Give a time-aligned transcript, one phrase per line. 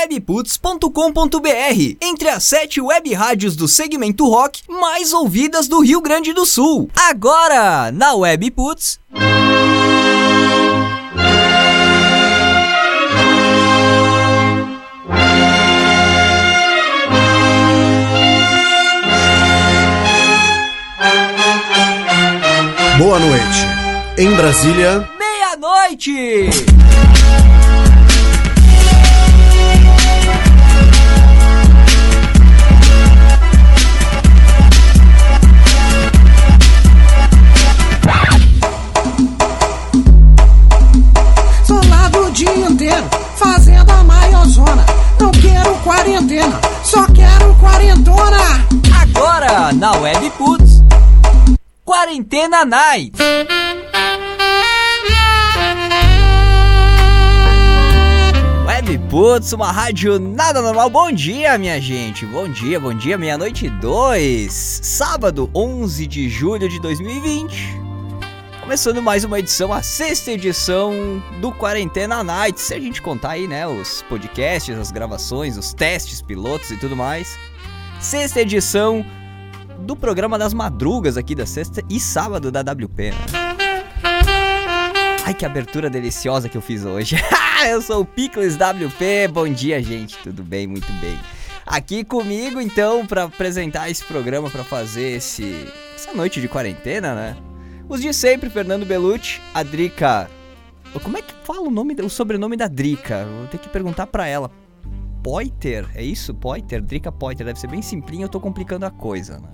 [0.00, 6.46] webputs.com.br, entre as sete web rádios do segmento rock mais ouvidas do Rio Grande do
[6.46, 6.90] Sul.
[6.96, 8.98] Agora, na Webputs.
[22.96, 23.66] Boa noite.
[24.16, 26.50] Em Brasília, Meia-noite!
[45.82, 48.38] Quarentena, só quero quarentona.
[49.00, 50.82] Agora, na Webputs.
[51.84, 53.16] Quarentena Night.
[58.66, 60.90] Webputs, uma rádio nada normal.
[60.90, 62.24] Bom dia, minha gente.
[62.26, 63.18] Bom dia, bom dia.
[63.18, 64.52] Meia-noite e dois.
[64.82, 67.79] Sábado, 11 de julho de 2020.
[68.70, 72.60] Começando mais uma edição, a sexta edição do Quarentena Night.
[72.60, 76.94] Se a gente contar aí, né, os podcasts, as gravações, os testes pilotos e tudo
[76.94, 77.36] mais.
[77.98, 79.04] Sexta edição
[79.80, 83.10] do programa das madrugas aqui da sexta e sábado da WP.
[83.10, 83.16] né?
[85.26, 87.16] Ai, que abertura deliciosa que eu fiz hoje.
[87.68, 89.32] eu sou o Pickles WP.
[89.32, 90.16] Bom dia, gente.
[90.18, 90.68] Tudo bem?
[90.68, 91.18] Muito bem.
[91.66, 97.49] Aqui comigo, então, para apresentar esse programa, para fazer esse essa noite de quarentena, né?
[97.90, 100.30] Os de sempre, Fernando Belucci, a Drica.
[101.02, 103.26] Como é que fala o nome, o sobrenome da Drica?
[103.26, 104.48] Vou ter que perguntar pra ela.
[105.24, 106.32] Poiter, é isso?
[106.32, 106.80] Poiter?
[106.80, 109.48] Drica Poiter, deve ser bem simplinho, eu tô complicando a coisa, né?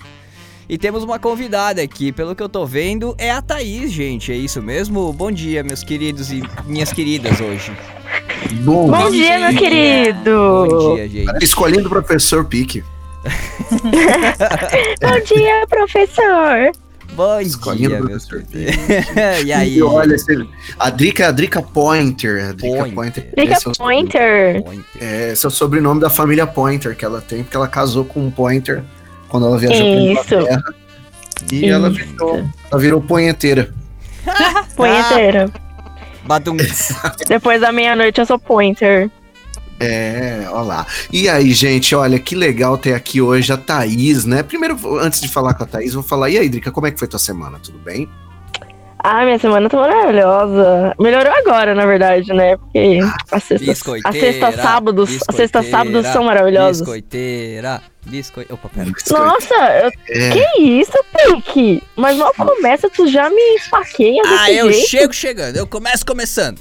[0.68, 4.36] E temos uma convidada aqui, pelo que eu tô vendo, é a Thaís, gente, é
[4.36, 5.10] isso mesmo?
[5.14, 7.72] Bom dia, meus queridos e minhas queridas hoje.
[8.62, 10.66] bom, Bom dia, meu querido!
[10.68, 11.42] Bom dia, gente.
[11.42, 12.84] escolhendo o professor Pique.
[15.00, 16.85] Bom dia, professor!
[17.14, 19.78] Bom Escolhendo dia, e aí?
[19.78, 20.16] E olha,
[20.78, 22.50] a Drica a Drica Pointer.
[22.50, 22.94] A Drica Pointer.
[22.94, 23.32] Pointer.
[23.36, 24.64] Esse é o Pointer.
[25.00, 28.20] É, esse é o sobrenome da família Pointer que ela tem, porque ela casou com
[28.20, 28.82] um Pointer
[29.28, 30.24] quando ela viajou Isso.
[30.24, 30.74] pra Inglaterra.
[31.52, 31.98] E ela Isso.
[31.98, 33.72] virou, ela virou pointeira.
[34.74, 35.50] Pointeira.
[36.24, 36.56] Badum.
[37.28, 39.10] Depois da meia-noite eu sou Pointer.
[39.78, 40.86] É, olha lá.
[41.12, 44.42] E aí, gente, olha, que legal ter aqui hoje a Thaís, né?
[44.42, 46.98] Primeiro, antes de falar com a Thaís, vou falar, e aí, Drica, como é que
[46.98, 47.58] foi tua semana?
[47.62, 48.08] Tudo bem?
[48.98, 50.92] Ah, minha semana tá maravilhosa.
[50.98, 52.56] Melhorou agora, na verdade, né?
[52.56, 52.98] Porque
[53.30, 56.80] a sexta, a Biscoiteira, sexta sábados, a sexta biscoiteira, sábados são maravilhosos.
[56.80, 57.82] Biscoiteira.
[58.04, 58.54] Biscoiteira.
[58.54, 58.90] Opa, pera.
[59.10, 61.82] Nossa, eu- É, que isso, Pique?
[61.94, 64.88] Mas mal começa, tu já me esfaqueia desse Ah, eu jeito.
[64.88, 65.56] chego chegando.
[65.56, 66.58] Eu começo começando.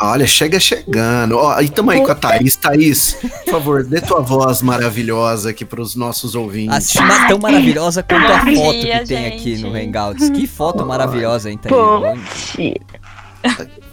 [0.00, 1.36] Olha, chega chegando.
[1.36, 2.56] Ó, e tamo aí com a Thaís.
[2.56, 6.76] Thaís, por favor, dê tua voz maravilhosa aqui pros nossos ouvintes.
[6.76, 10.30] Assim, mas tão maravilhosa quanto a Bom foto dia, que tem aqui no Hangouts.
[10.30, 11.74] Que foto maravilhosa, hein, Thaís?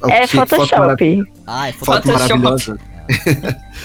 [0.10, 1.24] É que- Photoshop.
[1.48, 2.04] Ah, é foto.
[2.04, 2.40] Photoshop.
[2.40, 2.78] maravilhosa.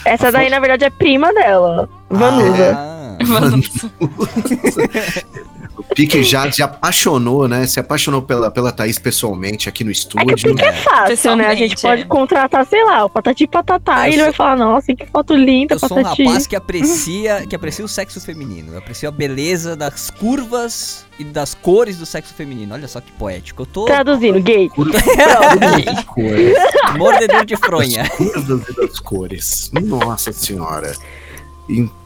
[0.04, 1.88] Essa daí, na verdade, é prima dela.
[2.08, 2.74] Vanusa.
[2.76, 3.00] Ah,
[5.80, 7.66] O Pique já se apaixonou, né?
[7.66, 10.36] Se apaixonou pela, pela Thaís pessoalmente aqui no É que o estúdio.
[10.36, 11.46] Pique é fácil, né?
[11.46, 12.04] A gente Pessoalmente, pode é.
[12.04, 15.34] contratar, sei lá, o Patati Patatá Eu e ele vai sou- falar, nossa, que foto
[15.34, 16.22] linda, eu sou um Patati.
[16.24, 18.72] rapaz que aprecia, que aprecia o sexo feminino.
[18.72, 22.74] Eu aprecio a beleza das curvas e das cores do sexo feminino.
[22.74, 23.62] Olha só que poético.
[23.62, 24.70] Eu tô Traduzindo, gay.
[26.96, 28.08] Mordedor de fronha.
[28.10, 29.70] curvas e das cores.
[29.82, 30.92] Nossa senhora.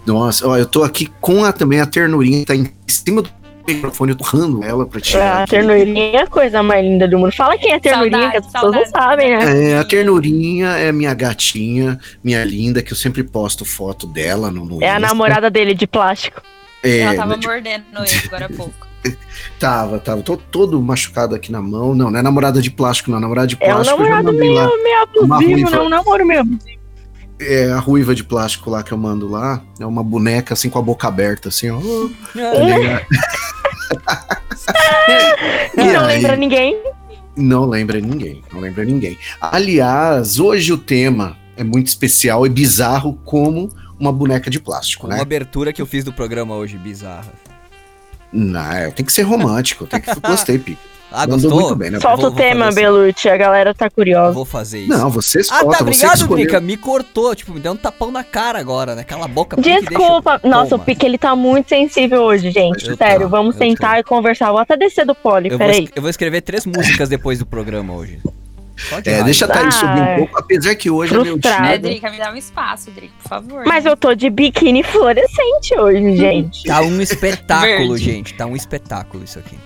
[0.04, 3.30] Nossa, ó, eu tô aqui com a, também a ternurinha, tá em cima do
[3.66, 5.38] microfone, eu tô rando ela pra tirar.
[5.38, 5.50] A aqui.
[5.50, 7.32] ternurinha é a coisa mais linda do mundo.
[7.32, 9.70] Fala quem é ternurinha, que as pessoas não Saudade, sabem, né?
[9.72, 14.64] É, a ternurinha é minha gatinha, minha linda, que eu sempre posto foto dela no,
[14.64, 15.08] no É a Insta.
[15.08, 16.40] namorada dele de plástico.
[16.82, 18.86] É, Ela tava tipo, mordendo ele agora há pouco.
[19.58, 20.22] Tava, tava.
[20.22, 21.94] Tô todo machucado aqui na mão.
[21.94, 23.20] Não, não é namorada de plástico, não.
[23.20, 24.00] Namorada de É um plástico.
[24.00, 25.70] eu já namorado meio, meio abusivo, ruiva.
[25.70, 25.78] né?
[25.80, 26.78] Um namoro meio abusivo.
[27.38, 29.62] É a ruiva de plástico lá que eu mando lá.
[29.80, 31.78] É uma boneca assim com a boca aberta, assim, ó.
[35.76, 36.16] E E não aí?
[36.16, 36.82] lembra ninguém.
[37.36, 38.42] Não lembra ninguém.
[38.52, 39.18] Não lembra ninguém.
[39.40, 45.16] Aliás, hoje o tema é muito especial e bizarro como uma boneca de plástico, Uma
[45.16, 45.22] né?
[45.22, 47.32] abertura que eu fiz do programa hoje, bizarra.
[48.32, 49.86] Não, é, tem que ser romântico.
[49.86, 50.76] Tem que gostei, Pi.
[51.14, 51.60] Ah, Mandou gostou?
[51.60, 52.00] muito bem, né?
[52.00, 52.80] Solta Vou- o vou tema, assim.
[52.80, 53.28] Belucci.
[53.28, 54.32] A galera tá curiosa.
[54.32, 54.88] Vou fazer isso.
[54.88, 56.28] Não, você Ah, solta, tá, obrigado.
[56.28, 56.60] Drica.
[56.60, 59.04] Me cortou, tipo, me deu um tapão na cara agora, né?
[59.04, 59.56] Cala a boca.
[59.56, 60.40] Desculpa.
[60.42, 60.84] eu- Nossa, o Toma.
[60.84, 62.88] Pique, ele tá muito sensível hoje, gente.
[62.88, 64.50] Eu Sério, tô, vamos sentar e conversar.
[64.50, 65.88] Vou até descer do pole, Eu peraí.
[65.94, 68.18] eu vou escrever três músicas depois do programa hoje.
[68.76, 70.16] Só de É, deixa a Thaís subir um Ai.
[70.18, 71.66] pouco, apesar que hoje é meu Frustrada.
[71.66, 71.90] É, dia.
[71.90, 73.62] Drica, me dá um espaço, Drica, por favor.
[73.64, 76.64] Mas eu tô de biquíni fluorescente hoje, gente.
[76.64, 78.34] Tá um espetáculo, gente.
[78.34, 79.56] Tá um espetáculo isso aqui.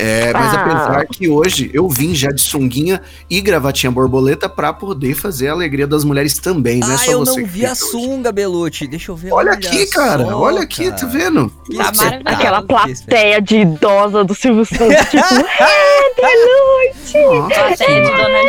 [0.00, 0.60] É, mas Ah.
[0.62, 5.52] apesar que hoje eu vim já de sunguinha e gravatinha borboleta pra poder fazer a
[5.52, 7.80] alegria das mulheres também, não é ah, só eu você não vi a hoje.
[7.80, 8.86] sunga, Belucci.
[8.86, 9.32] Deixa eu ver.
[9.32, 11.52] Olha aqui, cara, só, olha aqui, tá vendo?
[11.66, 11.90] Que Tá.
[12.24, 15.18] Aquela plateia de idosa do Silvio Santos, tipo,
[16.18, 18.42] Nossa, Plateia de Dona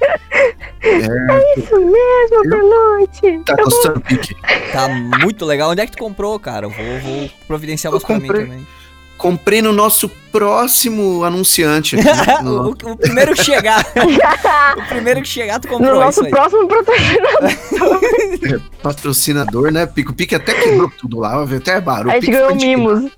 [1.56, 3.42] Isso mesmo, Belucci.
[3.44, 4.34] tá gostando, Pique.
[4.72, 5.70] Tá muito legal.
[5.70, 6.66] Onde é que tu comprou, cara?
[6.66, 8.66] Eu vou, vou providenciar umas pra mim também.
[9.18, 12.08] Comprei no nosso próximo anunciante aqui.
[12.40, 13.84] o, no- o primeiro que chegar.
[14.78, 16.30] o primeiro que chegar, tu No comprou nosso isso aí.
[16.30, 19.84] próximo patrocinador, patrocinador, né?
[19.86, 22.12] Pico Pique até quebrou tudo lá, até barulho.
[22.12, 23.10] a gente ganhou mimos.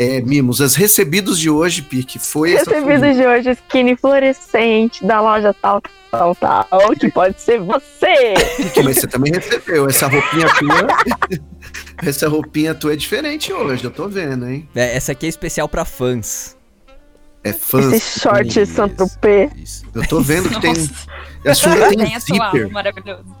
[0.00, 0.62] É, mimos.
[0.62, 5.82] As recebidos de hoje, Pique, foi essa Recebido de hoje, skinny fluorescente da loja tal,
[6.10, 8.32] tal, tal, que pode ser você.
[8.56, 9.86] Pique, mas você também recebeu.
[9.90, 11.38] Essa roupinha tua.
[12.08, 14.66] essa roupinha tua é diferente hoje, eu tô vendo, hein?
[14.74, 16.56] É, essa aqui é especial pra fãs.
[17.44, 17.94] É fã.
[17.94, 18.66] Esse short.
[18.66, 19.52] Saint-Tropez.
[19.54, 19.84] Isso.
[19.94, 20.72] Eu tô vendo que tem.
[21.46, 22.70] A sunga tem Tem atual, zíper.
[22.70, 23.39] maravilhoso.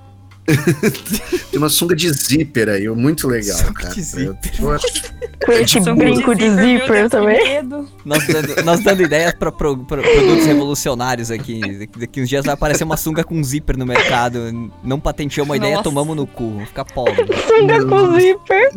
[1.50, 3.94] Tem uma sunga de zíper aí, muito legal, Sunga cara.
[3.94, 7.62] de Eu tô- Com esse Sunga brinco de zíper também.
[8.04, 11.88] Nós dando, nós dando ideias pro- pro- produtos revolucionários aqui.
[11.96, 14.38] Daqui, uns dias vai aparecer uma sunga com zíper no mercado.
[14.84, 15.84] Não patenteou uma ideia, Nossa.
[15.84, 16.50] tomamos no cu.
[16.50, 17.26] Vamos ficar pobre.
[17.46, 18.70] Sunga com zíper.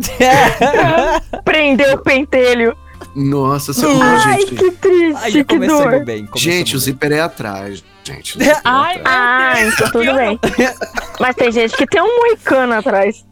[1.43, 2.75] Prendeu o pentelho.
[3.15, 4.55] Nossa, seu Ai, gente.
[4.55, 6.03] que triste, Aí que dor.
[6.03, 6.27] bem.
[6.35, 8.37] Gente, o zíper é atrás, gente.
[8.37, 9.05] O zíper é Ai, atrás.
[9.05, 10.39] Ah, então tudo bem.
[11.19, 13.23] Mas tem gente que tem um moicano atrás.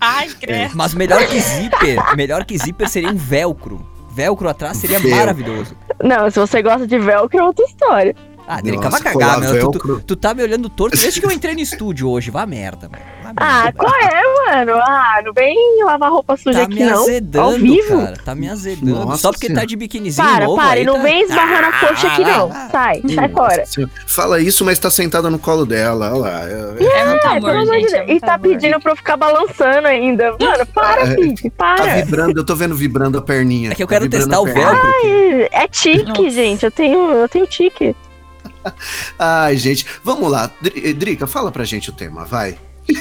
[0.00, 0.72] Ai, credo.
[0.74, 3.86] Mas melhor que zíper, melhor que zíper seria um velcro.
[4.12, 5.18] Velcro atrás seria Velcro.
[5.18, 5.76] maravilhoso.
[6.02, 8.16] Não, se você gosta de velcro, é outra história.
[8.48, 9.50] Ah, dele Nossa, cagar, colar meu.
[9.52, 10.02] Tu, tu, velcro.
[10.06, 12.30] tu tá me olhando torto desde que eu entrei no estúdio hoje.
[12.30, 13.04] Vá merda, mano.
[13.36, 13.72] Ah, merda.
[13.78, 14.72] qual é, mano?
[14.82, 16.94] Ah, não vem lavar roupa suja Tá aqui, me não.
[16.96, 17.98] Ao azedando, vivo.
[18.04, 18.16] cara.
[18.24, 19.04] Tá me azedando.
[19.06, 19.62] Nossa Só porque Senhora.
[19.62, 22.24] tá de biquinizinho Para, novo para, aí, e não tá- vem esbarrando a coxa aqui,
[22.24, 22.50] não.
[22.70, 23.66] Sai, sai fora.
[23.66, 23.92] Senhora.
[24.06, 26.10] Fala isso, mas tá sentada no colo dela.
[26.12, 26.40] Olha lá.
[26.48, 27.94] É- É muito Ai, amor, pelo amor de gente.
[27.94, 28.06] é Deus.
[28.08, 28.48] E muito tá amor.
[28.48, 30.36] pedindo pra eu ficar balançando ainda.
[30.40, 31.94] Mano, para, É, Pique, Tá para.
[31.96, 33.72] vibrando, eu tô vendo vibrando a perninha.
[33.72, 34.88] É que eu Tá quero vibrando testar o velcro.
[34.88, 35.48] aqui.
[35.52, 36.30] É tique, Nossa.
[36.30, 36.64] gente.
[36.64, 37.94] Eu tenho, eu tenho tique.
[39.18, 40.50] Ai, gente, vamos lá.
[40.60, 42.56] Dri- Drica, fala pra gente o tema, vai.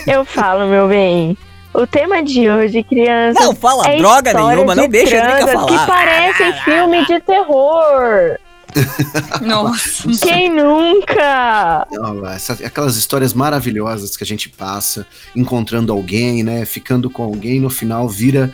[0.08, 1.38] Eu falo, meu bem.
[1.74, 3.44] O tema de hoje, crianças.
[3.44, 5.66] Não fala é droga nenhuma, não de deixa a Drica falar.
[5.68, 8.38] que parecem filme de terror.
[9.42, 10.08] Nossa.
[10.22, 11.88] Quem nunca?
[12.34, 15.06] Essa- aquelas histórias maravilhosas que a gente passa,
[15.36, 16.66] encontrando alguém, né?
[16.66, 18.54] Ficando com alguém, no final vira,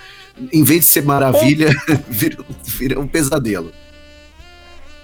[0.51, 1.69] em vez de ser maravilha,
[2.07, 3.71] vira, vira um pesadelo.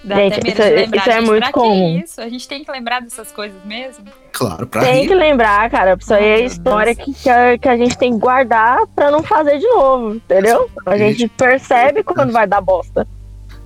[0.04, 1.26] Dá Gente, isso de é- isso é gente.
[1.26, 1.98] muito pra comum.
[2.00, 2.22] que isso?
[2.22, 4.06] A gente tem que lembrar dessas coisas mesmo?
[4.32, 5.08] Claro, pra Tem rir.
[5.08, 5.98] que lembrar, cara.
[6.00, 9.22] Isso aí é história que, que, a, que a gente tem que guardar pra não
[9.24, 10.70] fazer de novo, entendeu?
[10.86, 13.08] A gente percebe quando vai dar bosta.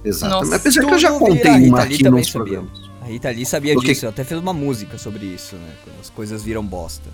[0.04, 0.46] Exatamente.
[0.46, 1.20] Nossa, Apesar que eu já vira.
[1.20, 2.32] contei A uma Rita Lee aqui nos sabia.
[2.58, 2.92] programas.
[3.02, 4.06] A Rita ali sabia disso.
[4.06, 5.70] Eu até fez uma música sobre isso, né?
[5.84, 7.10] Quando as coisas viram bosta.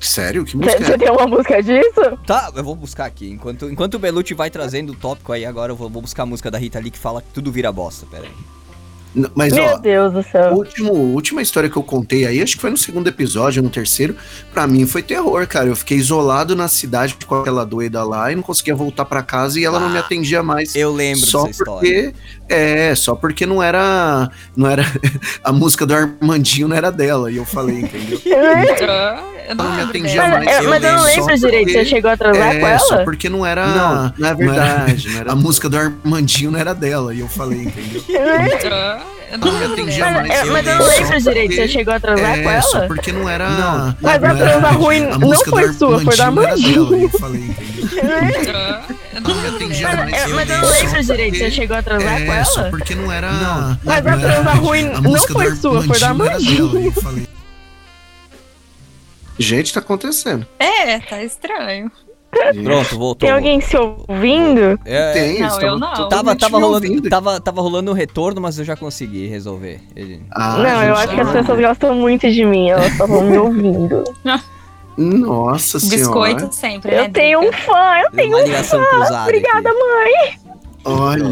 [0.00, 0.44] Sério?
[0.44, 0.98] Que música você é?
[0.98, 2.18] tem uma música disso?
[2.26, 3.30] Tá, eu vou buscar aqui.
[3.30, 6.26] Enquanto, enquanto o Belucci vai trazendo o tópico aí, agora eu vou, vou buscar a
[6.26, 8.06] música da Rita ali que fala que tudo vira bosta.
[8.06, 8.55] Pera aí.
[9.34, 10.52] Mas, Meu ó, Deus do a céu.
[10.54, 14.14] último, última história que eu contei aí, acho que foi no segundo episódio, no terceiro,
[14.52, 15.66] pra mim foi terror, cara.
[15.68, 19.58] Eu fiquei isolado na cidade com aquela doida lá e não conseguia voltar pra casa
[19.58, 20.74] e ela não me Ah, atendia mais.
[20.74, 22.12] Eu lembro só dessa história.
[22.12, 22.14] porque
[22.48, 24.84] é só porque não era não era
[25.42, 28.20] a música do Armandinho não era dela e eu falei entendeu
[29.48, 30.22] Eu não Não me atendia.
[30.28, 31.64] Mas, mais, eu, eu mas eu não lembro só direito.
[31.66, 33.04] porque- Você chegou a transar com é só ela?
[33.04, 36.74] porque não era Não, não é verdade, não era- a música do Armandinho não era
[36.74, 38.02] dela e eu falei entendeu
[39.30, 39.50] Eu não
[39.98, 40.10] dela.
[40.12, 40.28] mais.
[40.28, 41.48] Mas, eu, mas eu não Só lembro direito.
[41.48, 42.86] porque- Você chegou a transar com é só ela?
[42.88, 46.30] porque não era Não, Mas não a transa ruim a não foi sua, foi da
[46.30, 47.56] dela, e eu falei
[49.42, 49.96] entendeu atendia dela.
[49.96, 50.10] mais.
[50.12, 51.36] Mas, eu mas não só lembro direito.
[51.38, 52.68] Você chegou a transar com é, só ela?
[52.70, 53.78] porque não era Não.
[53.82, 56.14] Mas a não era- transa ruim a não foi sua, foi da
[56.92, 57.26] falei
[59.38, 60.46] Gente, tá acontecendo.
[60.58, 61.90] É, tá estranho.
[62.62, 63.16] Pronto, voltou.
[63.16, 64.78] Tem alguém se ouvindo?
[64.84, 66.08] É, Tem, Não, eu não.
[66.08, 69.80] Tava, tava, rolando, tava, tava rolando um retorno, mas eu já consegui resolver.
[69.94, 70.22] Ele...
[70.30, 72.70] Ah, não, eu acho que as pessoas gostam muito de mim.
[72.70, 74.04] Elas estavam me ouvindo.
[74.96, 76.52] Nossa Biscoito senhora.
[76.52, 77.00] sempre, né?
[77.00, 79.22] Eu tenho um fã, eu tenho uma um fã.
[79.24, 79.78] Obrigada, aqui.
[79.78, 80.46] mãe.
[80.86, 81.24] Olha,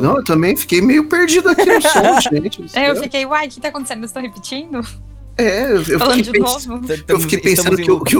[0.00, 2.66] não, eu também fiquei meio perdido aqui no som, gente.
[2.74, 3.98] É, eu fiquei, uai, o que tá acontecendo?
[3.98, 4.80] Eles estão repetindo?
[5.38, 6.68] É, eu, eu Falando fiquei, de pens-
[7.08, 8.16] eu fiquei pensando que, que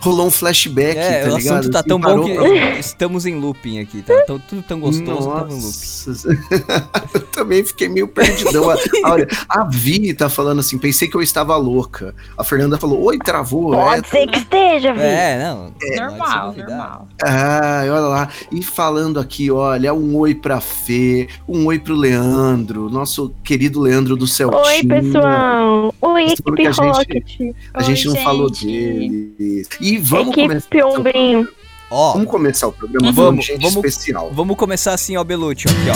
[0.00, 1.58] rolou um flashback, É, tá o ligado?
[1.58, 4.14] assunto tá Assim, tão bom que pra- estamos em looping aqui, tá?
[4.26, 5.64] Tão- tudo tão gostoso, tamo em looping.
[5.64, 6.28] Nossa,
[7.14, 8.68] eu também fiquei meio perdidão.
[8.70, 8.76] A-
[9.10, 12.14] Olha, a Vi tá falando assim, pensei que eu estava louca.
[12.36, 13.74] A Fernanda falou, oi, travou.
[13.74, 15.00] É, Pode ser que esteja, Vi.
[15.00, 15.72] É, não.
[15.96, 16.76] normal, pode ser duvidar.
[16.78, 17.08] normal.
[17.24, 18.28] Ah, olha lá.
[18.52, 24.14] E falando aqui, olha, um oi pra Fê, um oi pro Leandro, nosso querido Leandro
[24.14, 24.62] do Celtinho.
[24.62, 25.94] Oi, pessoal.
[26.02, 27.56] Oi, Equipe a gente-.
[27.74, 28.66] A gente não Oi, falou gente.
[28.66, 29.66] dele.
[29.80, 30.56] E vamos começar.
[30.58, 31.48] Equipe Ombrinho.
[31.90, 33.76] Ó, Vamos começar o programa Vamos, gente vamos.
[33.84, 34.30] especial.
[34.32, 35.94] vamos começar assim, ó, Belucci, ó, aqui, ó.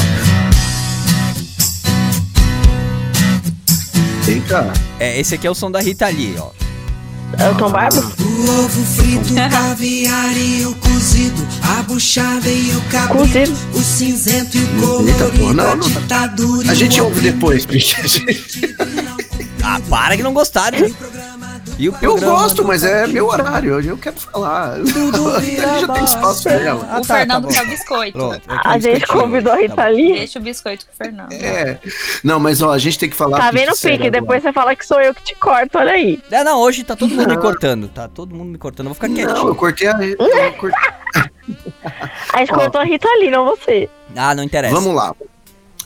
[4.30, 4.72] Eita.
[4.98, 6.50] É, esse aqui é o som da Rita Lee, ó.
[7.38, 8.00] É o Tom Barba?
[8.00, 13.58] O ovo frito, caviar e o cozido, a buchada e o cabrito, Cozido.
[13.74, 15.88] o cinzento e o colorido, não, a não.
[15.88, 18.76] ditadura e A gente ouve depois, gente-
[19.62, 20.78] Ah, para que não gostaram.
[21.76, 24.76] E o Eu gosto, mas é meu horário, hoje eu quero falar.
[25.80, 26.88] já tem espaço pra ela.
[26.88, 28.12] Ah, o tá, Fernando tá quer o biscoito.
[28.18, 28.42] Pronto.
[28.48, 30.12] A gente convidou a Rita Lee.
[30.14, 31.32] Deixa o biscoito com o Fernando.
[31.32, 31.78] É.
[32.22, 33.38] Não, mas ó, a gente tem que falar.
[33.38, 34.08] Tá vendo, Pique?
[34.08, 36.20] Depois você fala que sou eu que te corto, olha aí.
[36.30, 37.42] É, não, hoje tá todo mundo me Não.
[37.42, 38.86] cortando, tá todo mundo me cortando.
[38.86, 39.54] Eu vou ficar Não, eu quietinho.
[39.56, 39.92] cortei a.
[40.00, 40.92] eu cortei-
[42.32, 42.56] A gente Ó.
[42.56, 43.88] cortou a Rita Lee, não você.
[44.14, 44.74] Ah, não interessa.
[44.74, 45.12] Vamos lá.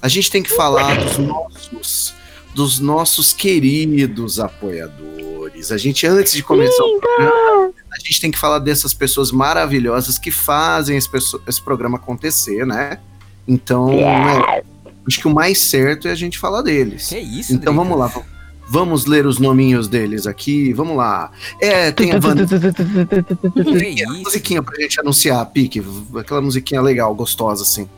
[0.02, 2.14] A gente tem que falar dos nossos,
[2.54, 5.70] dos nossos queridos apoiadores.
[5.72, 10.18] A gente, antes de começar o programa, a gente tem que falar dessas pessoas maravilhosas
[10.18, 11.08] que fazem esse,
[11.46, 12.98] esse programa acontecer, né?
[13.46, 14.62] Então, né,
[15.06, 17.08] acho que o mais certo é a gente falar deles.
[17.08, 17.84] Que isso, Então Drica?
[17.84, 18.22] vamos lá,
[18.68, 21.30] vamos ler os nominhos deles aqui, vamos lá.
[21.60, 22.34] É, tem a, Van...
[22.36, 24.22] Que tem a isso.
[24.22, 25.82] musiquinha pra gente anunciar, Pique,
[26.18, 27.88] aquela musiquinha legal, gostosa assim.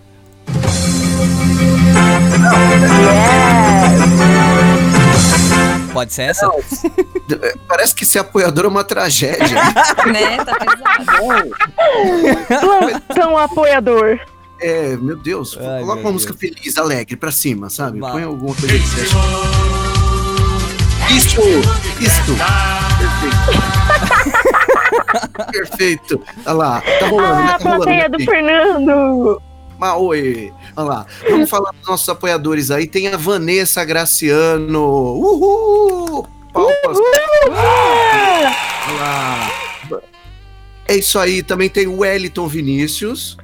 [5.93, 6.49] Pode ser essa?
[7.69, 9.47] Parece que ser apoiador é uma tragédia.
[10.11, 10.37] né?
[10.45, 11.51] Tá pesado.
[12.61, 14.19] Plantão apoiador.
[14.61, 16.55] é, meu Deus, Ai, coloca meu uma música Deus.
[16.55, 17.99] feliz, alegre, pra cima, sabe?
[18.01, 18.13] Vai.
[18.13, 19.17] Põe alguma coisa que você acha.
[21.13, 21.41] Isso!
[22.01, 22.37] Isso!
[25.51, 25.51] Perfeito!
[25.51, 26.21] Perfeito!
[26.47, 27.43] Olha lá, tá rolando, né?
[27.51, 27.85] Ah, a Tá rolando.
[27.85, 28.25] plateia né, do?
[28.25, 29.43] Fernando.
[29.77, 30.53] Mas, oi!
[30.77, 32.87] Olha lá, vamos falar dos nossos apoiadores aí.
[32.87, 34.83] Tem a Vanessa Graciano.
[34.83, 36.27] Uhul!
[36.53, 36.99] Palmas.
[38.99, 39.53] Lá.
[40.87, 43.37] É isso aí, também tem o Wellington Vinícius.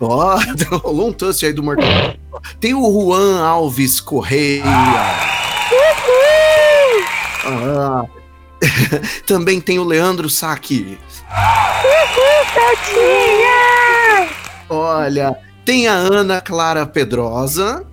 [0.00, 0.38] Ó,
[0.82, 1.86] rolou um touch aí do Mortal.
[2.60, 4.64] Tem o Juan Alves Correia.
[7.44, 8.04] Ah.
[9.26, 10.28] Também tem o Leandro
[12.54, 14.28] Tatinha!
[14.68, 17.84] Olha, tem a Ana Clara Pedrosa.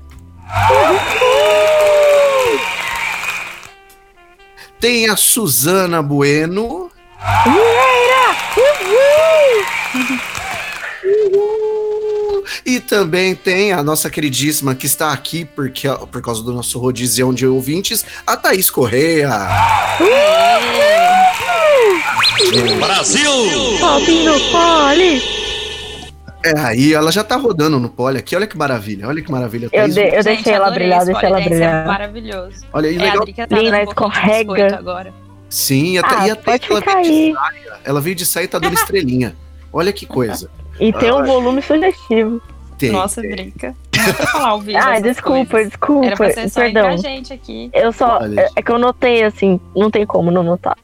[4.80, 6.92] Tem a Suzana Bueno.
[7.46, 7.90] Uhul!
[12.66, 17.34] E também tem a nossa queridíssima que está aqui porque, por causa do nosso rodizão
[17.34, 19.30] de ouvintes, a Thaís Correia.
[23.80, 25.22] Popping do Poli.
[26.46, 29.70] É, aí ela já tá rodando no pole aqui, olha que maravilha, olha que maravilha.
[29.72, 31.86] Eu, de- eu Gente, deixei ela brilhar, deixei ela É brilhar.
[31.88, 32.66] maravilhoso.
[32.74, 33.24] Olha aí, É, a legal.
[33.26, 34.76] Drica tá Lina, um de escorrega.
[34.78, 35.14] agora.
[35.50, 37.80] Sim, até, Ah, e até pode ela veio de saia.
[37.86, 39.36] Ela veio de saia e tá dando estrelinha.
[39.72, 40.50] Olha que coisa.
[40.80, 42.42] E tem um volume sugestivo.
[42.78, 42.92] Tem.
[42.92, 43.76] Nossa, Drica.
[43.98, 44.80] Não é pra falar o vídeo.
[44.84, 45.70] Ah, desculpa, coisas.
[45.70, 46.06] desculpa.
[46.08, 46.88] Era pra ser só Perdão.
[46.88, 47.70] a gente aqui.
[47.74, 48.20] Eu só.
[48.22, 48.40] Olha.
[48.42, 50.78] É, é que eu notei assim, não tem como não notar.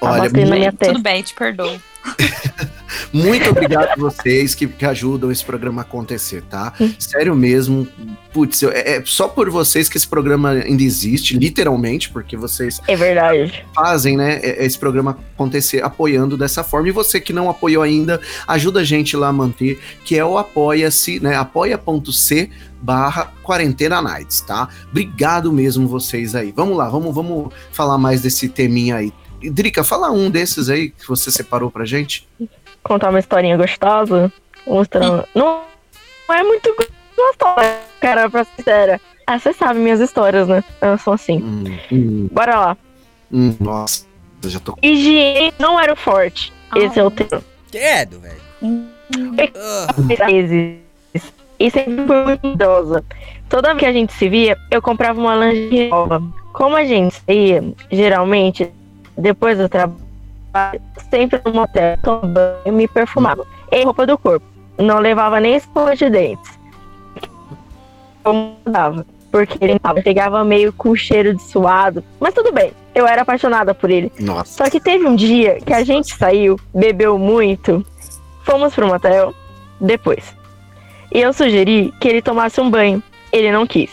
[0.00, 1.78] Olha, minha Tudo bem, te perdoo.
[3.12, 6.72] Muito obrigado a vocês que, que ajudam esse programa a acontecer, tá?
[6.98, 7.86] Sério mesmo.
[8.32, 12.94] Putz, é, é só por vocês que esse programa ainda existe, literalmente, porque vocês É
[12.96, 13.64] verdade.
[13.74, 16.88] fazem, né, é- esse programa acontecer apoiando dessa forma.
[16.88, 20.38] E você que não apoiou ainda, ajuda a gente lá a manter, que é o
[20.38, 21.34] apoia-se, né?
[21.36, 22.50] apoia.c
[22.80, 24.68] barra quarentena nights, tá?
[24.90, 26.52] Obrigado mesmo vocês aí.
[26.54, 29.12] Vamos lá, vamos, vamos falar mais desse teminha aí.
[29.40, 32.26] Drica, fala um desses aí que você separou pra gente.
[32.82, 34.32] Contar uma historinha gostosa.
[34.66, 35.26] Mostrando.
[35.34, 35.62] Não,
[36.28, 36.74] não é muito
[37.16, 39.00] gostosa, cara, pra ser sincera.
[39.26, 40.64] Ah, você sabe minhas histórias, né?
[40.80, 41.42] Elas são assim.
[41.42, 42.76] Hum, hum, Bora lá.
[43.30, 44.06] hum, nossa,
[44.42, 44.76] eu já tô.
[44.82, 46.52] Higiene não era o forte.
[46.74, 47.42] Esse é o tema.
[47.70, 48.40] Credo, velho.
[49.54, 50.78] Ah, vezes.
[51.58, 53.04] E sempre fui muito idosa.
[53.48, 56.22] Toda vez que a gente se via, eu comprava uma lingerie nova.
[56.52, 58.70] Como a gente saía, geralmente,
[59.18, 60.00] depois do trabalho,
[61.10, 63.44] sempre no motel, tomava e me perfumava.
[63.70, 64.46] E roupa do corpo.
[64.78, 66.58] Não levava nem escova de dentes.
[68.24, 69.04] Eu mudava.
[69.30, 72.02] porque ele pegava meio com cheiro de suado.
[72.20, 74.10] Mas tudo bem, eu era apaixonada por ele.
[74.20, 74.64] Nossa.
[74.64, 77.84] Só que teve um dia que a gente saiu, bebeu muito,
[78.44, 79.34] fomos pro motel,
[79.80, 80.34] depois.
[81.12, 83.02] E eu sugeri que ele tomasse um banho.
[83.32, 83.90] Ele não quis.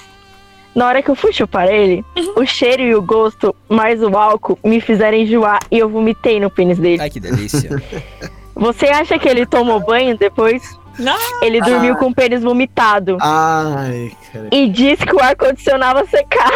[0.76, 2.04] Na hora que eu fui chupar ele,
[2.36, 6.50] o cheiro e o gosto, mais o álcool, me fizeram enjoar e eu vomitei no
[6.50, 7.02] pênis dele.
[7.02, 7.70] Ai, que delícia.
[8.54, 10.78] Você acha que ele tomou banho depois?
[10.98, 11.18] Não.
[11.42, 13.18] Ele dormiu com o pênis vomitado.
[13.22, 14.48] Ai, cara.
[14.52, 16.52] E disse que o ar-condicionado secava.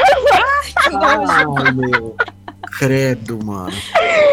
[0.86, 2.16] Ai, meu.
[2.78, 3.72] Credo, mano.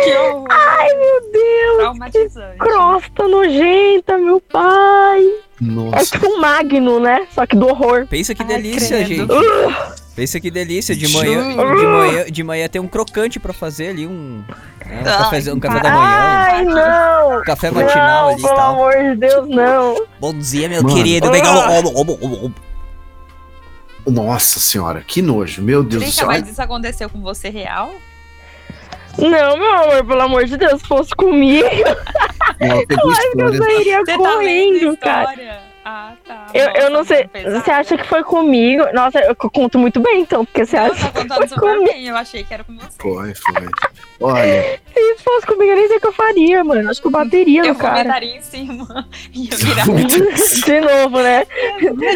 [0.04, 0.46] Que horror.
[0.50, 1.76] Ai, meu Deus!
[1.78, 2.58] Traumatizante.
[2.58, 5.24] Crosta nojenta, meu pai!
[5.60, 6.04] É Nossa.
[6.12, 7.26] tipo um magno, né?
[7.34, 8.06] Só que do horror.
[8.08, 9.34] Pensa que Ai, delícia, credo.
[9.42, 10.06] gente.
[10.14, 10.94] Pensa que delícia.
[10.94, 14.42] De manhã, de manhã, de manhã tem um crocante pra fazer ali, um,
[14.84, 16.06] né, um, café, um café da manhã.
[16.06, 17.38] Ai, não!
[17.38, 18.72] Um café matinal Não, ali e pelo tal.
[18.74, 20.06] amor de Deus, não!
[20.20, 20.94] Bom dia, meu Mano.
[20.94, 21.28] querido.
[21.28, 22.50] Ah.
[24.06, 25.60] Nossa senhora, que nojo.
[25.62, 26.26] Meu Deus do Drica, céu.
[26.28, 27.92] mas isso aconteceu com você real?
[29.18, 31.66] Não, meu amor, pelo amor de Deus, se fosse comigo,
[32.60, 33.12] Ela pegou eu
[33.52, 33.58] história.
[33.58, 35.62] sairia Você tá correndo, a cara.
[35.88, 36.46] Ah, tá.
[36.52, 37.28] Eu, eu não sei.
[37.28, 37.62] pesado.
[37.64, 38.84] Você acha que foi comigo?
[38.92, 41.84] Nossa, eu conto muito bem, então, porque você Não, acha tá que contando foi comigo.
[41.92, 42.08] bem.
[42.08, 42.88] Eu achei que era com você.
[42.98, 43.68] Foi, foi.
[44.20, 46.90] Olha, Se fosse comigo, eu nem sei o que eu faria, mano.
[46.90, 47.98] Acho que eu bateria Eu no cara.
[48.02, 49.08] vomitaria em cima.
[49.32, 49.92] E eu virava.
[50.04, 51.46] de novo, né?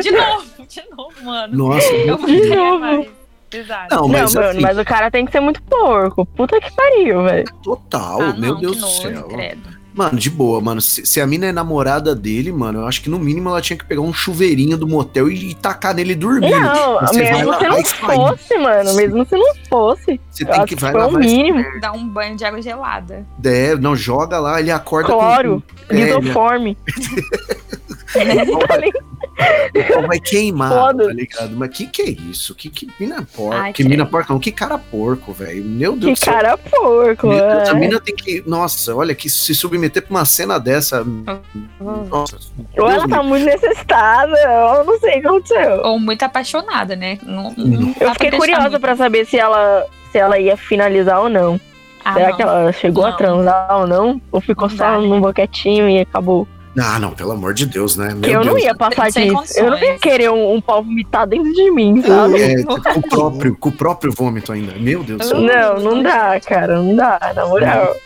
[0.02, 1.56] de novo, de novo, mano.
[1.56, 1.92] nossa.
[1.92, 2.78] Eu De novo.
[2.80, 3.19] mais.
[3.52, 3.94] Exato.
[3.94, 6.24] Não, mas não, mano, assim, mas o cara tem que ser muito porco.
[6.24, 7.52] Puta que pariu, velho.
[7.62, 9.24] total, Ah, meu não, Deus do céu.
[9.28, 9.80] credo.
[9.92, 10.80] Mano, de boa, mano.
[10.80, 13.76] Se, se a mina é namorada dele, mano, eu acho que no mínimo ela tinha
[13.76, 16.60] que pegar um chuveirinho do motel e, e tacar nele dormindo.
[16.60, 18.94] Não, Você vai mesmo lá se não fosse, mano.
[18.94, 20.20] Mesmo se não fosse.
[20.30, 21.64] Você tem que que vai lá, o vai mínimo.
[21.80, 23.26] Dá um banho de água gelada.
[23.44, 25.94] É, não, joga lá, ele acorda Cloro, com.
[25.94, 26.78] Lisoforme.
[28.12, 31.06] pau vai queimar, Foda.
[31.06, 31.56] tá ligado?
[31.56, 32.54] Mas que que é isso?
[32.54, 33.56] Que, que mina porca?
[33.60, 35.64] Ai, que mina porca não, que cara porco, velho.
[35.64, 36.34] Meu Deus Que do céu.
[36.34, 37.74] cara porco, Meu Deus, a é.
[37.74, 38.42] mina tem que.
[38.46, 41.04] Nossa, olha, que se submeter pra uma cena dessa.
[41.80, 42.38] Nossa.
[42.76, 45.80] Ou ela tá muito necessitada, eu não sei o que aconteceu.
[45.84, 47.18] Ou muito apaixonada, né?
[47.22, 48.80] Não, não Eu fiquei curiosa muito.
[48.80, 51.60] pra saber se ela, se ela ia finalizar ou não.
[52.04, 52.36] Ah, Será não.
[52.36, 54.20] que ela chegou a transar ou não?
[54.32, 56.48] Ou ficou Não só num boquetinho e acabou?
[56.78, 58.14] Ah, não, pelo amor de Deus, né?
[58.14, 58.46] Meu eu Deus.
[58.46, 59.58] não ia passar Sem disso.
[59.58, 62.40] Eu não ia querer um, um pau vomitado dentro de mim, sabe?
[62.40, 64.74] É, com o próprio, com o próprio vômito ainda.
[64.78, 65.40] Meu Deus do céu.
[65.40, 66.80] Não, não dá, cara.
[66.80, 67.96] Não dá, na moral.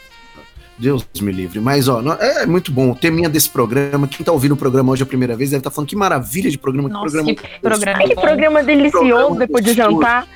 [0.78, 1.60] Deus me livre.
[1.60, 2.90] Mas, ó, não- é muito bom.
[2.90, 4.08] O teminha desse programa.
[4.08, 6.58] Quem tá ouvindo o programa hoje a primeira vez deve estar falando que maravilha de
[6.58, 6.88] programa.
[6.88, 7.34] Que Nossa, programa.
[7.34, 10.26] que programa Que programa delicioso Programa depois de jantar.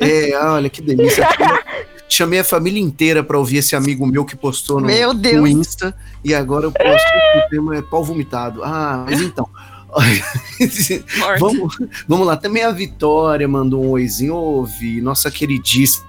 [0.00, 1.26] É, olha que delícia.
[2.08, 5.48] Chamei a família inteira pra ouvir esse amigo meu que postou no, Meu no Deus.
[5.50, 5.94] Insta.
[6.24, 8.62] E agora eu posto que o tema é pau vomitado.
[8.62, 9.48] Ah, mas então.
[11.40, 12.36] Vamos, vamos lá.
[12.36, 14.34] Também a Vitória mandou um oizinho.
[14.34, 16.04] Ouve, nossa queridíssima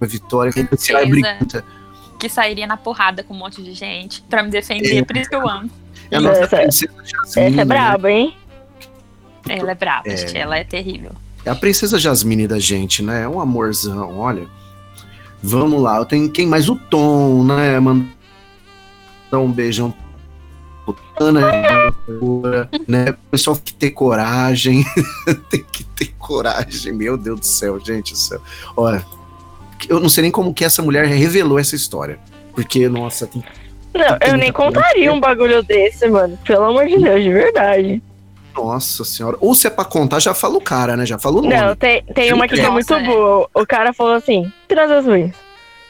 [0.00, 0.52] Vitória.
[0.52, 0.62] Que
[1.06, 1.64] briguenta.
[2.18, 4.98] Que sairia na porrada com um monte de gente pra me defender.
[4.98, 5.02] É.
[5.04, 5.70] Por isso que eu amo.
[6.10, 7.22] É a nossa Essa- princesa Jasmine.
[7.26, 7.64] Essa é né?
[7.64, 8.36] braba, hein?
[9.48, 10.16] Ela é brava, É.
[10.16, 10.36] gente.
[10.36, 11.12] Ela é terrível.
[11.48, 13.22] É a princesa Jasmine da gente, né?
[13.22, 14.46] É um amorzão, olha.
[15.42, 16.68] Vamos lá, tenho quem mais?
[16.68, 17.80] O Tom, né?
[17.80, 18.04] Mandar
[19.32, 19.94] um beijão
[21.18, 21.40] Ana,
[22.86, 23.10] né?
[23.10, 24.84] O pessoal tem que ter coragem.
[25.48, 28.42] tem que ter coragem, meu Deus do céu, gente do céu.
[28.76, 29.02] Olha,
[29.88, 32.18] eu não sei nem como que essa mulher revelou essa história.
[32.52, 33.42] Porque, nossa, tem
[33.94, 36.38] Não, eu nem contaria um bagulho desse, mano.
[36.44, 38.02] Pelo amor de Deus, de verdade.
[38.62, 39.36] Nossa senhora.
[39.40, 41.06] Ou se é pra contar, já fala o cara, né?
[41.06, 41.54] Já fala o nome.
[41.54, 43.06] Não, tem, tem uma que é muito Nossa, é.
[43.06, 43.48] boa.
[43.54, 45.34] O cara falou assim: transas ruins.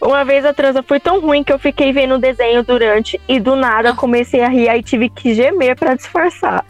[0.00, 3.40] Uma vez a transa foi tão ruim que eu fiquei vendo o desenho durante e
[3.40, 6.64] do nada comecei a rir e tive que gemer pra disfarçar.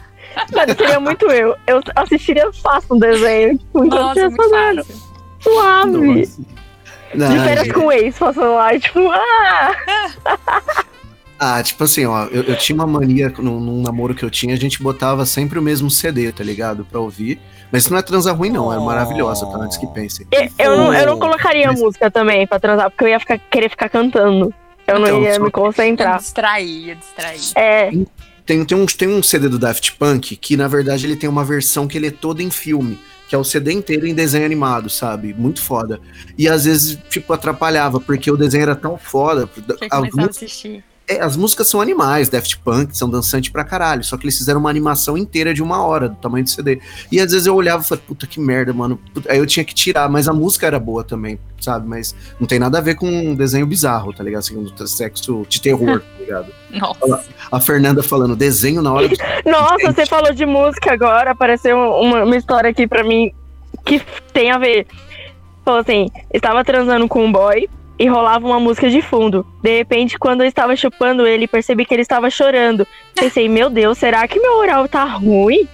[0.51, 1.55] Mano, seria muito eu.
[1.67, 3.57] Eu assistiria fácil um desenho.
[3.57, 4.95] Tipo, então Nossa, tinha muito fácil.
[5.41, 5.91] Suave.
[5.91, 6.41] Nossa.
[7.13, 7.73] Não, De férias gente.
[7.73, 9.75] com o ex passando lá, e, tipo, ah!
[11.39, 14.53] Ah, tipo assim, ó, eu, eu tinha uma mania num, num namoro que eu tinha,
[14.53, 16.83] a gente botava sempre o mesmo CD, tá ligado?
[16.85, 17.39] Pra ouvir.
[17.71, 19.57] Mas isso não é transa ruim, não, é maravilhosa, tá?
[19.57, 20.27] Antes que pensem.
[20.31, 23.37] Eu, eu não, eu não colocaria mas- música também pra transar, porque eu ia ficar,
[23.37, 24.53] querer ficar cantando.
[24.85, 26.17] Eu não Então, ia só- me Eu concentrar.
[26.17, 27.39] distraía, distraía.
[27.55, 27.91] É,
[28.45, 31.45] Tem, tem, um, tem um CD do Daft Punk que, na verdade, ele tem uma
[31.45, 32.99] versão que ele é todo em filme.
[33.27, 35.35] Que é o CD inteiro em desenho animado, sabe?
[35.35, 36.01] Muito foda.
[36.35, 39.45] E às vezes, tipo, atrapalhava, porque o desenho era tão foda.
[39.47, 40.83] Que eu a assistir.
[41.09, 44.03] É, as músicas são animais, Daft Punk, são dançantes pra caralho.
[44.03, 46.79] Só que eles fizeram uma animação inteira de uma hora, do tamanho do CD.
[47.11, 48.99] E às vezes eu olhava e falei, puta que merda, mano.
[49.13, 51.87] Puta- Aí eu tinha que tirar, mas a música era boa também, sabe?
[51.87, 54.39] Mas não tem nada a ver com um desenho bizarro, tá ligado?
[54.41, 56.47] Assim, um sexo de terror, tá ligado?
[56.71, 57.23] Nossa.
[57.51, 59.15] A Fernanda falando, desenho na hora do.
[59.49, 59.95] Nossa, Gente.
[59.95, 63.31] você falou de música agora, apareceu uma, uma história aqui pra mim
[63.85, 63.99] que
[64.31, 64.85] tem a ver.
[65.65, 67.67] Falou assim, estava transando com um boy
[67.99, 69.45] e rolava uma música de fundo.
[69.61, 72.87] De repente, quando eu estava chupando ele, percebi que ele estava chorando.
[73.13, 75.67] Pensei, meu Deus, será que meu oral tá ruim?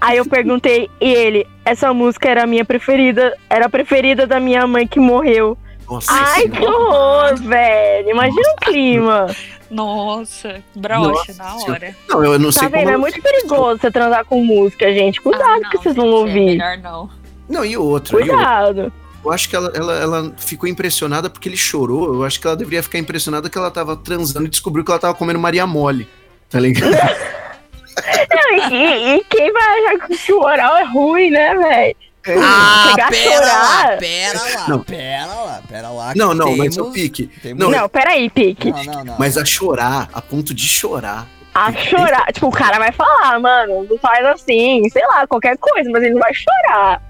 [0.00, 4.40] Aí eu perguntei, e ele, essa música era a minha preferida, era a preferida da
[4.40, 5.58] minha mãe que morreu.
[5.90, 6.60] Nossa, Ai, senhora.
[6.60, 8.10] que horror, velho.
[8.10, 9.26] Imagina o clima.
[9.70, 11.96] Nossa, brocha Nossa na hora.
[12.08, 12.80] Não, eu não Tá sei vendo?
[12.84, 12.94] como.
[12.94, 15.20] É muito perigoso você transar com música, gente.
[15.20, 16.38] Cuidado Ah, não, que vocês vão gente, ouvir.
[16.40, 17.10] É melhor não.
[17.48, 18.92] Não, e outra, e outra.
[19.24, 22.14] Eu acho que ela, ela, ela ficou impressionada porque ele chorou.
[22.14, 25.00] Eu acho que ela deveria ficar impressionada que ela tava transando e descobriu que ela
[25.00, 26.08] tava comendo Maria Mole.
[26.48, 26.90] Tá ligado?
[26.92, 31.96] Não, e, e quem vai achar que o oral é ruim, né, velho?
[32.44, 33.98] Ah, Chegar a pera lá, chorar.
[33.98, 34.80] pera lá, Não.
[34.82, 36.12] pera lá, pera lá.
[36.14, 37.26] não, não, mas é o temos- pique.
[37.42, 38.70] temos- Não, Não, peraí, Pique.
[38.70, 39.16] não, não, não.
[39.18, 41.26] Mas a chorar, a ponto de chorar.
[41.54, 42.26] A chorar.
[42.32, 46.12] Tipo, o cara vai falar, mano, não faz assim, sei lá, qualquer coisa, mas ele
[46.14, 47.02] não vai chorar.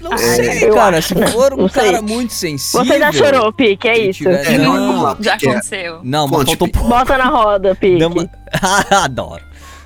[0.00, 0.98] Não É, sei, eu cara.
[0.98, 1.08] acho.
[1.14, 1.82] Se for um Não sei.
[1.92, 2.84] cara muito sensível.
[2.86, 4.18] Você já chorou, Pique, é isso.
[4.24, 6.00] tiver- É, não, Já aconteceu.
[6.02, 6.78] Não, mas faltou Pique.
[6.78, 6.88] pouco.
[6.88, 7.98] Bota na roda, Pique.
[7.98, 8.28] Não, mas-
[8.90, 9.42] Adoro.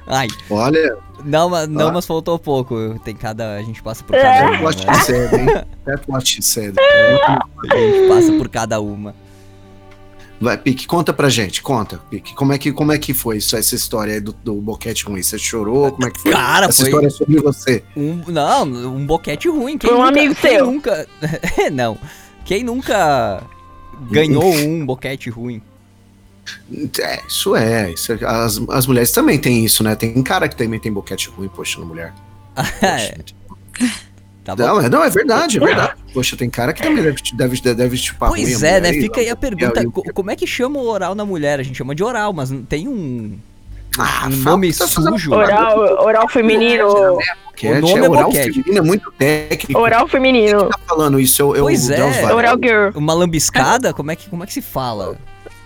[0.07, 1.93] Ai, Olha, não, mas, não, Ah.
[1.93, 2.99] mas faltou pouco.
[3.05, 3.57] Tem cada.
[3.57, 4.23] A gente passa por É.
[4.23, 4.65] cada that uma.
[4.65, 4.95] what né?
[4.95, 5.47] she said, hein?
[5.85, 6.75] That what she said.
[6.79, 9.15] A gente passa por cada uma.
[10.41, 12.33] Vai, Pique, conta pra gente, conta, Pique.
[12.35, 15.21] Como é que, como é que foi isso, essa história aí do, do boquete ruim?
[15.23, 15.91] Você chorou?
[15.91, 16.31] Como é que foi?
[16.31, 17.83] Cara, essa foi- história é sobre você.
[17.97, 19.77] Um, não, um boquete ruim.
[19.77, 20.67] Quem Foi um nunca, amigo quem seu.
[20.67, 21.09] nunca.
[21.73, 21.99] não.
[22.45, 23.43] Quem nunca
[24.11, 25.61] ganhou um boquete ruim?
[27.01, 27.91] É, isso é.
[27.93, 29.97] Isso é- as, as mulheres também têm isso, né?
[29.97, 32.15] Tem cara que também tem boquete ruim, poxa, na mulher.
[32.81, 33.17] É,
[34.57, 34.75] tá bom.
[34.75, 35.95] Não, é, não, é verdade, é verdade.
[36.13, 38.91] Poxa, tem cara que também deve, deve, deve chupar ruim Pois é, né?
[38.91, 41.25] e- Fica aí a pergunta: e- e- co- como é que chama o oral na
[41.25, 41.61] mulher?
[41.61, 43.39] A gente chama de oral, mas não tem um.
[43.99, 45.33] Ah, um nome tá sujo.
[45.33, 46.87] Oral, oral feminino.
[46.87, 49.81] O nome é é oral feminino, é muito técnico.
[49.81, 50.61] Oral feminino.
[50.61, 51.43] Quem tá falando isso?
[51.43, 52.33] Eu, eu, Pois é.
[52.33, 52.91] Oral girl.
[52.97, 53.93] Uma lambiscada?
[53.93, 55.17] Como é que, como é que se fala?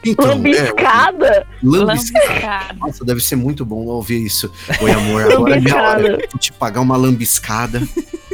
[0.04, 1.26] Então, Lambiscada.
[1.28, 2.26] É, lambiscada.
[2.26, 2.74] Lambiscada.
[2.78, 4.50] Nossa, deve ser muito bom ouvir isso.
[4.80, 6.18] Oi, amor, agora é minha hora.
[6.30, 7.80] Vou te pagar uma lambiscada.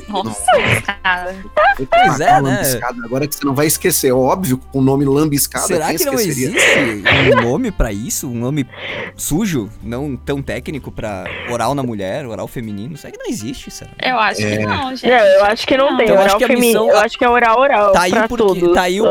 [0.09, 0.43] Nossa,
[1.03, 1.35] cara.
[1.77, 2.41] Vou te Pois é, né?
[2.41, 2.97] lambiscada.
[3.05, 4.11] Agora que você não vai esquecer.
[4.11, 6.49] Óbvio, com o nome lambiscada, Será quem que não esqueceria?
[6.57, 8.27] existe um nome pra isso?
[8.31, 8.67] Um nome
[9.17, 9.69] sujo?
[9.83, 12.97] Não tão técnico pra oral na mulher, oral feminino?
[12.97, 13.91] Será que não existe, será?
[14.03, 14.57] Eu acho É.
[14.57, 15.07] que não, gente.
[15.11, 16.07] Não, eu acho que não, tem.
[16.07, 16.81] Então, eu acho oral que a feminino.
[16.85, 17.93] missão- Eu acho que é oral oral.
[17.93, 18.73] Tá aí pra porque- todos.
[18.75, 19.07] tá aí o-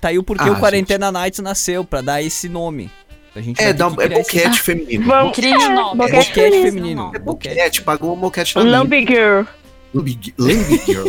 [0.00, 2.90] Tá aí o porquê Ah, o Quarentena Nights nasceu, pra dar esse nome.
[3.34, 5.06] A gente É, dá, é criar esse- boquete feminino.
[5.06, 5.34] Vamos.
[5.36, 5.98] Cria um nome.
[5.98, 6.72] boquete Boquete feminino.
[6.72, 7.12] feminino.
[7.14, 7.54] É Boquete.
[7.54, 8.64] boquete, pagou um boquete girl.
[9.94, 11.06] Lambi Lambi Girl.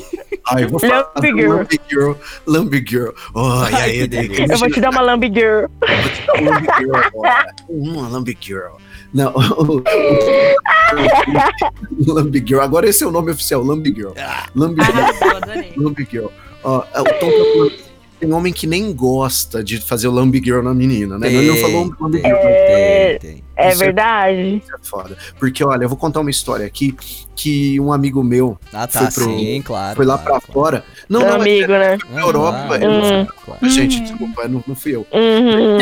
[0.49, 1.57] Ai, eu vou falar Lambi do Girl.
[1.57, 2.11] Lambi Girl.
[2.45, 3.09] Lambi Girl.
[3.33, 4.33] Oh, Ai, aí, que Drico?
[4.33, 4.53] delícia.
[4.53, 5.65] Eu vou te dar uma lambi girl.
[5.67, 7.45] Vou te dar um Lambi Girl agora.
[7.67, 8.75] Uma Lambi Girl.
[9.13, 9.83] Não, o-
[12.07, 12.61] o- Lambi Girl.
[12.61, 14.11] Agora esse é o nome oficial, Lambi Girl.
[14.55, 14.97] Lambi Girl.
[14.97, 15.73] Ah, eu adorei.
[15.75, 16.27] Lambi Girl.
[16.63, 17.86] Ó, é, o Tom tá falando-
[18.19, 21.27] tem homem que nem gosta de fazer o Lambi Girl na menina, né?
[21.31, 22.35] Ele não falou Lambi Girl.
[22.37, 23.43] Tem, tem.
[23.55, 24.57] É Isso é- verdade.
[24.63, 25.17] Isso é foda.
[25.39, 26.95] Porque, olha, eu vou contar uma história aqui
[27.35, 29.95] que um amigo meu Ah, tá, Foi pro- sim, claro.
[29.95, 30.83] foi lá claro, pra fora.
[31.09, 31.97] Não, Meu não, amigo, né?
[32.11, 32.63] na Europa.
[32.67, 33.27] claro, eu não fui- Hum.
[33.45, 33.69] claro.
[33.69, 35.05] Gente, desculpa, não, não fui eu.
[35.11, 35.77] Uhum.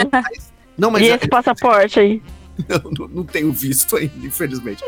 [0.77, 2.21] Não, mas e é- esse passaporte aí?
[2.69, 4.81] eu não, não tenho visto ainda, infelizmente.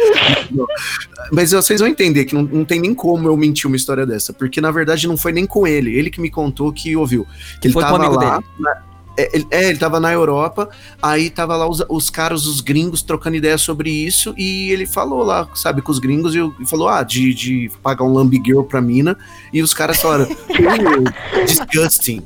[0.52, 0.66] Não.
[1.32, 4.32] Mas vocês vão entender que não, não tem nem como eu mentir uma história dessa,
[4.34, 5.96] porque na verdade não foi nem com ele.
[5.96, 7.26] Ele que me contou que ouviu.
[7.62, 8.42] Que ele foi tava lá.
[8.60, 8.88] na-
[9.20, 10.70] é, ele, é, ele tava na Europa,
[11.02, 15.24] aí tava lá os, os caras, os gringos, trocando ideia sobre isso, e ele falou
[15.24, 18.62] lá, sabe, com os gringos, e, e falou, ah, de, de pagar um lambi girl
[18.62, 19.18] pra mina,
[19.52, 22.22] e os caras falaram, "Uh, disgusting.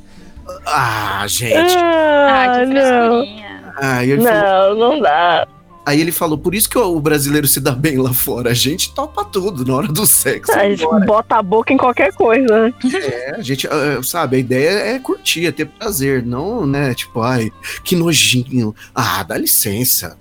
[0.66, 1.76] Ah, gente.
[1.76, 3.20] Ah, Ah, que não.
[3.20, 3.62] frescurinha.
[3.76, 5.46] Aí ele falou, Não, não dá.
[5.84, 8.50] Aí ele falou, por isso que o brasileiro se dá bem lá fora.
[8.50, 10.52] A gente topa tudo na hora do sexo.
[10.52, 11.04] A gente Bora.
[11.04, 12.72] bota a boca em qualquer coisa.
[12.94, 17.20] É, a gente, ah, sabe, a ideia é curtir, é ter prazer, não, né, tipo,
[17.20, 17.50] ai,
[17.82, 18.72] que nojinho.
[18.94, 20.16] Ah, dá licença.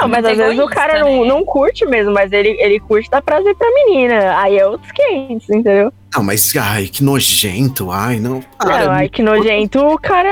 [0.00, 1.28] Não, mas às vezes o cara não, né?
[1.28, 4.38] não curte mesmo, mas ele, ele curte dar prazer pra menina.
[4.38, 5.92] Aí é outros 500, entendeu?
[6.14, 8.40] Não, mas ai, que nojento, ai, não.
[8.58, 10.28] Para, Não, ai, que nojento, o cara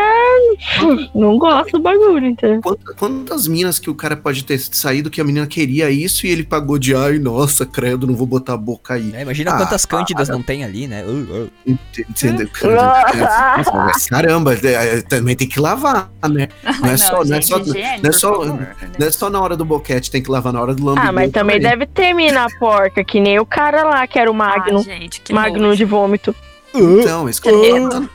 [1.15, 2.61] não gosta do bagulho, então.
[2.61, 6.31] Quantas, quantas minas que o cara pode ter saído que a menina queria isso e
[6.31, 9.13] ele pagou de ai, nossa, credo, não vou botar a boca aí.
[9.15, 11.05] É, imagina Ah, quantas cândidas não tem ali, né?
[11.05, 11.51] Uh, uh.
[11.67, 11.79] Ent-
[12.11, 12.49] Entendeu?
[14.09, 16.49] Caramba, é, é, também tem que lavar, né?
[16.81, 19.41] Não é só, não é só, higiene, não é só- favor, não é só na
[19.41, 21.07] hora do boquete, tem que lavar na hora do lambido.
[21.07, 24.31] Ah, mas também deve ter mina na porca, que nem o cara lá, que era
[24.31, 24.79] o Magno.
[24.81, 26.35] Ah, gente, que Magno de vômito.
[26.75, 28.11] Então, isso que eu tô falando,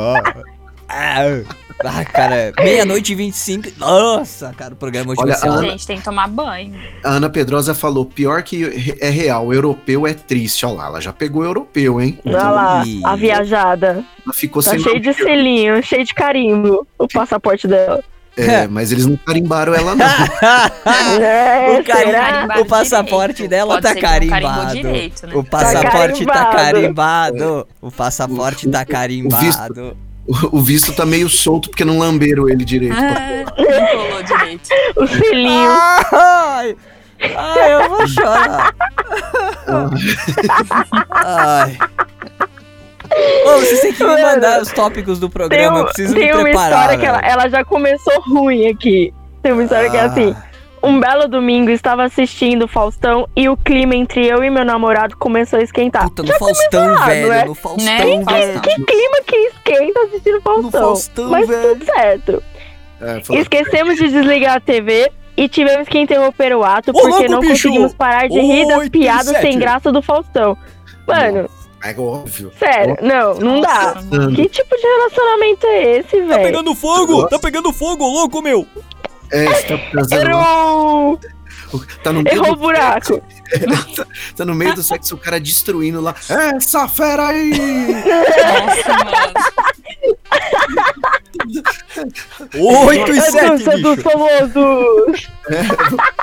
[0.93, 1.41] Ah,
[1.85, 3.69] ah, cara, meia-noite e 25.
[3.77, 6.27] Nossa, cara, o programa hoje Olha, vai ser a uma- Ana- Gente, tem que tomar
[6.27, 6.77] banho.
[7.03, 10.65] A Ana Pedrosa falou: pior que é real, europeu é triste.
[10.65, 12.19] Olha lá, ela já pegou europeu, hein?
[12.25, 14.03] Olha lá, a viajada.
[14.25, 18.03] Ela ficou Tá sem cheio de selinho, cheio de carimbo, o passaporte dela.
[18.37, 20.05] É, mas eles não carimbaram ela, não.
[20.05, 21.83] É, O?
[21.83, 23.49] Carimbado o passaporte direito.
[23.49, 24.71] dela Pode tá carimbado.
[24.73, 25.33] direito, né?
[25.35, 27.37] O passaporte tá carimbado.
[27.37, 27.67] carimbado.
[27.81, 29.97] O passaporte tá carimbado.
[30.27, 32.95] O, o visto tá meio solto porque não lamberam ele direito.
[32.95, 34.69] Ah, não colou direito.
[34.95, 35.69] O selinho.
[36.13, 36.75] Ai,
[37.35, 38.73] ai, eu vou chorar.
[41.09, 41.77] Ai.
[43.45, 46.25] Ô, vocês têm que me mandar os tópicos do Tem, programa, eu um- preciso tem
[46.27, 46.71] me uma preparar.
[46.71, 49.13] história que ela, ela já começou ruim aqui.
[49.43, 50.35] Tem uma história que é assim.
[50.37, 50.43] Ah,
[50.83, 55.15] Um belo domingo estava assistindo o Faustão e o clima entre eu e meu namorado
[55.17, 56.05] começou a esquentar.
[56.09, 57.29] Puta, no Faustão, errado, velho.
[57.29, 57.45] né?
[57.45, 58.23] No Faustão, Né?
[58.23, 58.61] velho.
[58.61, 60.63] Que clima que esquenta assistindo o Faustão.
[60.63, 61.69] No Faustão, Mas velho.
[61.75, 62.43] tudo certo.
[63.01, 67.31] É, Esquecemos de desligar a TV e tivemos que interromper o ato Ô, porque louco,
[67.31, 67.51] não bicho!
[67.67, 69.41] conseguimos parar de rir das Oito e piadas sete.
[69.41, 70.57] sem graça do Faustão.
[71.07, 71.49] Mano,
[71.83, 72.51] É óbvio.
[72.59, 73.95] sério, não, não dá.
[73.95, 74.31] Nossa.
[74.35, 76.43] Que tipo de relacionamento é esse, Tá velho?
[76.43, 77.27] pegando fogo!
[77.27, 78.67] Tá pegando fogo, louco, meu!
[79.31, 80.29] É, você tá transando.
[80.29, 81.19] Errou!
[82.03, 83.21] Tá no meio Errou o do buraco.
[83.95, 86.13] tá, tá no meio do sexo, o cara destruindo lá.
[86.29, 87.51] Essa fera aí!
[87.51, 89.33] Nossa, mano.
[92.53, 94.09] 8 e A 7, dança dos bicho!
[94.09, 95.27] famosos.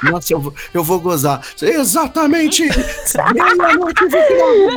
[0.02, 1.40] Nossa, eu vou, eu vou gozar.
[1.60, 2.64] Exatamente!
[3.34, 4.76] Meia-noite 29.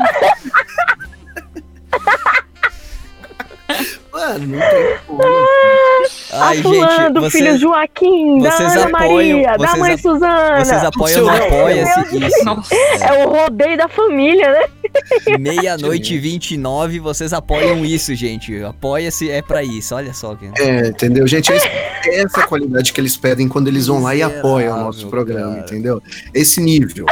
[4.11, 5.21] Mano, não tem como.
[6.33, 10.65] Ai, gente, filho Joaquim, da Ana apoiam- Maria, da mãe a- Suzana.
[10.65, 11.29] vocês apoiam.
[11.29, 12.43] Apoia-se isso.
[12.45, 12.75] Nossa.
[12.75, 14.65] É o rodeio da família, né?
[15.39, 18.61] Meia-noite e 29, vocês apoiam isso, gente.
[18.63, 20.35] Apoia-se é pra isso, olha só.
[20.35, 20.49] Que...
[20.61, 21.27] É, entendeu?
[21.27, 24.83] Gente, é é essa qualidade que eles pedem quando eles vão lá e apoiam o
[24.85, 25.65] nosso programa, cara.
[25.65, 26.01] entendeu?
[26.33, 27.05] Esse nível.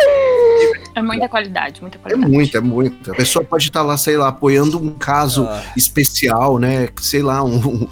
[0.95, 2.31] É muita qualidade, muita É qualidade.
[2.31, 3.11] muito, é muito.
[3.11, 6.89] A pessoa pode estar lá, sei lá, apoiando um caso Ah, especial, né?
[6.99, 7.87] Sei lá, um, um,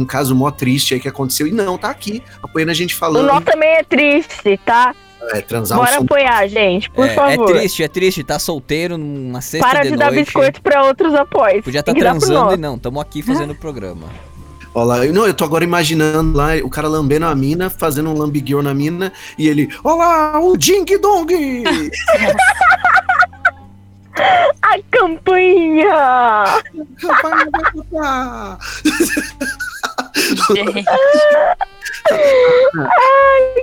[0.00, 1.46] um caso mó triste aí que aconteceu.
[1.46, 3.26] E não, tá aqui, apoiando a gente O falando.
[3.26, 4.94] nosso também é triste, tá?
[5.32, 6.02] É, transar um Bora som.
[6.04, 7.46] apoiar, gente, por é, é favor.
[7.52, 8.24] triste, é triste.
[8.24, 10.24] Tá solteiro numa sexta Para de, de, dar noite.
[10.24, 11.62] biscoito pra outros apoios.
[11.64, 12.78] Podia estar pro transando e não.
[12.78, 14.08] Tamo aqui fazendo o programa.
[14.74, 18.08] Ó lá, eu- não, eu tô agora imaginando lá o cara lambendo a mina, fazendo
[18.10, 21.64] um lambigueu na mina, e ele, olá, o Ding Dong!
[24.62, 25.88] A campainha!
[25.88, 28.58] Rapaz, não vai botar.
[30.54, 30.84] Gente,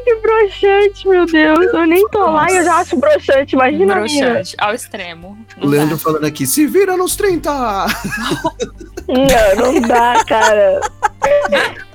[0.03, 1.73] Que broxante, meu Deus.
[1.73, 3.55] Eu nem tô lá e eu já acho broxante.
[3.55, 5.37] Imagina broxante, ao extremo.
[5.57, 6.01] O Não Leandro dá.
[6.03, 7.49] falando aqui, se vira nos 30!
[9.07, 10.81] Não, não dá, cara.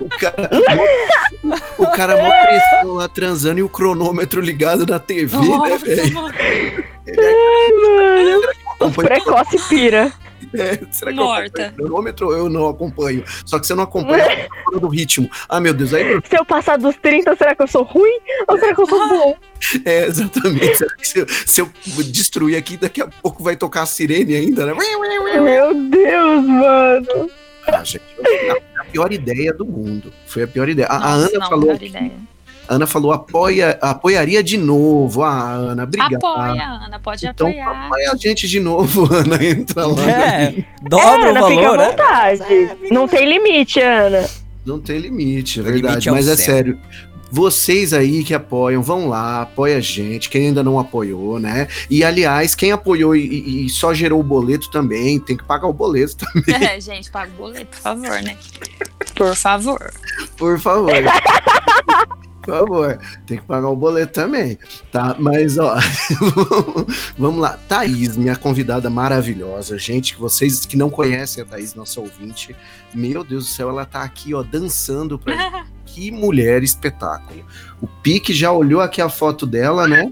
[0.00, 0.50] O cara,
[1.78, 6.14] o cara mó pressão lá transando e o cronômetro ligado na TV, né, Nossa, velho?
[6.14, 6.34] mano.
[7.16, 8.42] Mano,
[8.80, 10.12] Acompanha- precoce pira.
[10.54, 11.44] É, será que eu Morta.
[11.46, 13.24] acompanho o cronômetro ou eu não acompanho?
[13.44, 15.30] Só que você não acompanha fora do ritmo.
[15.48, 18.18] Ah, meu Deus, aí Se eu passar dos 30, será que eu sou ruim?
[18.48, 19.36] Ou será que eu sou bom?
[19.84, 20.76] é exatamente.
[20.76, 21.70] Será que se, eu, se eu
[22.10, 24.74] destruir aqui, daqui a pouco vai tocar a sirene ainda, né?
[25.40, 27.30] Meu Deus, mano.
[27.66, 30.12] Ah, gente, foi a pior ideia do mundo.
[30.26, 30.88] Foi a pior ideia.
[30.88, 32.12] A, a Nossa, Ana não, falou, melhor ideia.
[32.68, 35.22] A Ana falou, apoia, apoiaria de novo.
[35.22, 36.14] Ah, Ana, obrigado.
[36.16, 37.86] Apoia, Ana, pode Então apoiar.
[37.86, 39.44] apoia a gente de novo, Ana.
[39.44, 40.10] Entra lá.
[40.10, 41.90] É, dobra Ana, o fica valor, à né?
[41.90, 42.76] vontade.
[42.90, 44.28] Não tem limite, Ana.
[44.64, 45.82] Não tem limite, é verdade.
[45.94, 46.78] limite é mas é sério.
[47.34, 50.28] Vocês aí que apoiam, vão lá, apoia a gente.
[50.28, 51.66] Quem ainda não apoiou, né?
[51.88, 55.66] E aliás, quem apoiou e, e- e só gerou o boleto também, tem que pagar
[55.66, 58.36] o boleto também, É, gente, paga o boleto, por favor, né?
[59.14, 59.90] Por favor.
[60.36, 60.92] por favor.
[62.42, 64.58] Por favor, tem que pagar o boleto também,
[64.90, 65.14] tá?
[65.18, 65.76] Mas, ó,
[67.16, 67.56] vamos lá.
[67.68, 69.78] Thaís, minha convidada maravilhosa.
[69.78, 72.54] Gente, que vocês que não conhecem a Thaís, nossa ouvinte,
[72.92, 75.64] meu Deus do céu, ela tá aqui, ó, dançando pra.
[75.94, 77.44] Que mulher espetáculo.
[77.78, 80.10] O Pique já olhou aqui a foto dela, né?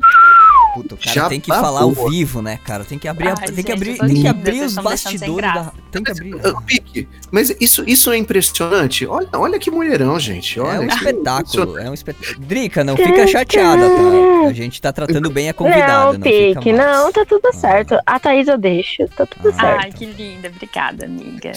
[0.75, 2.85] Puta, o cara Já tem que tá falar ao vivo, né, cara?
[2.85, 4.75] Tem que abrir, a- Ai, tem que gente, abrir, eu tô tem que abrir os
[4.75, 6.35] bastidores da, tem que abrir.
[6.45, 9.07] Ah, Pique, mas isso, isso é impressionante.
[9.07, 10.59] Olha, olha que mulherão, gente.
[10.61, 12.41] Olha, É um espetáculo, é um espetáculo.
[12.41, 14.49] Drica, não fica chateada, tá?
[14.49, 17.99] A gente tá tratando bem a convidada, não, não, Pique, não, tá tudo certo.
[18.07, 19.53] A Thaís eu deixo, tá tudo Ah.
[19.61, 19.81] certo.
[19.85, 20.49] Ai, que linda.
[20.49, 21.53] Obrigada, amiga.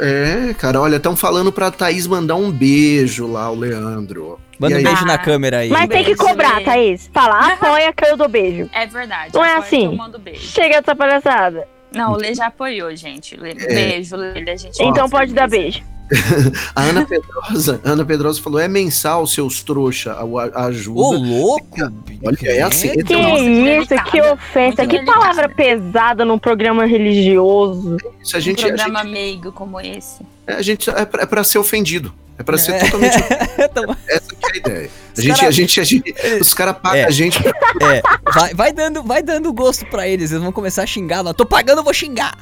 [0.00, 4.38] É, cara, olha, estão falando pra Thaís mandar um beijo lá, o Leandro.
[4.58, 5.68] Manda um beijo na câmera aí.
[5.70, 6.64] Mas tem que cobrar, beijo.
[6.70, 7.10] Thaís.
[7.12, 8.68] Fala, apoia que eu dou beijo.
[8.72, 9.32] É verdade.
[9.34, 9.84] Não é que assim?
[9.86, 10.40] Eu mando beijo.
[10.40, 11.66] Chega dessa palhaçada.
[11.92, 13.36] Não, o Lê já apoiou, gente.
[13.36, 13.54] Lê, É.
[13.54, 15.82] Beijo, Lê, a gente Então pode dar beijo.
[16.74, 21.00] A Ana Pedrosa, Ana Pedrosa falou: é mensal, seus trouxa, a, a ajuda.
[21.00, 21.66] Ô, louco!
[22.24, 22.92] Olha, é assim.
[22.92, 24.10] Que Então, Nossa, que isso, delicada.
[24.10, 27.98] que ofensa, que palavra pesada num programa religioso.
[28.22, 30.22] isso a Um gente, a programa gente, meigo como esse.
[30.46, 32.12] a gente é, pra, é pra ser ofendido.
[32.38, 32.78] É pra ser É.
[32.78, 33.16] totalmente.
[33.58, 34.90] Então, Essa que é a ideia.
[35.16, 37.04] A gente, cara- a gente, a gente, os caras pagam É.
[37.04, 37.38] a gente.
[37.82, 41.22] é, vai, vai dando, vai dando gosto pra eles, eles vão começar a xingar.
[41.24, 42.36] Não, tô pagando, eu vou xingar.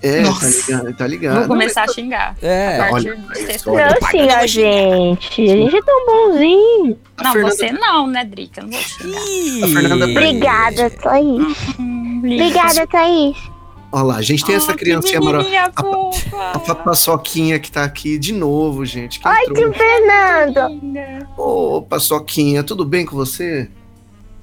[0.00, 0.46] É, tá Nossa.
[0.72, 0.96] ligado?
[0.96, 1.38] Tá ligado.
[1.40, 2.36] Vou começar a xingar.
[2.40, 5.42] É, a partir olha, isso, olha, Não xinga a gente.
[5.42, 6.98] A gente é tão bonzinho.
[7.16, 8.62] A Não, Fernanda- você não, né, Drica?
[8.62, 9.20] Não vou xingar.
[9.26, 9.64] Ih.
[9.64, 11.56] A Fernanda- Obrigada, Thaís.
[11.80, 12.44] Hum, linda.
[12.44, 13.36] Obrigada, Thaís.
[13.90, 15.72] Olha lá, a gente tem essa Ah, que criancinha maravilhosa.
[16.52, 19.18] A pa- paçoquinha que tá aqui de novo, gente.
[19.18, 19.54] Que Oi, entrou.
[19.56, 21.26] tio Fernando.
[21.38, 23.70] Ô, paçoquinha, tudo bem com você?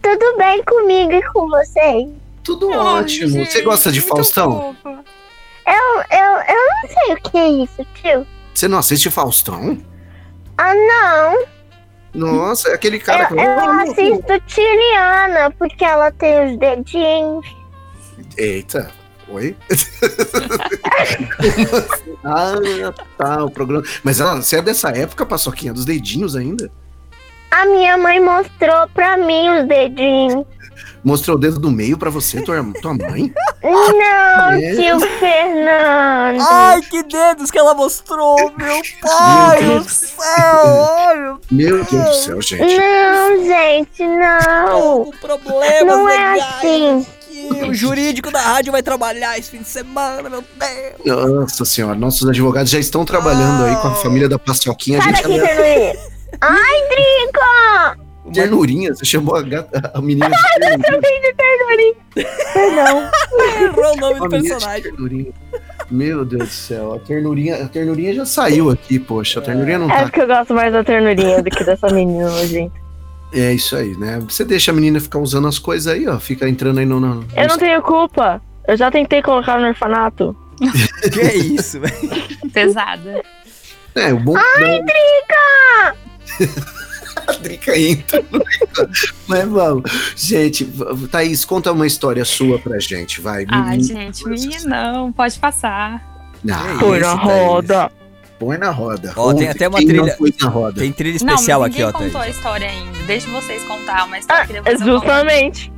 [0.01, 2.09] Tudo bem comigo e com vocês?
[2.43, 3.29] Tudo Ai, ótimo.
[3.29, 4.75] Você gente, gosta de Faustão?
[4.83, 5.03] fofa.
[5.67, 8.25] Eu, eu, eu não sei o que é isso, tio.
[8.53, 9.77] Você não assiste Faustão?
[10.57, 11.45] Ah, não.
[12.13, 17.45] Nossa, é aquele cara Eu, eu assisto Tiliana, porque ela tem os dedinhos.
[18.37, 18.89] Eita,
[19.29, 19.55] oi?
[22.23, 23.83] ah, tá, o programa.
[24.03, 26.71] Mas ah, você é dessa época, paçoquinha, dos dedinhos ainda?
[27.51, 30.45] A minha mãe mostrou pra mim os dedinhos.
[31.03, 33.31] Mostrou o dedo do meio pra você, tua, tua mãe?
[33.63, 34.75] Não, É?
[34.75, 36.41] tio Fernando.
[36.49, 40.17] Ai, que dedos que ela mostrou, meu pai Meu do céu!
[40.27, 42.77] Ai, meu Meu Deus do céu, gente.
[42.77, 45.11] Não, gente, não.
[45.21, 46.43] problemas Não é legais.
[46.57, 47.05] assim.
[47.67, 50.43] O jurídico da rádio vai trabalhar esse fim de semana, meu
[51.03, 51.31] Deus.
[51.31, 55.01] Nossa senhora, nossos advogados já estão trabalhando aí com a família da paçoquinha.
[55.01, 55.93] Sai daqui, ternurinha.
[56.41, 58.05] Ai, Drica!
[58.33, 60.35] Ternurinha, você chamou a, gata, a menina de
[61.37, 61.95] ternurinha.
[62.53, 63.09] Perdão.
[63.61, 64.81] Errou o nome do de personagem.
[64.83, 65.33] ternurinha.
[65.91, 69.39] Meu Deus do céu, a ternurinha, a ternurinha já saiu aqui, poxa.
[69.39, 70.03] A ternurinha não É tá.
[70.03, 72.73] porque eu gosto mais da ternurinha do que dessa menina, gente.
[73.33, 74.19] É isso aí, né?
[74.29, 76.17] Você deixa a menina ficar usando as coisas aí, ó.
[76.19, 76.99] Fica entrando aí no.
[76.99, 78.41] no no- Eu não tenho culpa.
[78.67, 80.35] Eu já tentei colocar no orfanato.
[81.11, 82.49] Que é isso, velho?
[82.53, 83.21] Pesada.
[83.93, 84.35] É, o bom.
[84.37, 85.95] Ai, Drica!
[87.27, 88.23] a Drica entra.
[88.31, 88.43] no-
[89.27, 89.91] Mas vamos.
[90.15, 90.65] Gente,
[91.11, 93.45] Thaís, conta uma história sua pra gente, vai.
[93.49, 96.01] Ai, Me- gente, minha não, pode passar.
[96.43, 97.91] Não, Que Põe isso, na Thaís?
[98.39, 99.13] Põe na roda.
[99.15, 100.81] Ó, tem até uma trilha- foi na roda.
[100.81, 102.99] Tem trilha especial não, aqui, ó, ninguém contou a história ainda.
[103.05, 105.71] Deixa vocês contar uma história Ah, que depois justamente.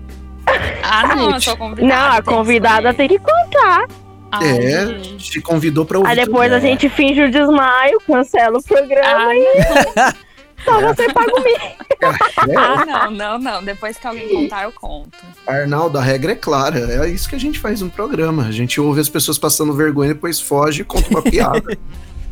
[0.84, 1.93] Ah, não, eu sou convidada.
[1.93, 3.86] Não, a tem que convidada tem que contar.
[4.32, 5.32] Ai, É, gente.
[5.32, 6.10] te convidou pra ouvir.
[6.10, 11.32] Aí depois a gente finge o desmaio, cancela o programa Ai, e só você paga
[11.34, 11.48] o.
[11.48, 11.76] É,
[12.58, 13.63] ah, não, não, não.
[13.63, 15.10] Depois que alguém contar, eu conto.
[15.46, 16.80] Arnaldo, a regra é clara.
[17.06, 18.43] É isso que a gente faz no programa.
[18.48, 21.78] A gente ouve as pessoas passando vergonha, depois foge e conta uma piada.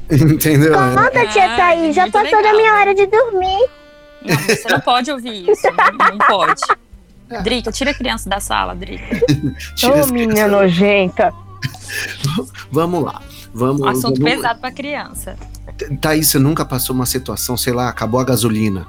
[0.11, 0.73] Entendeu?
[0.73, 1.95] Conta, tia Ah, Thaís.
[1.95, 3.69] Já passou da minha hora de dormir.
[4.21, 5.67] Não, você não pode ouvir isso.
[5.67, 6.61] Não, não pode.
[7.29, 7.41] É.
[7.41, 9.03] Drica, tira a criança da sala, Drica.
[9.75, 11.33] Tira Ô, as menina nojenta.
[12.71, 13.21] Vamos lá.
[13.53, 15.35] Vamos, assunto vamos- pesado pra criança.
[16.01, 18.85] Thaís, você nunca passou uma situação, sei lá, acabou a gasolina.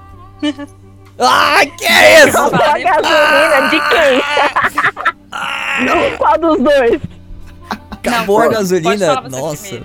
[1.18, 2.36] Ai, que é isso?
[2.36, 4.20] Comprou a gasolina de quem?
[6.18, 7.00] Qual dos dois?
[7.90, 9.20] Acabou a pode gasolina.
[9.22, 9.82] Nossa.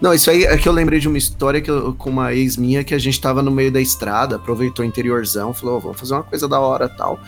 [0.00, 2.56] Não, isso aí é que eu lembrei de uma história que eu- com uma ex
[2.56, 5.98] minha que a gente tava no meio da estrada, aproveitou o interiorzão, falou, "Ó, vamos
[6.00, 7.18] fazer uma coisa da hora tal.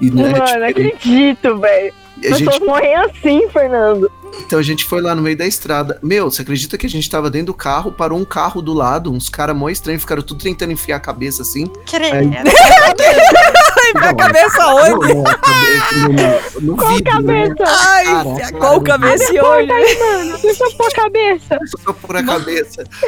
[0.00, 1.94] E né, Mano, não tipo, acredito, velho.
[2.18, 4.10] a gente, Pessoas morrem assim, Fernando.
[4.40, 5.98] então a gente foi lá no meio da estrada.
[6.02, 9.12] Meu, você acredita que a gente tava dentro do carro, parou um carro do lado,
[9.12, 11.66] uns caras mó estranhos, ficaram tudo tentando enfiar a cabeça assim.
[11.86, 12.30] Credo.
[13.92, 15.14] cabeça onde?
[15.14, 17.00] Não, não, a cabeça no Qual né?
[17.02, 17.64] cabeça?
[17.66, 19.66] Ai, qual cabeça e aí,
[19.98, 20.38] mano.
[20.38, 21.58] Deixa eu pôr a cabeça.
[21.84, 22.84] Só por a cabeça.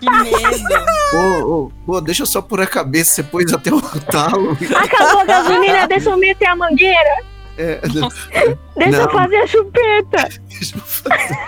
[0.00, 0.84] Que medo.
[1.14, 4.56] Ô, ô, ô, deixa eu só por a cabeça, você pôs até o talo.
[4.76, 7.16] Acabou a gasolina, deixa eu meter a mangueira.
[7.58, 7.80] É,
[8.76, 9.10] Deixa eu Não.
[9.10, 10.28] fazer a chupeta.
[10.48, 11.38] deixa eu fazer.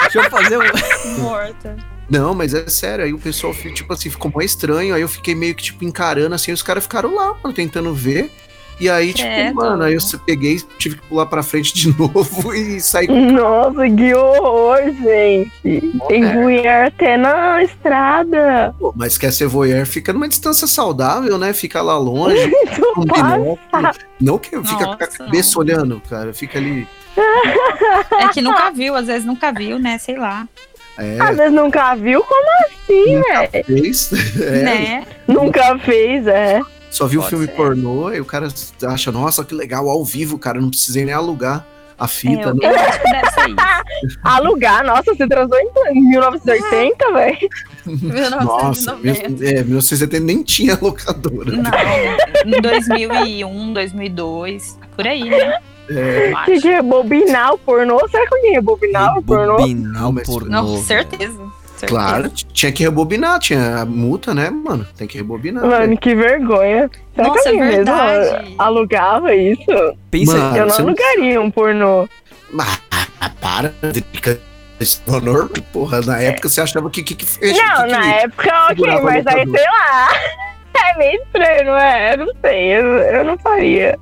[0.00, 1.20] Deixa eu fazer um.
[1.20, 1.76] Morta.
[2.08, 5.34] Não, mas é sério, aí o pessoal, tipo assim, ficou mó estranho, aí eu fiquei
[5.34, 8.30] meio que, tipo, encarando, assim, os caras ficaram lá, mano, tentando ver,
[8.80, 9.54] E aí, tipo, Credo.
[9.56, 14.14] mano, aí eu peguei, tive que pular pra frente de novo e sair Nossa, que
[14.14, 15.50] horror, gente.
[16.06, 16.32] Tem É.
[16.34, 18.72] mulher até na estrada.
[18.78, 21.52] Pô, mas quer ser voyeur, fica numa distância saudável, né?
[21.52, 22.52] Fica lá longe,
[22.96, 23.58] um binóculo.
[24.20, 26.32] Não que fica com a Nossa, cabeça olhando, cara.
[26.32, 26.86] Fica ali.
[28.20, 29.98] É que nunca viu, às vezes nunca viu, né?
[29.98, 30.46] Sei lá.
[30.98, 33.64] É, Às vezes nunca viu, como assim, velho?
[33.64, 34.10] fez.
[34.42, 35.06] É, Né?
[35.26, 36.60] Nunca fez, é.
[36.90, 37.52] Só viu o Pode filme ser.
[37.52, 38.48] pornô e o cara
[38.86, 40.60] acha, nossa, que legal, ao vivo, cara.
[40.60, 41.64] Não precisei nem alugar
[41.98, 42.48] a É, fita.
[42.48, 42.60] eu, né?
[42.62, 44.18] eu acho que deve ser isso.
[44.24, 45.58] Alugar, nossa, você transou
[45.90, 47.48] em 1980, velho?
[48.44, 49.44] Nossa, 1990.
[49.44, 51.52] é, 1970 nem tinha locadora.
[51.52, 55.58] Não, em 2001, 2002, por aí, né?
[55.90, 56.32] É.
[56.44, 57.98] Tinha que rebobinar o pornô.
[58.10, 59.56] Será que alguém rebobinava o pornô?
[59.56, 60.50] O mas- pornô.
[60.50, 61.32] Não, certeza.
[61.76, 61.86] certeza.
[61.86, 64.86] claro, tinha que rebobinar, tinha a multa, né, mano?
[64.96, 65.64] Tem que rebobinar.
[65.64, 65.98] Mano, velho.
[65.98, 66.90] que vergonha.
[67.14, 68.54] Será Nossa, que é alguém mesmo verdade.
[68.58, 69.96] alugava isso?
[70.10, 72.08] Pensa, Mano, Eu não você não- alugaria um pornô.
[73.20, 74.40] Ah, para, Drica.
[74.80, 77.56] É honor, porra, na época você achava que que, que fez?
[77.56, 80.08] Não, que, que, na época, ok, mas aí, sei lá.
[80.80, 82.14] É meio estranho, não é?
[82.14, 83.98] Eu não sei, eu, eu não faria.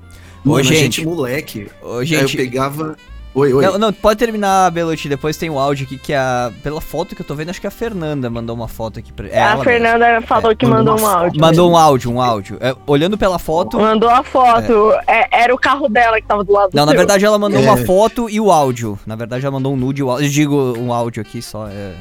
[0.47, 1.05] Ô, a gente.
[1.05, 1.69] moleque.
[1.83, 2.97] Ô, Aí eu gente, pegava.
[3.35, 3.63] Oi, oi.
[3.67, 5.11] Não, não, pode terminar, Beluti.
[5.11, 6.51] Depois tem um áudio aqui que a.
[6.63, 9.29] Pela foto que eu tô vendo, acho que a Fernanda mandou uma foto aqui pra.
[9.29, 11.33] É a ela Fernanda falou que mandou mandou um áudio.
[11.33, 11.41] mesmo.
[11.41, 12.57] Mandou um áudio, um áudio.
[12.61, 13.79] É, olhando pela foto.
[13.79, 14.93] Mandou a foto.
[15.07, 16.99] É, era o carro dela que tava do lado Não, do na seu.
[16.99, 17.63] verdade ela mandou É.
[17.63, 18.99] uma foto e o áudio.
[19.05, 20.27] Na verdade ela mandou um nude e o áudio.
[20.27, 21.69] Eu digo um áudio aqui só.
[21.69, 21.93] é.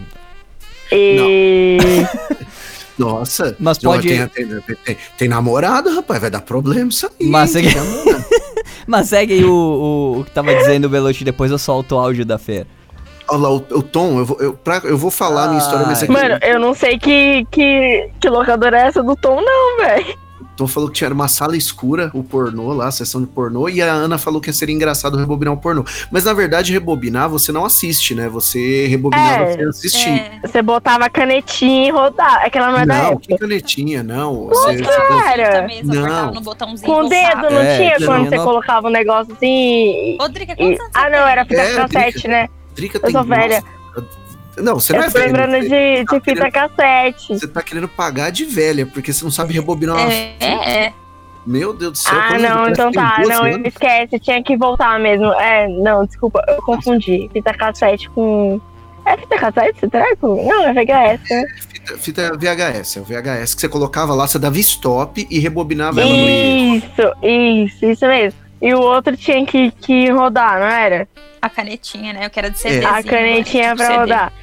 [0.91, 1.77] E...
[2.97, 3.55] Nossa.
[3.59, 7.27] Mas pode- Tem, tem, tem, tem namorada, rapaz, vai dar problema isso aí.
[7.27, 8.25] Mas namorada.
[8.87, 11.99] Mas segue aí o, o, o que tava dizendo o Beluti, depois eu solto o
[11.99, 12.65] áudio da Fer.
[13.27, 15.85] Olha lá, o, o Tom, eu vou, eu, pra- eu vou falar a minha história,
[15.87, 19.41] mas é que Mano, eu não sei que, que, que locadora é essa do Tom,
[19.41, 20.15] não, velho.
[20.55, 23.81] Tom falou que tinha uma sala escura, o pornô lá, a sessão de pornô, e
[23.81, 25.83] a Ana falou que seria engraçado rebobinar o pornô.
[26.11, 28.29] Mas na verdade, rebobinar você não assiste, né?
[28.29, 30.09] Você rebobinava É, sem assistir.
[30.09, 30.39] É.
[30.47, 32.43] Você botava a canetinha e rodava.
[32.43, 33.21] É que ela não é da Não, época.
[33.27, 34.47] que canetinha, não.
[34.47, 35.93] Você, Cara, Não.
[35.99, 39.33] apertava no botãozinho Com o dedo, não É, tinha quando você no- colocava um negócio
[39.33, 40.17] assim.
[40.19, 42.27] Rodrigo, e- quantos anos Ah, você não, era fita É, cassete, Drica.
[42.29, 42.47] né?
[42.75, 43.61] Drica Eu sou velha.
[43.95, 44.07] nossa,
[44.57, 45.61] Não, você não Eu é lembrando você-
[45.99, 47.27] de, tá de fita querendo- cassete.
[47.39, 50.93] Você tá querendo pagar de velha, porque você não sabe rebobinar uma É, é, é.
[51.45, 52.13] Meu Deus do céu.
[52.19, 55.25] Ah, não, então tá, 12 não, esquece, tinha que voltar mesmo.
[55.33, 57.29] É, não, desculpa, eu confundi.
[57.31, 58.59] Fita cassete com.
[59.05, 60.41] É fita cassete esse treco?
[60.43, 61.43] Não, é VHS, né?
[61.69, 66.01] Fita, fita VHS, é o VHS que você colocava lá, você dava stop e rebobinava
[66.01, 66.15] ela no.
[66.17, 68.39] Isso, isso, isso mesmo.
[68.61, 71.07] E o outro tinha que, que rodar, não era?
[71.41, 72.25] A canetinha, né?
[72.25, 72.59] Eu quero de É.
[72.59, 72.85] CD.
[72.85, 74.33] A canetinha pra rodar.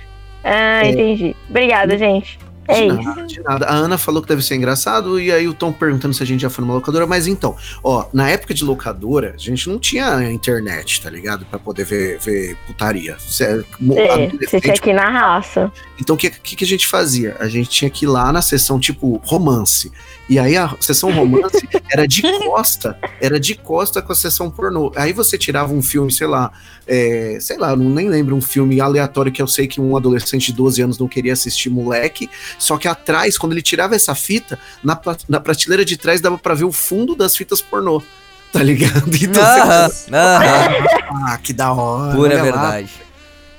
[0.44, 1.34] Ah, entendi.
[1.48, 2.38] Obrigada, gente.
[2.68, 3.02] É De isso.
[3.02, 3.66] nada, de nada.
[3.66, 6.40] A Ana falou que deve ser engraçado, e aí o Tom perguntando se a gente
[6.42, 7.06] já foi numa locadora.
[7.08, 11.44] Mas então, ó, na época de locadora, a gente não tinha internet, tá ligado?
[11.46, 13.16] Pra poder ver, ver putaria.
[13.18, 13.64] Você,
[13.96, 15.72] É, você tinha que ir na raça.
[16.02, 17.36] Então, o que, que, que a gente fazia?
[17.38, 19.92] A gente tinha que ir lá na sessão, tipo, romance.
[20.28, 24.90] E aí a sessão romance era de costa, era de costa com a sessão pornô.
[24.96, 26.50] Aí você tirava um filme, sei lá,
[26.88, 30.46] é, sei lá, não nem lembro um filme aleatório que eu sei que um adolescente
[30.46, 32.28] de 12 anos não queria assistir moleque.
[32.58, 36.54] Só que atrás, quando ele tirava essa fita, na, na prateleira de trás dava pra
[36.54, 38.02] ver o fundo das fitas pornô.
[38.52, 39.04] Tá ligado?
[39.22, 40.84] Então Aham, você aham,
[41.28, 42.16] ah, que da hora.
[42.16, 42.82] pura olha lá.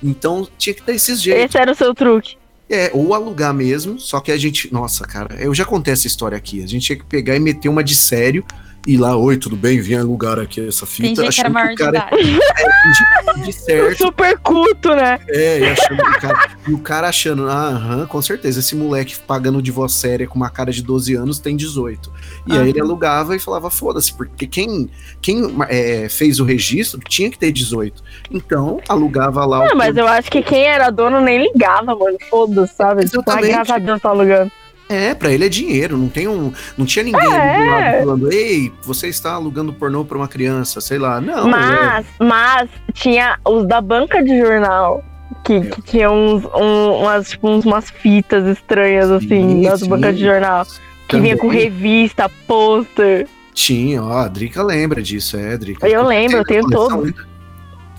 [0.04, 1.46] Então tinha que ter esses jeitos.
[1.46, 2.36] Esse era o seu truque.
[2.70, 4.72] É, ou alugar mesmo, só que a gente.
[4.74, 6.64] Nossa, cara, eu já contei essa história aqui.
[6.64, 8.44] A gente tinha que pegar e meter uma de sério.
[8.86, 9.80] E lá, oi, tudo bem?
[9.80, 11.22] Vim alugar aqui essa fita.
[11.22, 12.16] Fingi que era maior o de cara idade.
[12.16, 13.98] é, fingi de certo.
[13.98, 15.20] Super culto, né?
[15.30, 18.76] É, e, achando que o cara, e o cara achando, ah, aham, com certeza, esse
[18.76, 22.12] moleque pagando de voz séria com uma cara de 12 anos tem 18.
[22.46, 24.90] E aí ele alugava e falava, foda-se, porque quem,
[25.22, 28.04] quem é, fez o registro tinha que ter 18.
[28.32, 29.78] Então, alugava lá Não, o.
[29.78, 32.18] mas eu acho que quem era dono nem ligava, mano.
[32.30, 33.06] Foda-se, sabe?
[33.06, 33.52] Tipo, ah, Exatamente.
[33.54, 34.52] graças a Deus tá alugando.
[34.94, 37.38] É, pra ele é dinheiro, não tem um, não tinha ninguém É.
[37.40, 41.48] ali do lado falando, ei, você está alugando pornô pra uma criança, sei lá, não.
[41.48, 45.04] é, Mas, mas tinha os da banca de jornal.
[45.44, 49.90] Que, que tinha uns, um- umas, tipo, uns- umas fitas estranhas, assim, Sim, nas sim.
[49.90, 50.66] bancas de jornal.
[51.08, 53.28] Que vinha com revista, pôster.
[53.54, 55.86] Tinha, ó, a Drica lembra disso, é, Drica.
[55.88, 57.14] Eu lembro, eu tenho ainda?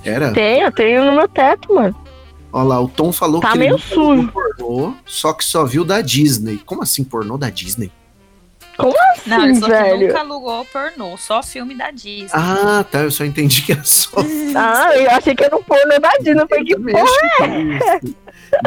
[0.04, 0.32] Era?
[0.32, 1.94] Tenho, tenho no meu teto, mano.
[2.56, 4.30] Olha lá, o Tom falou Tá que meio ele sujo.
[4.30, 6.58] pornô, só que só viu da Disney.
[6.64, 7.90] Como assim pornô da Disney?
[9.26, 10.06] Não, ele Sim, falou que velho.
[10.08, 12.28] nunca alugou pornô, só filme da Disney.
[12.32, 14.10] Ah, tá, eu só entendi que era só.
[14.54, 16.40] Ah, eu achei que era um porno da Disney.
[16.42, 16.90] Eu falei, que que
[18.04, 18.16] isso.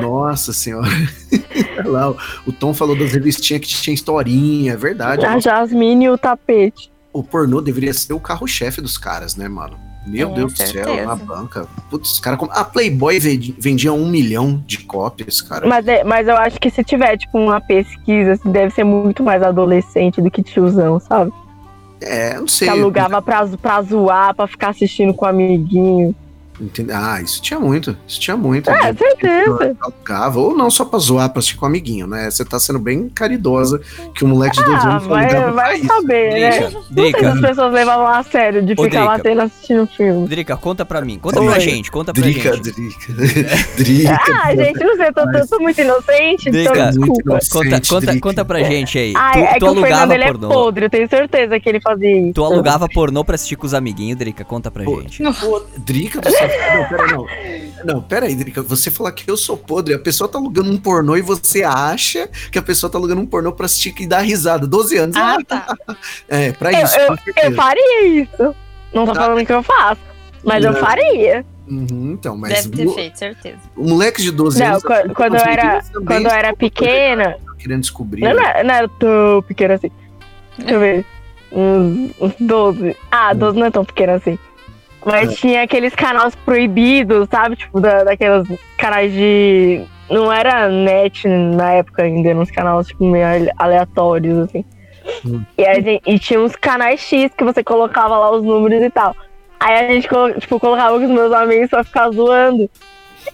[0.02, 0.88] Nossa senhora.
[1.80, 2.18] Olha lá, o,
[2.48, 5.26] o Tom falou das revistinhas que tinha historinha, é verdade.
[5.26, 6.92] A Jasmine e o tapete.
[7.14, 9.80] o pornô deveria ser o carro-chefe dos caras, né, mano?
[10.08, 11.68] Meu Com Deus do céu, na banca.
[11.89, 15.68] Putz, com- A Playboy vendi- vendia um milhão de cópias, cara.
[15.68, 19.22] Mas, é- mas eu acho que se tiver, tipo, uma pesquisa, assim, deve ser muito
[19.24, 21.32] mais adolescente do que tiozão, sabe?
[21.99, 22.68] É, não sei.
[22.68, 26.16] Que alugava pra, pra zoar, pra ficar assistindo com o amiguinho.
[26.60, 27.95] Entende- Ah, isso tinha muito.
[28.08, 28.70] Isso tinha muito.
[28.70, 29.76] É, De- certeza.
[29.80, 32.30] Alugava, ou não só pra zoar, pra assistir com o amiguinho, né?
[32.32, 33.80] Você tá sendo bem caridosa
[34.16, 35.88] que o moleque de 12 Ah, anos vai, alugava pra vai isso.
[35.88, 36.49] saber, né?
[36.49, 39.30] Drica, Não sei se Drica, as pessoas levavam a sério de Ô, ficar lá Drica.
[39.30, 40.28] tendo assistindo filme.
[40.28, 41.20] Drica, conta pra mim.
[41.20, 41.47] Conta Oi.
[41.47, 42.72] pra gente, conta pra Drica, gente.
[42.72, 43.55] Drica.
[43.78, 44.20] Drica.
[44.43, 47.22] Ah, gente, não sei, eu tô, tô, tô muito inocente, Drica, então muito desculpa.
[47.32, 47.49] inocente.
[47.51, 49.14] Conta, conta, conta pra gente aí.
[49.16, 50.49] Ah, tu é tu que o Fernando alugava ele é pornô.
[50.49, 52.34] podre, eu tenho certeza que ele fazia isso.
[52.34, 54.43] Tu alugava pornô pra assistir com os amiguinhos, Drica?
[54.43, 55.22] Conta pra gente.
[55.78, 56.47] Drica do céu.
[56.48, 57.28] Não, pera, não.
[57.86, 58.62] Não, pera aí, Drica.
[58.64, 62.28] Você falar que eu sou podre, a pessoa tá alugando um pornô e você acha
[62.52, 64.66] que a pessoa tá alugando um pornô pra assistir e dar risada.
[64.68, 65.16] 12 anos.
[65.16, 65.78] Ah, Ah, tá.
[66.28, 66.95] é, pra Eu, isso.
[66.98, 68.56] eu, eu faria isso.
[68.93, 69.22] Não tô Tá.
[69.26, 70.02] falando que eu faço,
[70.43, 70.80] mas eu Não.
[70.80, 71.45] faria.
[71.70, 73.58] Uhum, então, mas Deve ter o, feito, certeza.
[73.76, 74.84] o moleque de 12 Não, anos.
[74.84, 78.24] quando, quando eu era, quando eu era pequena, Querendo descobrir.
[78.24, 79.91] eu não era, não era tão pequena assim.
[80.58, 81.06] Deixa eu ver.
[81.52, 82.95] Uns, uns 12.
[83.12, 84.39] Ah, 12 não é tão pequeno assim.
[85.06, 87.56] Mas tinha aqueles canais proibidos, sabe?
[87.56, 89.82] Tipo, da, daqueles canais de.
[90.10, 94.64] Não era net na época ainda, eram uns canais tipo, meio ale- aleatórios, assim.
[95.26, 95.41] Hum.
[95.58, 98.89] E, a gente, e tinha uns canais X que você colocava lá os números e
[98.89, 99.16] tal.
[99.60, 100.08] Aí a gente,
[100.39, 102.70] tipo, colocava com os meus amigos pra ficar zoando.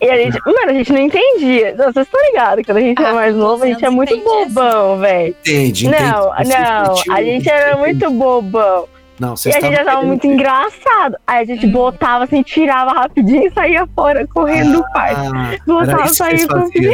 [0.01, 1.75] E a gente, mano, a gente não entendia.
[1.75, 2.65] Vocês estão ligados?
[2.65, 4.23] Quando a gente Ah, é mais novo, a gente é muito essa.
[4.23, 5.35] bobão, velho.
[5.41, 6.01] Entende, entende.
[6.03, 8.87] Não, não, a gente era muito bobão.
[9.23, 11.15] Não, E vocês a gente achava muito engraçado.
[11.25, 15.31] Aí a gente botava assim, tirava rapidinho e saía fora, correndo do quarto.
[15.33, 16.93] Ah, era Botava, saía faziam.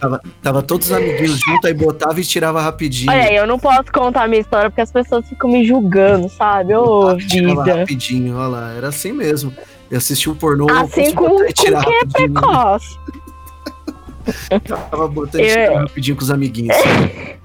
[0.00, 3.10] tava, tava todos os amiguinhos juntos, aí botava e tirava rapidinho.
[3.10, 6.28] Olha aí, eu não posso contar a minha história porque as pessoas ficam me julgando,
[6.28, 6.74] sabe?
[6.76, 7.74] Ô, e vida.
[7.78, 9.52] rapidinho, olha lá, era assim mesmo.
[9.90, 12.32] Eu assisti o pornô, Assim com, e com quem é rapidinho.
[12.34, 12.98] precoce.
[14.90, 16.76] Tava botando e tirava rapidinho com os amiguinhos.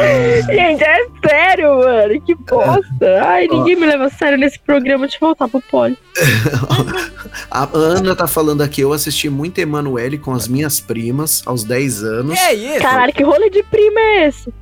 [0.50, 2.20] Gente, é sério, mano.
[2.20, 3.22] Que bosta.
[3.24, 5.06] Ai, ninguém me leva a sério nesse programa.
[5.06, 5.96] Deixa eu voltar pro pole.
[7.50, 12.02] A Ana tá falando aqui, eu assisti muito Emanuele com as minhas primas aos 10
[12.02, 12.38] anos.
[12.38, 12.80] É isso.
[12.80, 14.52] Caralho, que rolê de prima é esse?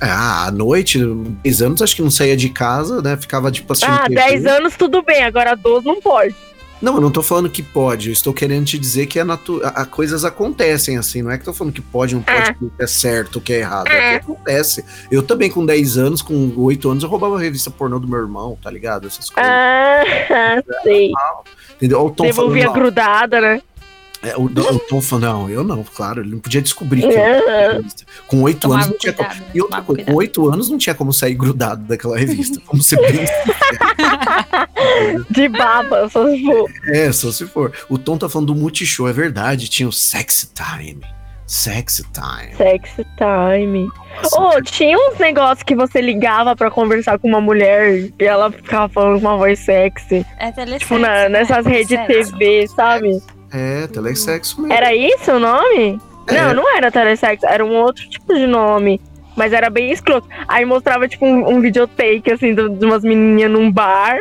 [0.00, 0.98] Ah, à noite,
[1.42, 3.16] 10 anos, acho que não saía de casa, né?
[3.16, 4.14] Ficava tipo assistindo Ah, TV.
[4.14, 6.34] 10 anos tudo bem, agora 12 não pode.
[6.80, 9.60] Não, eu não tô falando que pode, eu estou querendo te dizer que a, natu...
[9.64, 12.50] a, a coisas acontecem assim, não é que eu tô falando que pode, não pode,
[12.50, 12.54] Ah.
[12.54, 14.84] que é certo, que é errado, é que acontece.
[15.10, 18.20] Eu também com 10 anos, com 8 anos, eu roubava a revista pornô do meu
[18.20, 19.06] irmão, tá ligado?
[19.08, 20.04] Essas coisas, Ah,
[20.84, 21.10] sei.
[21.74, 21.98] entendeu?
[21.98, 23.60] Olha o Tom Devolvia grudada, né?
[24.22, 27.22] É, o, o Tom falando, não, eu não, claro, ele não podia descobrir que eu
[27.22, 28.04] Ah, revista.
[28.26, 29.28] Com 8 Tomava anos não tinha como.
[29.28, 30.14] cuidado, E outra coisa, com.
[30.14, 32.60] 8 anos não tinha como sair grudado daquela revista.
[32.66, 33.24] Vamos ser bem
[35.30, 36.70] de baba, só se for.
[36.88, 37.72] É, só se for.
[37.88, 39.68] O Tom tá falando do Multishow, é verdade.
[39.68, 41.00] Tinha o Sexy Time.
[41.46, 42.54] Sexy Time.
[42.56, 43.88] Sexy time.
[44.36, 48.86] Ô, tinha uns negócios que você ligava pra conversar com uma mulher e ela ficava
[48.90, 50.26] falando com uma voz sexy.
[50.38, 51.28] É Tipo, na- né?
[51.30, 52.32] nessas redes Telesexo.
[52.32, 53.18] TV, sabe?
[53.52, 54.72] É, telesexo mesmo.
[54.72, 56.00] Era isso o nome?
[56.26, 56.34] É.
[56.34, 59.00] Não, não era telesexo, era um outro tipo de nome.
[59.36, 60.28] Mas era bem escroto.
[60.48, 64.20] Aí mostrava, tipo, um, um videotake, assim, do- de umas menininhas num bar.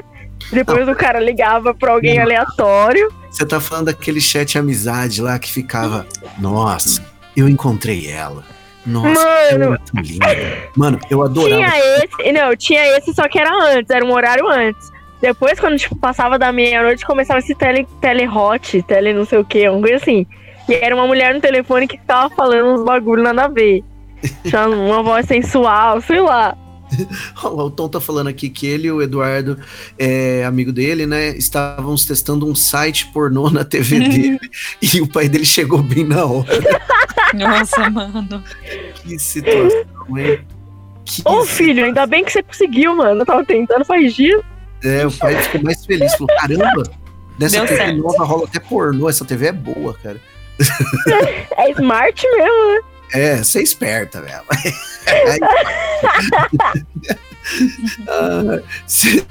[0.51, 2.23] Depois o cara ligava pra alguém Não.
[2.23, 3.11] aleatório.
[3.29, 6.05] Você tá falando daquele chat amizade lá que ficava.
[6.37, 7.03] Nossa,
[7.35, 8.43] eu encontrei ela.
[8.85, 9.19] Nossa,
[9.51, 10.27] ela Mano, linda.
[10.75, 11.55] Mano, eu adorava.
[11.61, 12.31] tinha esse.
[12.31, 14.89] Não, tinha esse, só que era antes, era um horário antes.
[15.21, 19.67] Depois, quando, tipo, passava da meia-noite, começava esse tele, telehot, tele não sei o que,
[19.67, 20.25] uma coisa assim.
[20.69, 23.83] E era uma mulher no telefone que ficava falando uns bagulho nada a ver.
[24.43, 26.55] Tinha uma voz sensual, sei lá.
[27.43, 29.59] O Tom tá falando aqui que ele e o Eduardo,
[29.99, 34.39] é, amigo dele, né, estávamos testando um site pornô na TV dele
[34.81, 36.47] e o pai dele chegou bem na hora.
[37.33, 38.43] Nossa, mano.
[38.95, 39.85] Que situação,
[40.17, 40.39] hein?
[41.03, 43.21] Que Ô, filho, ainda bem que você conseguiu, mano.
[43.21, 44.41] Eu tava tentando faz dias.
[44.83, 46.11] É, o pai ficou mais feliz.
[46.13, 46.83] Falou: caramba,
[47.39, 47.97] nessa Deu TV certo.
[47.97, 49.09] nova rola até pornô.
[49.09, 50.19] Essa TV é boa, cara.
[51.57, 52.79] É smart mesmo, né?
[53.13, 54.41] É, você é esperta, velho.
[58.09, 59.23] Ah, cê-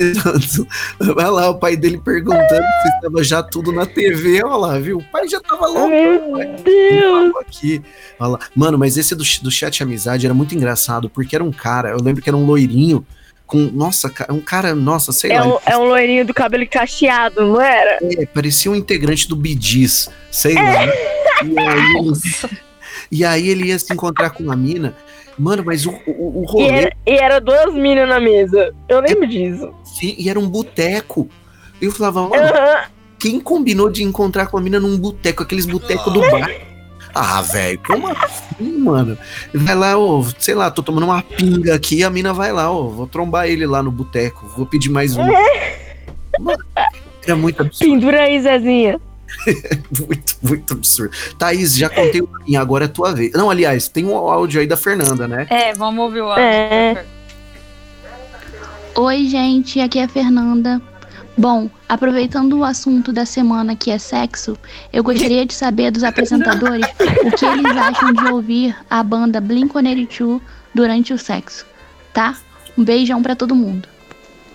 [1.15, 4.43] Vai lá, o pai dele perguntando se estava já tudo na TV.
[4.43, 4.99] Olha lá, viu?
[4.99, 5.89] O pai já tava louco.
[5.91, 7.33] Meu Deus.
[7.41, 7.83] aqui.
[8.19, 8.39] Olha lá.
[8.55, 11.99] Mano, mas esse do, do chat amizade era muito engraçado, porque era um cara, eu
[12.03, 13.07] lembro que era um loirinho
[13.47, 13.59] com.
[13.59, 15.47] Nossa, cara, um cara, nossa, sei É lá.
[15.47, 17.99] um, é um loirinho do cabelo cacheado, não era?
[18.03, 20.85] É, parecia um integrante do Bidis, sei lá.
[21.45, 22.51] E aí, ele- Nossa.
[23.11, 24.95] e aí ele ia se encontrar com uma mina
[25.39, 26.69] Mano, mas o, o, o E rolê.
[26.69, 28.75] era, e era duas minas na mesa.
[28.89, 29.71] Eu lembro disso.
[29.85, 31.29] sim, e era um boteco.
[31.79, 32.85] Eu falava, mano, Aham.
[33.19, 36.51] quem combinou de encontrar com a mina num boteco, aqueles botecos do bar?
[37.19, 39.17] Ah, velho, como assim, mano?
[39.55, 42.89] Vai lá, ô, sei lá, tô tomando uma pinga aqui, a mina vai lá, ó,
[42.89, 45.25] vou trombar ele lá no boteco, vou pedir mais um.
[46.39, 46.63] Mano,
[47.25, 49.01] era muito absurdo, Pendura aí, Zezinha.
[49.99, 51.17] muito, muito absurdo.
[51.39, 53.33] Thaís, já contei o caminho, agora é tua vez.
[53.33, 55.47] Não, aliás, tem um áudio aí da Fernanda, né?
[55.49, 56.45] É, vamos ouvir o áudio.
[56.45, 57.07] É.
[58.95, 60.83] Oi, gente, aqui é a Fernanda.
[61.39, 64.57] Bom, aproveitando o assunto da semana que é sexo,
[64.91, 66.87] eu gostaria de saber dos apresentadores
[67.25, 70.41] o que eles acham de ouvir a banda Blink-182
[70.75, 71.67] durante o sexo,
[72.13, 72.37] tá?
[72.77, 73.87] Um beijão pra todo mundo.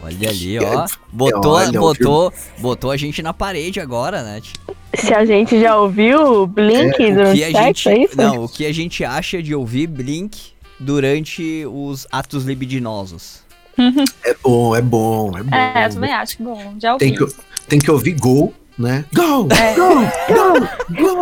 [0.04, 0.88] Olha ali, ó.
[1.12, 4.42] Botou, Olha, botou, botou a gente na parede agora, né?
[4.42, 7.90] Tipo, Se a gente já ouviu o Blink o durante que a o sexo, gente,
[7.90, 8.18] é isso?
[8.18, 13.41] não, o que a gente acha de ouvir Blink durante os atos libidinosos.
[14.26, 15.56] É bom, é bom, é bom.
[15.56, 16.76] É, eu também acho que bom.
[16.80, 17.06] Já ouvi.
[17.06, 17.36] tem, que,
[17.68, 19.06] tem que ouvir gol, né?
[19.14, 19.48] Go!
[19.54, 19.74] É.
[19.76, 19.96] Go!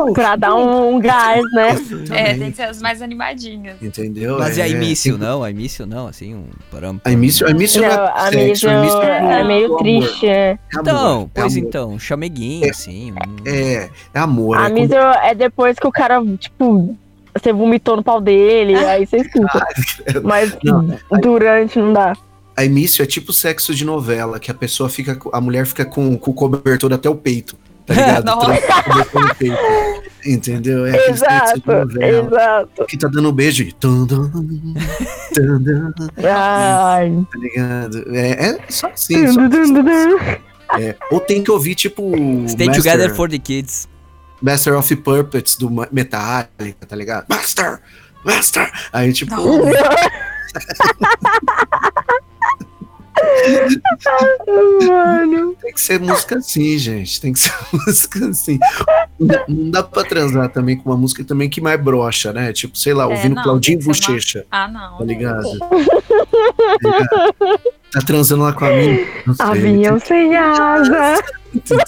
[0.05, 0.13] Go!
[0.13, 1.69] Pra dar um, um gás, né?
[2.11, 3.81] É, tem que ser as mais animadinhas.
[3.81, 4.37] Entendeu?
[4.39, 5.43] Mas e é, a início, tem- não?
[5.43, 6.99] A início não, assim, um param.
[7.03, 7.83] A Não, não é sexo, a início
[9.01, 10.31] é meio triste, é.
[10.51, 11.67] É amor, Então, é pois amor.
[11.67, 13.11] então, chameguinho, assim.
[13.11, 14.57] um- É, é amor.
[14.57, 16.95] A é Mísio é depois que o cara, tipo,
[17.33, 19.65] você vomitou no pau dele, aí você escuta.
[20.23, 20.87] Mas Não,
[21.21, 22.13] durante não dá.
[22.59, 26.17] A início é tipo sexo de novela, que a pessoa fica, a mulher fica com,
[26.17, 27.55] com o cobertor até o peito,
[27.85, 28.29] tá ligado?
[29.15, 29.55] O peito.
[30.25, 30.85] Entendeu?
[30.85, 32.27] É aquele sexo Exato, de novela.
[32.27, 32.85] exato.
[32.85, 33.71] Que tá dando um beijo e.
[33.71, 34.43] tum, tum, tum,
[35.33, 35.93] tum,
[36.27, 37.25] Ai.
[37.31, 38.03] tá ligado?
[38.13, 39.25] É, é só assim.
[39.31, 39.39] Só,
[40.77, 40.97] é.
[41.11, 42.11] Ou tem que ouvir, tipo.
[42.49, 43.87] Stay Master- together for the kids.
[44.41, 47.25] Master of Puppets do Metallica, tá ligado?
[47.29, 47.79] Master!
[48.25, 48.69] Master!
[48.91, 49.33] Aí, tipo.
[54.87, 55.55] Mano.
[55.61, 57.19] Tem que ser música assim, gente.
[57.21, 58.59] Tem que ser música assim.
[59.19, 62.53] Não, não dá pra transar também com uma música também que mais brocha, né?
[62.53, 64.97] Tipo, sei lá, É, ouvindo não, Claudinho ser uma- Bochecha, Ah, não.
[64.99, 65.59] tá ligado?
[65.59, 65.69] tá
[68.05, 68.99] transando lá com a mina.
[69.25, 71.23] Não sei, Avião sem asa.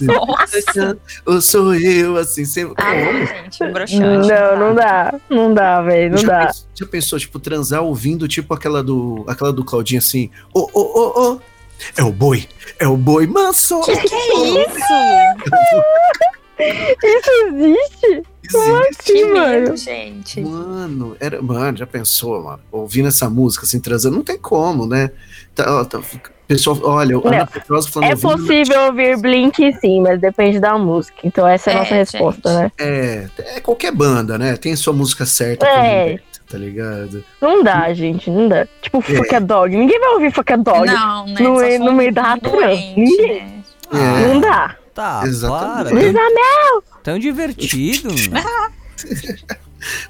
[0.01, 0.97] Nossa.
[1.25, 2.73] Ou sou eu, assim, sempre.
[2.77, 4.27] Ah, não, gente, broxante.
[4.27, 5.13] Não, não dá.
[5.29, 6.11] Não dá, velho.
[6.11, 6.45] Não já, dá.
[6.47, 9.23] pensou, já pensou, tipo, transar ouvindo, tipo, aquela do.
[9.27, 11.41] Aquela do Claudinho assim, ô, ô, ô, ô.
[11.97, 12.47] É o boi,
[12.77, 13.81] é o boi manso.
[13.81, 14.77] Que que é isso?
[17.01, 18.23] Isso existe?
[18.43, 19.03] Existe.
[19.03, 19.49] Que Sim, mano.
[19.49, 20.41] medo, gente.
[20.41, 22.59] Mano, era, mano, já pensou, mano?
[22.71, 25.09] Ouvindo essa música, assim, transando, não tem como, né?
[25.55, 25.99] Tá, tá-
[26.47, 31.17] pessoal, olha, Não, Ana Petrosa falando É possível ouvir Blink sim, mas depende da música.
[31.23, 32.61] Então essa é a É, nossa resposta, gente.
[32.63, 32.71] né?
[32.79, 33.27] É,
[33.57, 34.55] é qualquer banda, né?
[34.57, 36.19] Tem sua música certa, É.
[36.49, 37.23] tá ligado?
[37.41, 38.65] Não dá, gente, não dá.
[38.81, 39.15] Tipo, É.
[39.15, 39.75] fuck a dog.
[39.75, 40.85] Ninguém vai ouvir fuck a dog.
[40.85, 41.77] Não, né?
[41.77, 42.95] No no meio da Ninguém.
[43.43, 43.61] né?
[43.93, 44.27] É.
[44.27, 44.75] Não dá.
[44.93, 45.89] Tá, Exatamente.
[45.89, 45.95] para.
[45.95, 48.09] Luísa Tão, tão divertido.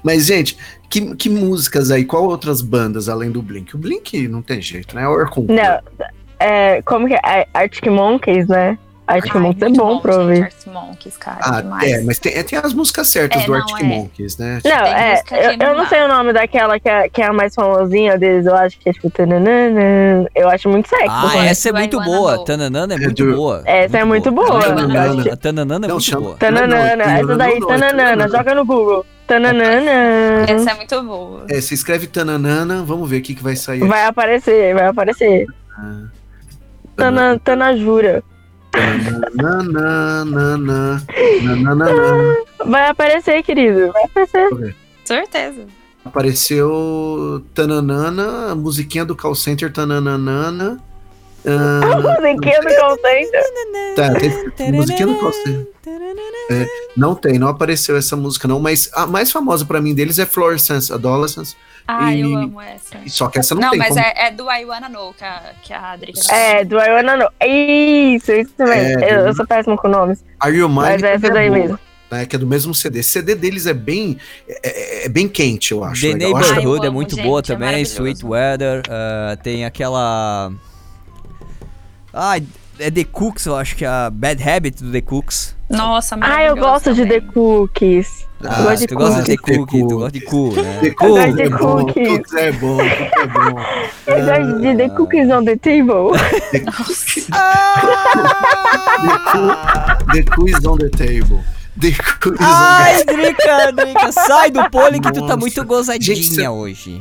[0.02, 0.56] Mas, gente,
[0.92, 2.04] que, que músicas aí?
[2.04, 3.74] Qual outras bandas além do Blink?
[3.74, 5.04] O Blink não tem jeito, né?
[5.04, 5.46] É o Orkun.
[5.48, 6.06] Não.
[6.38, 7.46] É, como que é?
[7.54, 8.76] Arctic Monkeys, né?
[9.06, 10.42] Arctic Ai, Monkeys é muito bom pra gente, ouvir.
[10.42, 11.92] Arctic Monkeys, cara, Ah, demais.
[11.92, 13.84] é, mas tem, é, tem as músicas certas É, do não, Arctic é.
[13.84, 14.60] Monkeys, né?
[14.64, 15.22] Não, Tem é,
[15.52, 18.16] eu, não eu não sei o nome daquela que é, que é a mais famosinha
[18.18, 19.10] deles, eu acho que é tipo.
[19.10, 20.28] tananana.
[20.34, 21.06] Eu acho muito sexy.
[21.08, 21.48] Ah, né?
[21.48, 22.44] essa é muito boa.
[22.44, 23.62] Tananana é É muito boa.
[23.64, 24.60] Essa é muito boa.
[24.62, 25.32] Tananana.
[25.32, 26.36] A Tananana é muito boa.
[26.36, 28.28] Tananana, não, essa daí, tananana.
[28.28, 29.04] joga no Google.
[29.32, 30.44] Tananana.
[30.46, 31.46] Essa é muito boa.
[31.48, 33.80] É, se escreve Tananana, vamos ver o que, que vai sair.
[33.80, 35.46] Vai aparecer, vai aparecer.
[35.74, 36.02] Ah.
[36.94, 38.22] Tana, Tanajura.
[39.34, 41.02] Nananana.
[42.66, 43.90] Vai aparecer, querido.
[43.90, 44.76] Vai aparecer.
[45.02, 45.66] Certeza.
[46.04, 50.78] Apareceu Tananana, a musiquinha do call center Tananana.
[51.44, 53.42] Ah, Musiquinha do call center.
[53.96, 55.66] tá, tem musiquinha do call center.
[56.50, 56.66] É,
[56.96, 60.26] não tem, não apareceu essa música não, mas a mais famosa pra mim deles é
[60.26, 61.56] Fluorescence Adolescence,
[61.88, 62.96] Ah, E- eu amo essa.
[63.08, 64.00] só que essa não, Não, tem mas como...
[64.00, 67.16] é, é do I Wanna Know que a, que a Adri É, do I Wanna
[67.16, 67.28] Know.
[67.44, 68.72] Isso, isso mesmo.
[69.02, 70.24] É, eu, do- eu sou péssima com nomes.
[70.38, 71.78] Are You Mine Mas é essa daí boa, mesmo.
[72.10, 73.00] né, que é do mesmo CD.
[73.00, 74.16] Esse CD deles é bem
[74.48, 76.02] é, é- é bem quente, eu acho.
[76.02, 76.30] The legal.
[76.30, 77.82] Eu acho- Neighborhood é muito gente, boa é também.
[77.82, 78.82] Sweet Weather.
[78.88, 80.52] ah, tem aquela.
[82.12, 82.42] Ai,
[82.78, 85.54] é The Cooks, eu acho que é a Bad Habit do The Cooks.
[85.70, 87.32] Nossa, Ah, eu gosto de The também.
[87.32, 88.26] Cookies.
[88.44, 89.56] Ah, eu gosto de tu gosta de The cookies.
[89.56, 90.78] Cookie, tu gosta de cu, né?
[90.80, 92.08] The Eu gosto Cookies de é bom, cookies.
[92.08, 93.60] Cookies é bom, Cookies é bom.
[94.06, 96.12] Eu gosto de The Cookies on the Table.
[100.12, 101.40] The Cookies on the table.
[101.80, 107.00] The Cookies on Ai, Drica, Drica, sai do pole que tu tá muito gozadinha hoje.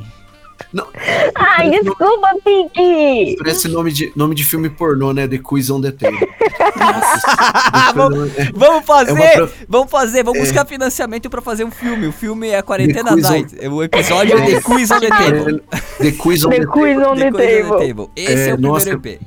[0.73, 0.87] Não,
[1.35, 3.35] Ai, desculpa, Pink.
[3.37, 5.27] parece nome de, nome de filme pornô, né?
[5.27, 6.17] The Quiz on the Table.
[7.95, 10.43] vamos, É, vamos fazer, é uma pro- vamos fazer, vamos É.
[10.43, 12.07] buscar financiamento pra fazer um filme.
[12.07, 13.67] O filme é a Quarentena Quiz on- Night.
[13.67, 15.61] O episódio é The Quiz on the Table.
[15.71, 17.79] é, The Quiz on The the Quiz on The the Quiz on Table.
[17.79, 18.09] the Table.
[18.15, 19.19] Esse é, É, o primeiro nossa, EP.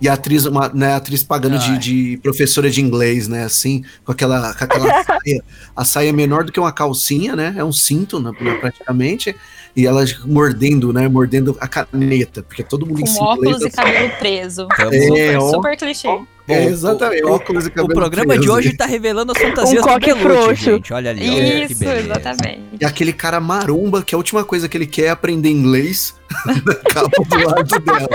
[0.00, 3.44] E a atriz, uma, né, a atriz pagando de, de professora de inglês, né?
[3.44, 5.44] Assim, com aquela, com aquela saia.
[5.76, 7.54] A saia é menor do que uma calcinha, né?
[7.56, 9.34] É um cinto, né, praticamente.
[9.74, 11.08] E ela mordendo, né?
[11.08, 12.42] Mordendo a caneta.
[12.42, 14.68] Porque todo mundo Com óculos e cabelo preso.
[14.76, 15.50] Tamo- É, super, ó.
[15.50, 16.20] super clichê.
[16.48, 17.24] É, exatamente.
[17.24, 18.52] O, óculos e o cabelo programa de preso.
[18.52, 20.92] hoje tá revelando as fantasias Um do Belucci, gente.
[20.92, 22.60] Olha ali, olha Isso, exatamente.
[22.80, 26.14] E aquele cara maromba, que a última coisa que ele quer é aprender inglês
[26.44, 28.08] na capa do lado dela.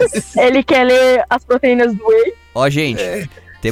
[0.00, 0.42] Nossa.
[0.42, 2.32] Ele quer ler as proteínas do whey.
[2.54, 3.02] Ó, gente,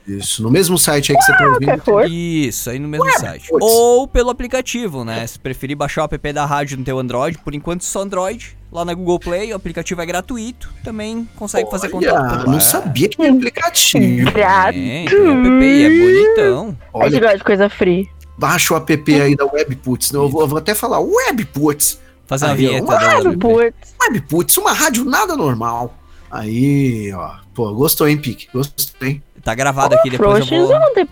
[0.06, 2.12] Isso, no mesmo site aí que você tá ouvindo.
[2.12, 3.48] Isso, aí no mesmo site.
[3.48, 3.64] putz.
[3.64, 5.26] Ou pelo aplicativo, né?
[5.26, 8.84] Se preferir baixar o app da rádio no teu Android, por enquanto só Android, lá
[8.84, 12.52] na Google Play, o aplicativo é gratuito, também consegue fazer Olha, contato por lá.
[12.52, 14.30] não sabia que tinha aplicativo.
[14.32, 14.74] Viado.
[14.74, 16.76] Tem, tem app, e é bonitão.
[16.94, 18.08] A gente Olha, gosta de coisa free.
[18.36, 20.12] baixa o app aí da Webputs.
[20.12, 22.00] Não, eu, vou, eu vou até falar Webputs.
[22.26, 23.94] Fazer uma Aí, ó, vinheta da Ah, putz.
[24.00, 25.94] Webputs, uma rádio nada normal.
[26.34, 27.36] Aí, ó.
[27.54, 28.48] Pô, gostou, hein, Pique?
[28.52, 29.22] Gostou, hein?
[29.44, 30.80] Tá gravado aqui, depois eu vou...
[30.80, 31.08] não tem.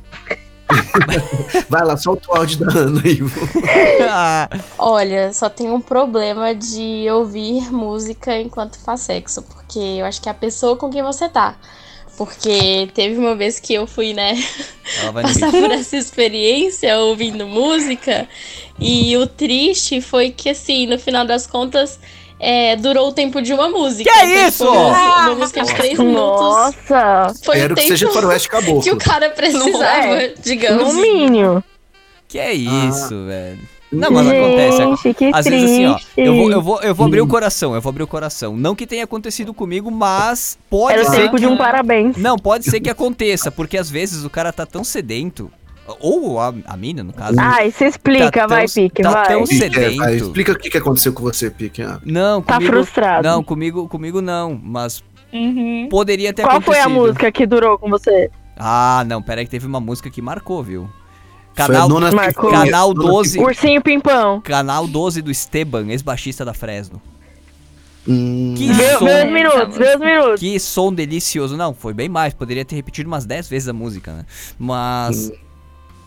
[1.71, 3.19] Vai lá, solta o áudio da Ana aí.
[4.11, 10.21] Ah, Olha, só tem um problema de ouvir música enquanto faz sexo, porque eu acho
[10.21, 11.57] que é a pessoa com quem você tá.
[12.17, 14.35] Porque teve uma vez que eu fui, né,
[15.01, 18.29] ela vai no passar por essa experiência ouvindo música,
[18.79, 21.99] e o triste foi que, assim, no final das contas,
[22.45, 24.11] é, durou o tempo de uma música.
[24.13, 24.69] Que Então, isso?
[24.69, 26.41] Uma, uma música de três minutos.
[26.41, 28.83] Nossa, Foi Espero o que tempo seja faroeste caboclo.
[28.83, 30.35] que o cara precisava, é.
[30.43, 30.93] digamos.
[30.93, 31.65] no mínimo.
[32.27, 33.61] Que é isso, velho.
[33.93, 34.77] Não, mas acontece.
[34.79, 35.51] Gente, que Às triste.
[35.51, 37.29] vezes assim, ó, eu vou, eu vou, eu vou abrir o Hum.
[37.29, 38.57] coração, eu vou abrir o coração.
[38.57, 41.41] Não que tenha acontecido comigo, mas pode Era o ser tempo que...
[41.43, 42.17] de um parabéns.
[42.17, 45.51] Não, pode ser que aconteça, porque às vezes o cara tá tão sedento,
[46.01, 47.37] ou a, a mina, no caso.
[47.39, 49.29] Ai, se explica, Tá vai, tão- Pique, tá vai.
[49.29, 49.97] tão- é, sedento.
[49.97, 51.83] vai, explica o que, que aconteceu com você, Pique.
[51.83, 52.73] Ah, Não, Tá comigo.
[52.73, 53.27] frustrado.
[53.29, 55.03] Não, comigo, comigo não, mas
[55.33, 55.89] Uhum.
[55.91, 56.87] poderia ter Qual foi acontecido.
[56.87, 58.31] a música que durou com você?
[58.57, 60.89] Ah, não, pera aí que teve uma música que marcou, viu?
[61.55, 62.51] Foi a Canal, nona Marcou.
[62.51, 63.31] Canal nona 12.
[63.31, 63.49] sinfonia.
[63.49, 64.41] Ursinho Pimpão.
[64.41, 67.01] canal 12 do Esteban, ex-baixista da Fresno.
[68.09, 70.41] Hum, Que Meus, som, meus minutos, meus minutos.
[70.41, 71.57] que som delicioso.
[71.57, 74.25] Não, foi bem mais, poderia ter repetido umas 10 vezes a música, né?
[74.59, 75.31] Mas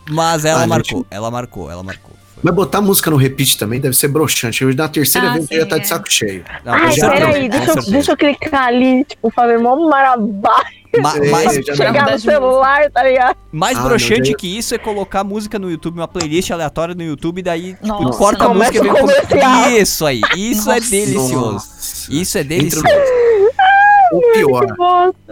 [0.10, 1.08] mas ela Ah, marcou, gente.
[1.12, 2.12] ela marcou, ela marcou.
[2.36, 4.62] Foi- Mas botar música no repeat também deve ser broxante.
[4.64, 5.88] Eu, na terceira Ah, vez eu já sim, tá de é.
[5.88, 6.44] saco cheio.
[6.66, 10.64] Não, Ai, peraí, deixa eu, deixa eu clicar ali, tipo, fazer mó marabá,
[11.02, 13.36] Ma- É, mais, chegar no celular, tá ligado?
[13.52, 17.42] mais Ah, broxante que isso é colocar música no YouTube, uma playlist aleatória no YouTube,
[17.42, 18.56] daí tipo, Nossa, corta a não.
[18.56, 19.00] música e o com...
[19.00, 19.70] comercial.
[19.72, 20.90] Isso aí, isso é Nossa.
[20.92, 21.52] delicioso.
[21.54, 22.14] Nossa.
[22.14, 22.86] Isso é Entra delicioso.
[24.14, 24.66] O pior,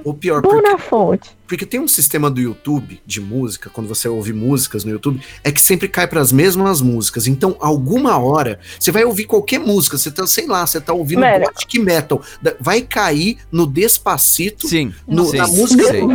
[0.03, 1.30] o pior, bom porque, na fonte.
[1.47, 5.51] Porque tem um sistema do YouTube de música, quando você ouve músicas no YouTube, é
[5.51, 7.27] que sempre cai para as mesmas músicas.
[7.27, 11.21] Então, alguma hora, você vai ouvir qualquer música, você tá, sei lá, você tá ouvindo
[11.21, 11.45] Velho.
[11.45, 12.21] gothic metal,
[12.59, 16.07] vai cair no Despacito, Sim, No- sim, na música- sim.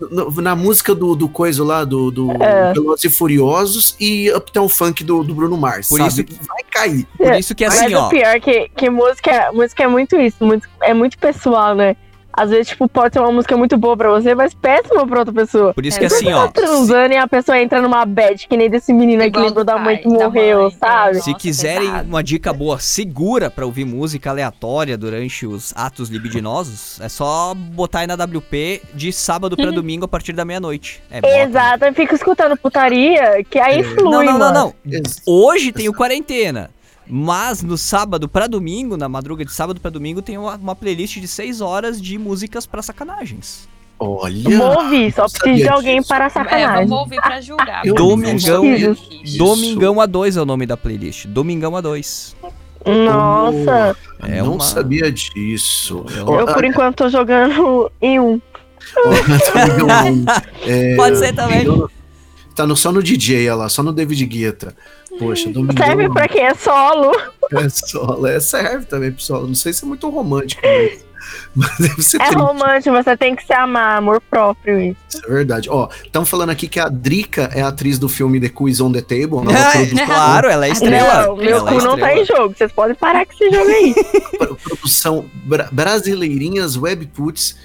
[0.00, 2.72] no- na música do, do coisa lá, do, do É.
[2.72, 6.26] Velozes e Furiosos e Uptown Funk do, do Bruno Mars, Por sabe?
[6.30, 7.06] isso Vai cair.
[7.16, 10.16] Por isso que assim, Mas ó, o pior é que, que música, música é muito
[10.16, 11.96] isso, muito- é muito pessoal, né?
[12.36, 15.32] Às vezes, tipo, pode ser uma música muito boa pra você, mas péssima pra outra
[15.32, 15.72] pessoa.
[15.72, 18.56] por isso É que assim, ó, Tá transando e a pessoa entra numa bad, que
[18.56, 20.70] nem desse menino aí que lembrou da mãe que morreu, mãe, é.
[20.78, 21.14] sabe?
[21.22, 22.08] Se Nossa, quiserem pesado.
[22.08, 28.00] uma dica boa, segura pra ouvir música aleatória durante os atos libidinosos, é só botar
[28.00, 31.02] aí na WP de sábado pra domingo a partir da meia-noite.
[31.10, 31.42] É.
[31.42, 34.74] Exato, eu fico escutando putaria, que aí flui, Não, não, não, não.
[35.26, 36.70] Hoje tem o quarentena.
[37.08, 41.18] Mas no sábado pra domingo, na madruga de sábado pra domingo, tem uma, uma playlist
[41.20, 43.68] de 6 horas de músicas pra sacanagens.
[43.98, 44.58] Olha.
[44.58, 46.08] Vou ouvir, só preciso de alguém disso.
[46.08, 46.86] para É, sacanagem.
[46.86, 47.82] vamos ouvir pra julgar.
[47.84, 48.62] Domingão.
[49.38, 51.26] Domingão A2 é o nome da playlist.
[51.26, 52.34] Domingão A2.
[52.84, 56.04] Nossa, É não uma- sabia disso.
[56.14, 58.40] É eu por ah, enquanto tô jogando em um.
[60.66, 61.66] é, Pode ser também.
[62.54, 64.74] Tá no, só no DJ, olha lá, só no David Guetta.
[65.18, 67.12] Poxa, Domingão Serve pra quem é solo.
[67.52, 69.46] é solo, é, serve também pro solo.
[69.46, 70.60] Não sei se é muito romântico.
[70.64, 71.04] mas-
[71.56, 72.36] Mas deve ser É triste.
[72.38, 74.78] romântico, você tem que se amar, amor próprio.
[74.78, 74.96] Isso.
[75.08, 75.68] Isso é verdade.
[75.68, 78.92] Ó, estão falando aqui que a Drica é a atriz do filme The Quiz on
[78.92, 79.30] the Table.
[79.42, 81.26] nova É, produção, claro, ela é estrela.
[81.26, 82.54] Não, meu ela é cu não tá em jogo.
[82.56, 83.94] Vocês podem parar com esse jogo aí.
[84.38, 87.56] pro- produção bra- Brasileirinhas Webputs.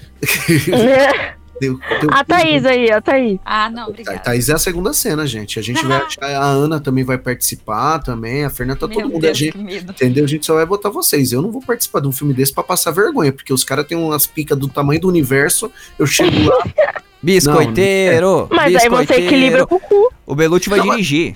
[1.62, 3.38] Deu- deu- a Thaís aí, a Thaís.
[3.44, 4.18] Ah, não, obrigada.
[4.18, 5.60] Thaís é a segunda cena, gente.
[5.60, 6.02] A gente vai
[6.34, 9.20] a Ana também vai participar também, a Fernanda, tá todo mundo.
[9.20, 9.92] Deus, a gente, que medo.
[9.92, 10.24] entendeu?
[10.24, 11.30] A gente só vai botar vocês.
[11.30, 13.96] Eu não vou participar de um filme desse pra passar vergonha, porque os caras têm
[13.96, 15.70] umas picas do tamanho do universo.
[15.96, 16.64] Eu chego lá.
[17.22, 18.48] Biscoiteiro.
[18.50, 19.24] Mas aí você biscoiteiro.
[19.24, 20.12] equilibra com o cu.
[20.26, 21.32] O Belucci vai dirigir.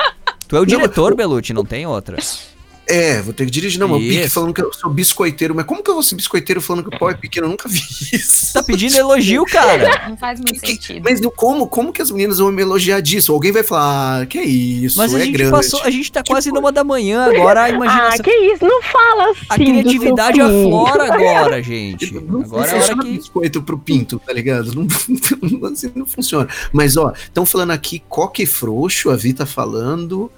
[0.49, 2.17] Tu é o diretor, Belucci, não tem outra.
[2.89, 3.81] É, vou ter que dirigir.
[3.81, 4.31] Não, mas o Pique Isso.
[4.35, 5.55] falando que eu sou biscoiteiro.
[5.55, 7.47] Mas como que eu vou ser biscoiteiro falando que o pau é pequeno?
[7.47, 7.81] Eu nunca vi
[8.13, 8.53] isso.
[8.53, 10.07] Tá pedindo elogio, cara.
[10.09, 11.01] Não faz muito sentido.
[11.05, 13.33] Mas como, como que as meninas vão me elogiar disso?
[13.33, 15.51] Alguém vai falar, ah, que isso, Mas a é gente grande.
[15.51, 18.23] passou, a gente tá quase numa da manhã agora, a Ah, imaginação.
[18.25, 18.65] que isso?
[18.65, 19.47] Não fala assim.
[19.49, 22.15] A criatividade aflora agora, gente.
[22.15, 23.17] Não Agora é a funciona hora que.
[23.19, 24.73] biscoito pro pinto, tá ligado?
[24.75, 24.87] Não,
[25.61, 26.49] não- assim não funciona.
[26.73, 30.31] Mas, ó, estão falando aqui coque frouxo, a Vi tá falando.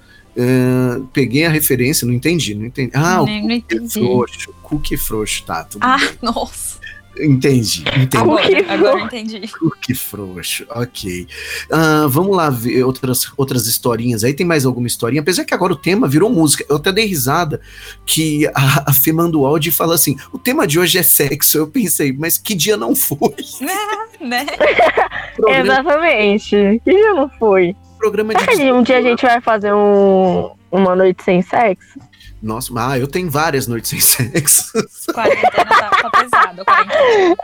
[1.13, 2.91] Peguei a referência, não entendi, não entendi.
[2.93, 3.99] Ah, o Nem- não cookie entendi.
[3.99, 6.09] frouxo, cookie frouxo, tá, tudo Ah, bem.
[6.21, 6.79] nossa.
[7.21, 8.15] Entendi, entendi.
[8.17, 9.45] Agora, que agora entendi.
[9.49, 11.27] Cookie frouxo, ok.
[11.69, 14.33] Ah, vamos lá ver outras, outras historinhas aí.
[14.33, 15.19] Tem mais alguma historinha?
[15.21, 16.63] Apesar que agora o tema virou música.
[16.69, 17.59] Eu até dei risada
[18.05, 21.03] que a, a Fê manda o áudio e fala assim: o tema de hoje é
[21.03, 21.57] sexo.
[21.57, 23.35] Eu pensei, mas que dia não foi?
[24.21, 24.45] Né?
[25.61, 26.81] Exatamente.
[26.83, 27.75] Que dia não foi?
[27.99, 28.55] Programa de.
[28.55, 31.99] Será um dia a gente vai fazer um, uma noite sem sexo?
[32.41, 34.71] Nossa, ah, eu tenho várias noites sem sexo.
[35.13, 36.61] Quarentena tá, tá pesado.
[36.61, 37.35] a Quarentena.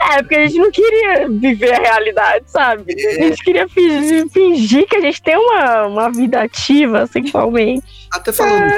[0.00, 2.94] É, porque a gente não queria viver a realidade, sabe?
[2.94, 7.84] A gente queria fingir, fingir que a gente tem uma, uma vida ativa sexualmente.
[8.12, 8.72] Até falando.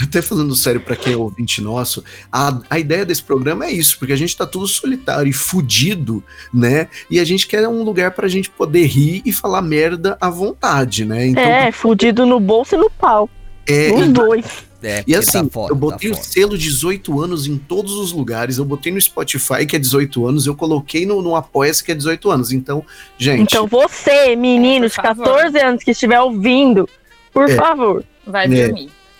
[0.00, 3.98] Até falando sério pra quem é ouvinte nosso, a, a ideia desse programa é isso,
[3.98, 6.22] porque a gente tá tudo solitário e fudido,
[6.54, 6.88] né?
[7.10, 11.04] E a gente quer um lugar pra gente poder rir e falar merda à vontade,
[11.04, 11.26] né?
[11.26, 13.28] Então, é, fudido no bolso e no pau.
[13.66, 14.68] é, Os dois.
[14.80, 16.28] É, E assim, tá foda, eu botei tá o foda.
[16.30, 18.58] selo 18 anos em todos os lugares.
[18.58, 20.46] Eu botei no Spotify, que é 18 anos.
[20.46, 22.52] Eu coloquei no, no Apoia-se, que é 18 anos.
[22.52, 22.84] Então,
[23.18, 25.24] gente, Então você, menino É, de por favor.
[25.24, 26.88] 14 anos que estiver ouvindo,
[27.32, 27.56] por É.
[27.56, 28.04] favor.
[28.24, 28.68] Vai Né.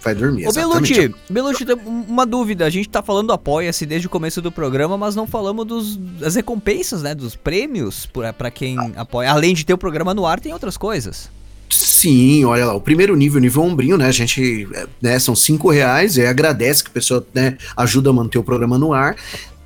[0.02, 0.46] Vai dormir.
[0.46, 0.52] Ô.
[0.52, 2.64] Belucci, Belucci, uma dúvida.
[2.66, 5.96] A gente tá falando do Apoia-se desde o começo do programa, mas não falamos dos,
[5.96, 7.14] das recompensas, né?
[7.14, 9.30] Dos prêmios pra, pra quem apoia.
[9.30, 11.30] Além de ter o programa no ar, tem outras coisas.
[11.70, 14.06] Sim, olha lá, o primeiro nível, nível ombrinho, né?
[14.06, 18.12] A gente, é, né, são cinco reais, e agradece que a pessoa, né, ajuda a
[18.12, 19.16] manter o programa no ar.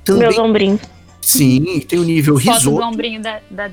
[0.03, 0.81] Também, Meus ombrinhos.
[1.21, 3.71] sim, tem o nível Foto do risoto, ombrinho da, da.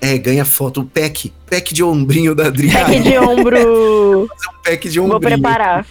[0.00, 4.28] É, ganha foto, pack, pack de ombrinho da Drica, Pack de ombro.
[4.64, 5.34] pack de Vou ombrinho.
[5.40, 5.86] preparar.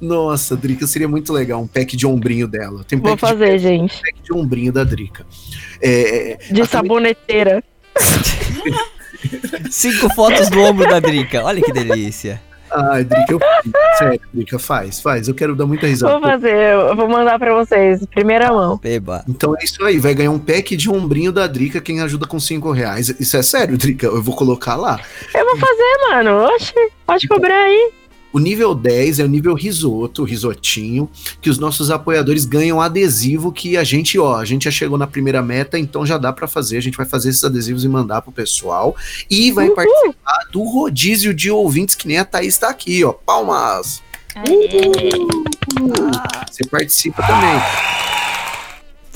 [0.00, 2.84] Nossa, Drica, seria muito legal, um pack de ombrinho dela.
[2.86, 3.98] Tem Vou pack de, fazer, gente.
[4.00, 5.26] pack de ombrinho da Drica.
[5.80, 7.64] É, De a- saboneteira.
[9.70, 11.42] Cinco fotos do ombro da Drica.
[11.44, 12.40] Olha que delícia.
[12.70, 13.40] Ai, Drica, eu
[13.98, 15.28] sério, Drica, faz, faz.
[15.28, 16.12] Eu quero dar muita risada.
[16.12, 18.78] Vou fazer, eu vou mandar pra vocês, primeira mão.
[18.78, 19.24] Beba.
[19.28, 22.38] Então é isso aí, vai ganhar um pack de ombrinho da Drica quem ajuda com
[22.38, 23.08] 5 reais.
[23.20, 24.06] Isso é sério, Drica?
[24.06, 25.00] Eu vou colocar lá.
[25.34, 26.44] Eu vou fazer, mano.
[26.54, 26.74] Oxe,
[27.06, 27.92] pode cobrar aí.
[28.36, 31.08] O nível 10 é o nível risoto, risotinho,
[31.40, 35.06] que os nossos apoiadores ganham adesivo que a gente, ó, a gente já chegou na
[35.06, 36.76] primeira meta, então já dá pra fazer.
[36.76, 38.94] A gente vai fazer esses adesivos e mandar pro pessoal.
[39.30, 39.74] E vai Uhul.
[39.74, 43.14] participar do rodízio de ouvintes, que nem a Thaís tá aqui, ó.
[43.14, 44.02] Palmas!
[44.34, 44.68] Aê.
[46.52, 48.05] Você participa também.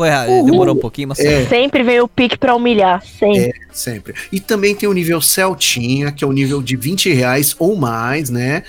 [0.00, 1.44] Foi, ah, demorou um pouquinho, mas É.
[1.44, 3.04] Sempre vem o pique pra humilhar.
[3.04, 3.52] Sempre.
[3.70, 4.14] Sempre.
[4.32, 8.30] E também tem o nível Celtinha, que é o nível de 20 reais ou mais,
[8.30, 8.62] né?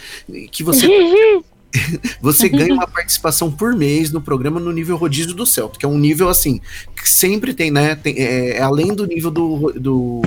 [0.51, 1.45] Que você Gigi.
[2.21, 5.87] Você ganha uma participação por mês no programa no nível rodízio do Celto, que é
[5.87, 6.59] um nível assim,
[6.93, 7.95] que sempre tem, né?
[7.95, 10.21] Tem, é, é além do nível do, do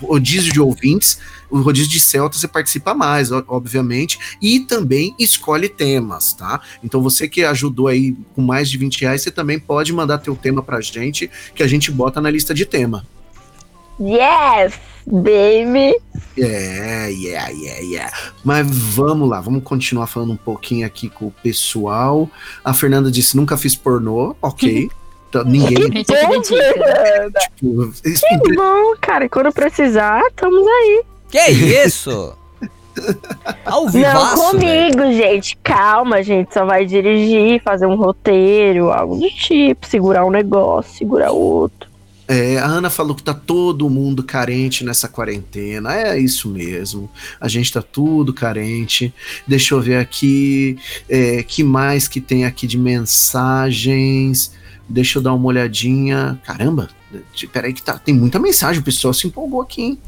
[0.00, 1.18] rodízio de ouvintes,
[1.50, 6.60] o rodízio de Celta você participa mais, obviamente, e também escolhe temas, tá?
[6.82, 10.36] Então você que ajudou aí com mais de 20 reais, você também pode mandar teu
[10.36, 13.04] tema pra gente, que a gente bota na lista de tema.
[14.00, 15.94] Yes, baby.
[16.38, 18.16] É, yeah, yeah, yeah.
[18.42, 22.30] Mas vamos lá, vamos continuar falando um pouquinho aqui com o pessoal.
[22.64, 24.88] A Fernanda disse: nunca fiz pornô, ok.
[25.44, 25.76] Ninguém.
[25.92, 27.40] Gente, acredita.
[27.56, 29.28] tipo, isso- Que bom, cara.
[29.28, 31.02] Quando precisar, estamos aí.
[31.30, 31.48] Que
[31.86, 32.34] isso?
[33.64, 34.94] Ao Não vivaço, velho.
[34.96, 35.56] comigo, gente.
[35.62, 40.92] Calma, a gente só vai dirigir, fazer um roteiro, algo do tipo, segurar um negócio,
[40.98, 41.88] segurar outro.
[42.28, 45.94] é, a Ana falou que tá todo mundo carente nessa quarentena.
[45.94, 47.08] É isso mesmo.
[47.40, 49.14] A gente tá tudo carente.
[49.46, 50.76] Deixa eu ver aqui.
[51.08, 54.52] É, que mais que tem aqui de mensagens?
[54.90, 56.40] Deixa eu dar uma olhadinha.
[56.44, 56.88] Caramba,
[57.52, 59.98] peraí que tá, tem muita mensagem, o pessoal se empolgou aqui, hein?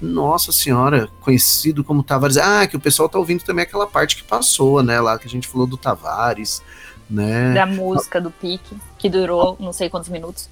[0.00, 2.38] Nossa senhora, conhecido como Tavares.
[2.38, 4.98] Ah, que o pessoal tá ouvindo também aquela parte que passou, né?
[5.00, 6.62] Lá que a gente falou do Tavares,
[7.08, 7.52] né?
[7.52, 10.48] Da música do pique, que durou não sei quantos minutos.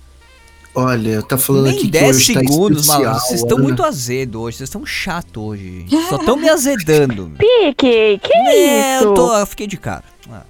[0.72, 3.26] Olha, tá falando Nem aqui que 10 hoje tá segundos, especial, malandro.
[3.26, 3.66] Vocês estão Ana.
[3.66, 4.59] muito azedo hoje.
[4.59, 5.85] Vocês estão chato hoje.
[6.09, 7.33] Só estão me azedando.
[7.37, 9.05] Pique, que É, isso?
[9.07, 10.05] eu, tô, eu fiquei de cara.
[10.31, 10.43] Ah.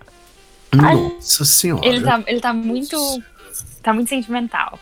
[0.75, 1.85] Nossa senhora.
[1.87, 2.97] Ele tá, ele tá muito.
[3.83, 4.79] Tá muito sentimental.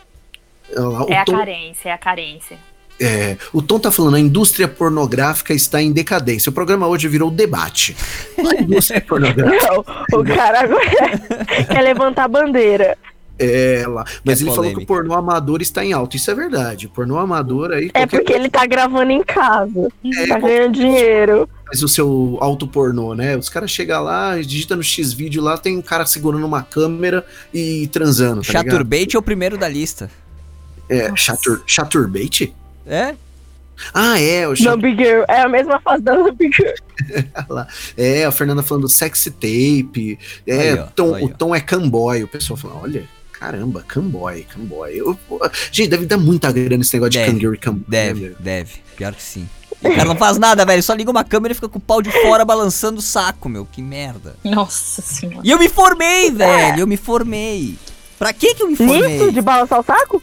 [0.75, 2.57] Olha lá, o É a Tom- carência, é a carência.
[3.01, 6.49] É, o Tom tá falando, a indústria pornográfica está em decadência.
[6.49, 7.95] O programa hoje virou debate.
[8.37, 9.67] A indústria pornográfica,
[10.11, 10.85] Não, o cara agora
[11.65, 12.97] quer levantar a bandeira.
[13.39, 14.03] é lá.
[14.25, 14.81] Mas É ele falou que polêmica.
[14.83, 16.17] o pornô amador está em alta.
[16.17, 16.87] Isso é verdade.
[16.87, 19.87] O pornô amador aí, É porque ele tá gravando em casa.
[20.17, 21.49] É, Tá ganhando dinheiro.
[21.69, 23.37] Faz o seu auto pornô, né?
[23.37, 27.23] Os caras chegam lá, digita no X vídeo lá, tem um cara segurando uma câmera
[27.53, 28.51] e transando, tá?
[28.51, 30.09] Chaturbate é o primeiro da lista.
[30.89, 32.53] É, chatur, chaturbate?
[32.87, 33.13] É?
[33.93, 34.89] Ah, é, o chatur...
[34.89, 35.23] Girl.
[35.27, 37.59] É a mesma fase da Lambi Girl.
[37.95, 40.17] É, a Fernanda falando sexy tape.
[40.47, 42.23] É, Aí, ó, tom, aí, o tom é camboy.
[42.23, 44.91] O pessoal fala, olha, caramba, camboy, camboy.
[44.95, 45.39] Eu- pô,
[45.71, 47.83] gente, deve dar muita grana esse negócio de Deve, kangaroo e camboy.
[47.87, 48.35] Deve, né?
[48.39, 48.71] deve.
[48.97, 49.47] Pior que sim.
[49.81, 50.83] O cara não faz nada, velho.
[50.83, 53.65] Só liga uma câmera e fica com o pau de fora balançando o saco, meu.
[53.65, 54.35] Que merda.
[54.43, 55.39] Nossa senhora.
[55.43, 56.81] E eu me formei, velho.
[56.81, 57.77] Eu me formei.
[58.17, 59.31] Pra que que eu me formei?
[59.31, 60.21] de balançar o saco?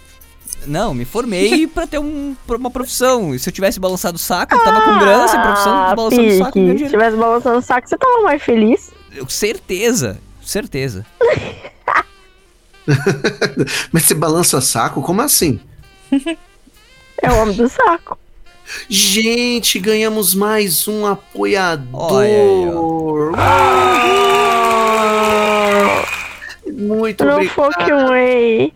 [0.66, 3.34] Não, me formei pra ter um, pra uma profissão.
[3.34, 6.38] E se eu tivesse balançado o saco, eu tava com grana, sem profissão, balançando o
[6.38, 8.90] saco, Ah, Se tivesse balançando o saco, você tava mais feliz.
[9.14, 11.06] Eu- Certeza, certeza.
[13.92, 15.02] Mas você balança saco?
[15.02, 15.58] Como assim?
[17.22, 18.18] É o homem do saco.
[18.88, 23.32] Gente, ganhamos mais um apoiador.
[23.36, 24.16] Olha
[26.72, 28.08] Muito No obrigado.
[28.08, 28.72] way.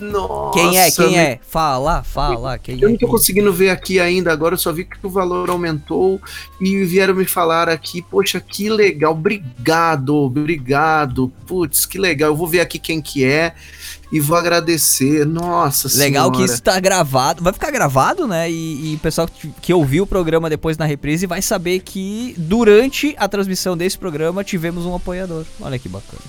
[0.00, 0.90] Nossa, Quem é?
[0.92, 1.40] Quem meu é?
[1.42, 2.56] Fala, fala.
[2.56, 2.92] Quem Eu é?
[2.92, 3.10] não tô Quem é?
[3.10, 6.20] conseguindo ver aqui ainda, agora eu só vi que o valor aumentou
[6.60, 12.46] e vieram me falar aqui, poxa, que legal, obrigado, obrigado, putz, que legal, eu vou
[12.46, 13.54] ver aqui quem que é
[14.10, 16.52] e vou agradecer, nossa Legal que senhora.
[16.52, 17.42] isso tá gravado.
[17.42, 18.50] Vai ficar gravado, né?
[18.50, 22.34] E, e o pessoal que, que ouviu o programa depois na reprise vai saber que
[22.38, 25.44] durante a transmissão desse programa tivemos um apoiador.
[25.60, 26.22] Olha que bacana.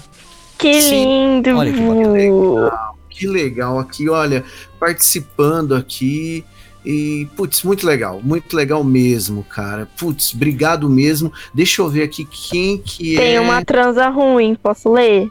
[0.57, 1.05] Que Sim.
[1.05, 1.57] lindo.
[1.57, 4.43] Olha que Que legal aqui, olha,
[4.77, 6.43] participando aqui.
[6.85, 9.87] E, putz, muito legal, muito legal mesmo, cara.
[9.97, 11.31] Putz, obrigado mesmo.
[11.53, 13.19] Deixa eu ver aqui quem que é.
[13.19, 15.29] Tem uma transa ruim, posso ler?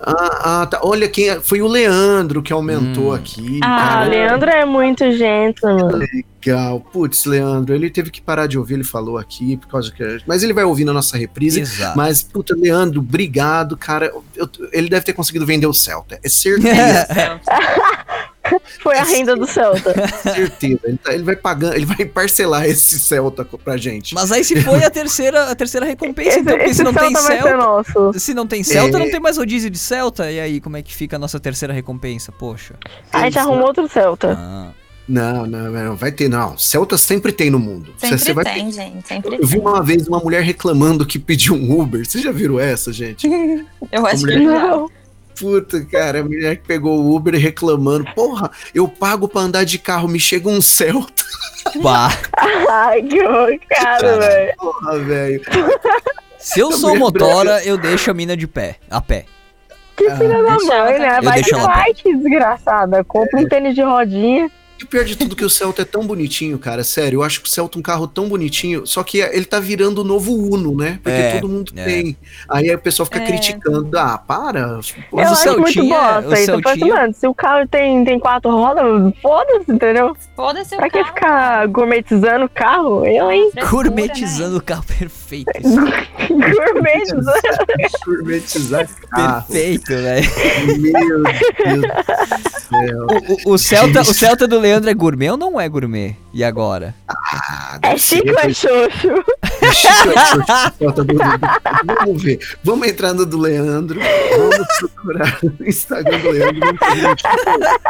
[0.00, 0.80] Ah, ah, tá.
[0.82, 3.14] Olha quem é- foi o Leandro que aumentou Hum.
[3.14, 3.60] aqui.
[3.62, 4.04] Ah, cara.
[4.08, 5.60] Leandro é muito gente.
[5.64, 6.80] Legal.
[6.92, 10.20] Putz, Leandro, ele teve que parar de ouvir, ele falou aqui, por causa que.
[10.26, 11.60] Mas ele vai ouvir na nossa reprise.
[11.60, 11.96] Exato.
[11.96, 14.12] Mas, puta, Leandro, obrigado, cara.
[14.36, 16.18] Eu- ele deve ter conseguido vender o Celta.
[16.22, 17.06] É certeza,
[18.80, 19.92] Foi a renda do Celta.
[20.22, 20.80] certeza.
[20.84, 24.14] Ele, tá- ele vai pagando, ele vai parcelar esse Celta pra gente.
[24.14, 27.14] Mas aí se foi a terceira, a terceira recompensa, Esse, então, porque se não tem
[27.14, 27.56] Celta ser Celta.
[27.56, 28.12] nosso.
[28.18, 29.00] Se não tem Celta, É.
[29.00, 30.30] não tem mais rodízio de Celta.
[30.30, 32.32] E aí, como é que fica a nossa terceira recompensa?
[32.32, 32.74] Poxa.
[33.12, 34.36] A gente arrumou outro Celta.
[34.38, 34.68] Ah.
[35.08, 36.58] Não, não, não, vai ter, não.
[36.58, 37.94] Celta sempre tem no mundo.
[37.96, 39.08] Sempre Você vai tem, gente.
[39.08, 39.60] Sempre Eu vi tem.
[39.60, 42.06] uma vez uma mulher reclamando que pediu um Uber.
[42.06, 43.26] Vocês já viram essa, gente?
[43.90, 44.90] Eu acho que mulher- Não.
[45.38, 48.04] Puta, cara, a mulher que pegou o Uber reclamando.
[48.14, 51.24] Porra, eu pago pra andar de carro, me chega um Celta.
[51.82, 52.10] Pá.
[52.70, 54.56] Ai, que horror, cara, velho.
[54.56, 55.42] Porra, velho.
[56.38, 58.76] Se eu sou motora, eu deixo a mina de pé.
[58.90, 59.26] A pé.
[59.96, 61.20] Que filha da mãe, né?
[61.20, 63.02] Vai de bike, desgraçada.
[63.02, 64.48] Compra um tênis de rodinha.
[64.80, 66.84] E pior de tudo é que o Celta é tão bonitinho, cara.
[66.84, 68.86] Sério, eu acho que o Celta é um carro tão bonitinho.
[68.86, 71.00] Só que ele tá virando o novo Uno, né?
[71.02, 71.84] Porque É, todo mundo é.
[71.84, 72.16] tem.
[72.48, 73.26] Aí o pessoal fica É.
[73.26, 73.98] criticando.
[73.98, 74.78] Ah, para.
[75.10, 76.44] Pô, Mas eu o acho muito Celtinha- bosta o isso.
[76.46, 80.16] Celtinha- mano, se o carro tem, tem quatro rodas, foda-se, entendeu?
[80.36, 81.14] Foda-se o Pra que carro.
[81.14, 83.04] ficar gourmetizando o carro?
[83.04, 83.50] Eu, hein?
[83.52, 85.50] Frescura, Gourmetizando o carro perfeito.
[86.28, 87.32] Gourmetizando.
[88.06, 89.46] gourmetizar carro.
[89.48, 90.30] Perfeito, velho.
[90.78, 93.06] Meu Deus do céu.
[93.46, 96.14] O, o- o Celta, o Celta do Leandro é gourmet ou não é gourmet?
[96.30, 96.94] E agora?
[97.08, 99.08] Ah, É ou é xoxo?
[99.62, 100.74] É chique ou é xoxo?
[102.04, 102.38] Vamos ver.
[102.62, 103.98] Vamos entrar no do Leandro.
[103.98, 106.60] Vamos procurar o Instagram do Leandro.
[106.80, 107.22] Vamos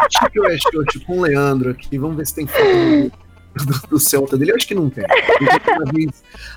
[0.09, 1.99] chique ou é xoxo com o Leandro aqui.
[1.99, 3.28] Vamos ver se tem foto.
[3.65, 4.53] Do, do Celta dele?
[4.53, 5.05] Eu acho que não tem.
[5.51, 6.11] Aquela vez,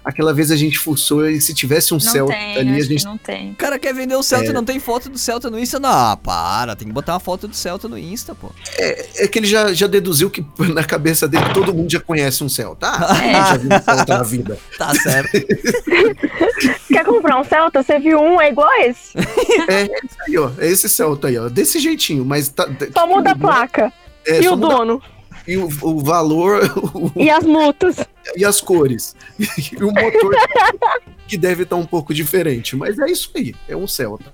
[0.04, 3.06] aquela vez a gente fuçou e se tivesse um Não Celta tem, ali, a gente.
[3.06, 3.52] não tem.
[3.52, 4.50] O cara quer vender o Celta É.
[4.50, 5.80] e não tem foto do Celta no Insta?
[5.80, 8.52] Não, para, tem que botar uma foto do Celta no Insta, pô.
[8.78, 12.50] É que ele já, já deduziu que na cabeça dele todo mundo já conhece um
[12.50, 12.88] Celta.
[12.88, 13.34] Ah, É.
[13.52, 14.58] já viu um Celta na vida.
[14.78, 15.32] Tá certo.
[16.88, 17.84] Quer comprar um Celta?
[17.84, 19.18] Você viu um, é igual a esse.
[19.68, 20.50] É esse aí, ó.
[20.58, 21.50] É esse Celta aí, ó.
[21.50, 22.68] Desse jeitinho, mas tá.
[22.94, 23.92] Só muda a placa.
[24.26, 25.02] É, e o muda- dono.
[25.48, 26.62] E o, o valor
[26.94, 27.98] o- E as multas.
[28.36, 29.16] e as cores.
[29.72, 30.36] E o motor
[31.28, 32.76] que deve estar um pouco diferente.
[32.76, 33.54] Mas é isso aí.
[33.68, 34.34] É um Celta.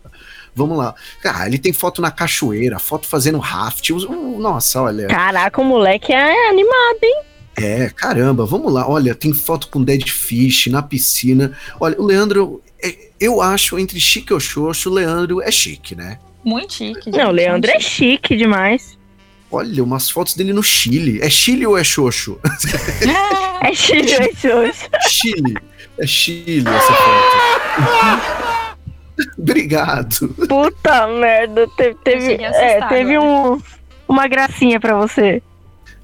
[0.55, 0.95] Vamos lá.
[1.23, 3.89] Ah, ele tem foto na cachoeira, foto fazendo raft.
[3.91, 5.07] os- Nossa, olha.
[5.07, 7.21] Caraca, o moleque é animado, hein?
[7.59, 8.87] É, caramba, vamos lá.
[8.87, 11.55] Olha, tem foto com dead fish na piscina.
[11.79, 16.19] Olha, o Leandro, é, eu acho, entre chique ou xoxo, o Leandro é chique, né?
[16.43, 17.01] Muito chique.
[17.05, 18.96] gente, Não, o Leandro é chique demais.
[19.51, 21.19] Olha, umas fotos dele no Chile.
[21.21, 22.39] É Chile ou é xoxo?
[23.59, 24.87] É chique, é xoxo.
[25.09, 25.57] Chile.
[25.97, 28.77] É Chile essa foto.
[29.37, 30.29] Obrigado.
[30.47, 31.67] Puta merda.
[31.75, 33.59] Teve, teve, é, teve um,
[34.07, 35.41] uma gracinha pra você.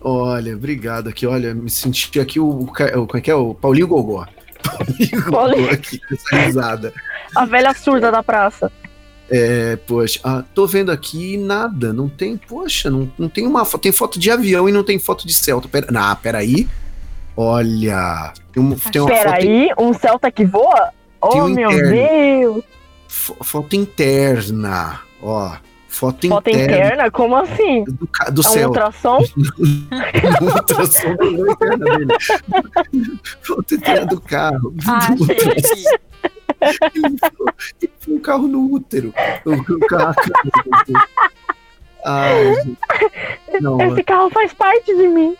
[0.02, 1.28] Olha, obrigado aqui.
[1.28, 3.36] Olha, me senti aqui o, o, como é que é?
[3.36, 4.26] O Paulinho Gogó.
[4.64, 5.24] Paulinho.
[5.26, 6.94] Gogó aqui, essa risada.
[7.36, 8.72] A velha surda da praça.
[9.36, 13.82] É, poxa, ah, tô vendo aqui nada, não tem, poxa, não, não tem uma foto,
[13.82, 15.68] tem foto de avião e não tem foto de Celta.
[15.68, 16.68] Pera, não, peraí.
[17.36, 20.90] Olha, tem, um, tem uma Espera foto, aí, um Celta que voa?
[21.20, 21.92] Oh, um meu interno.
[21.92, 22.64] Deus.
[23.08, 25.56] fo- foto interna, ó,
[25.88, 27.12] foto, Foto interna, interna?
[27.12, 27.84] Como assim?
[27.86, 28.68] do, do É um Celta.
[28.68, 29.18] ultrassom?
[30.42, 32.14] ultrassom lua interna dele.
[33.42, 34.76] Foto interna do carro.
[34.88, 35.26] Ah, Do.
[37.82, 39.14] Ele foi um carro no útero.
[39.90, 40.16] Carro.
[42.06, 42.76] Ai.
[43.62, 45.36] Não, Esse carro faz parte de mim.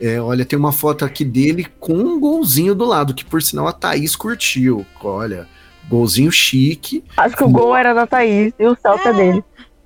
[0.00, 3.68] é, olha, tem uma foto aqui dele com um golzinho do lado, que por sinal
[3.68, 4.86] a Thaís curtiu.
[5.02, 5.46] Olha,
[5.88, 7.04] golzinho chique.
[7.16, 9.44] Acho que o gol era da Thaís e o Celta é dele.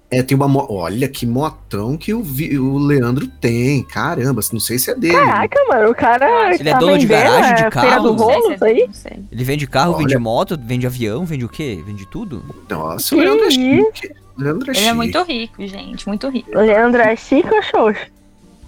[0.09, 0.47] É, tem uma.
[0.47, 3.83] mo- Olha que motão que o, Vi- o Leandro tem.
[3.83, 5.15] Caramba, não sei se é dele.
[5.15, 6.55] Caraca, mano, o cara.
[6.55, 8.03] Ele é tá dono de garagem, de é carro?
[8.03, 8.85] Do Não sei rolo, se é- aí?
[8.87, 9.13] não sei.
[9.33, 9.99] Ele vende carro, Olha.
[9.99, 11.83] vende moto, vende avião, vende o quê?
[11.85, 12.45] Vende tudo?
[12.71, 14.15] Nossa, o Leandro é Que chique.
[14.39, 14.89] O Leandro é Ele chique.
[14.89, 16.51] é muito rico, gente, muito rico.
[16.57, 18.07] O Leandro é chique ou xoxo?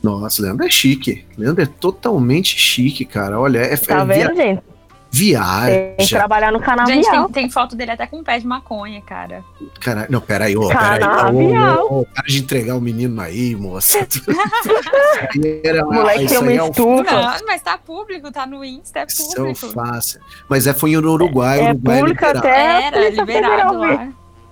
[0.03, 1.25] Nossa, o Leandro é chique.
[1.37, 3.39] Leandro é totalmente chique, cara.
[3.39, 4.63] Olha, é, Tá é vendo, gente?
[5.11, 6.17] Via- Tem que viaja.
[6.19, 9.45] trabalhar no Gente, tem, tem foto dele até com pé de maconha, cara.
[9.81, 11.01] Caralho, não, peraí, ô, peraí.
[11.01, 11.87] Canavial.
[11.91, 13.99] Ô, ô, para de entregar o menino aí, moça.
[15.65, 17.03] Era- O moleque isso tem uma aí é um estufa.
[17.39, 19.73] Não, mas tá público, tá no Insta, é Isso é um público.
[19.73, 20.21] fácil.
[20.49, 21.61] Mas é, foi no Uruguai.
[21.61, 22.39] É Uruguai público liberado.
[22.47, 24.09] até Era liberado lá.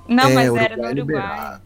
[0.09, 0.95] Não, é, mas Uruguai era no Uruguai.
[0.95, 1.63] liberado.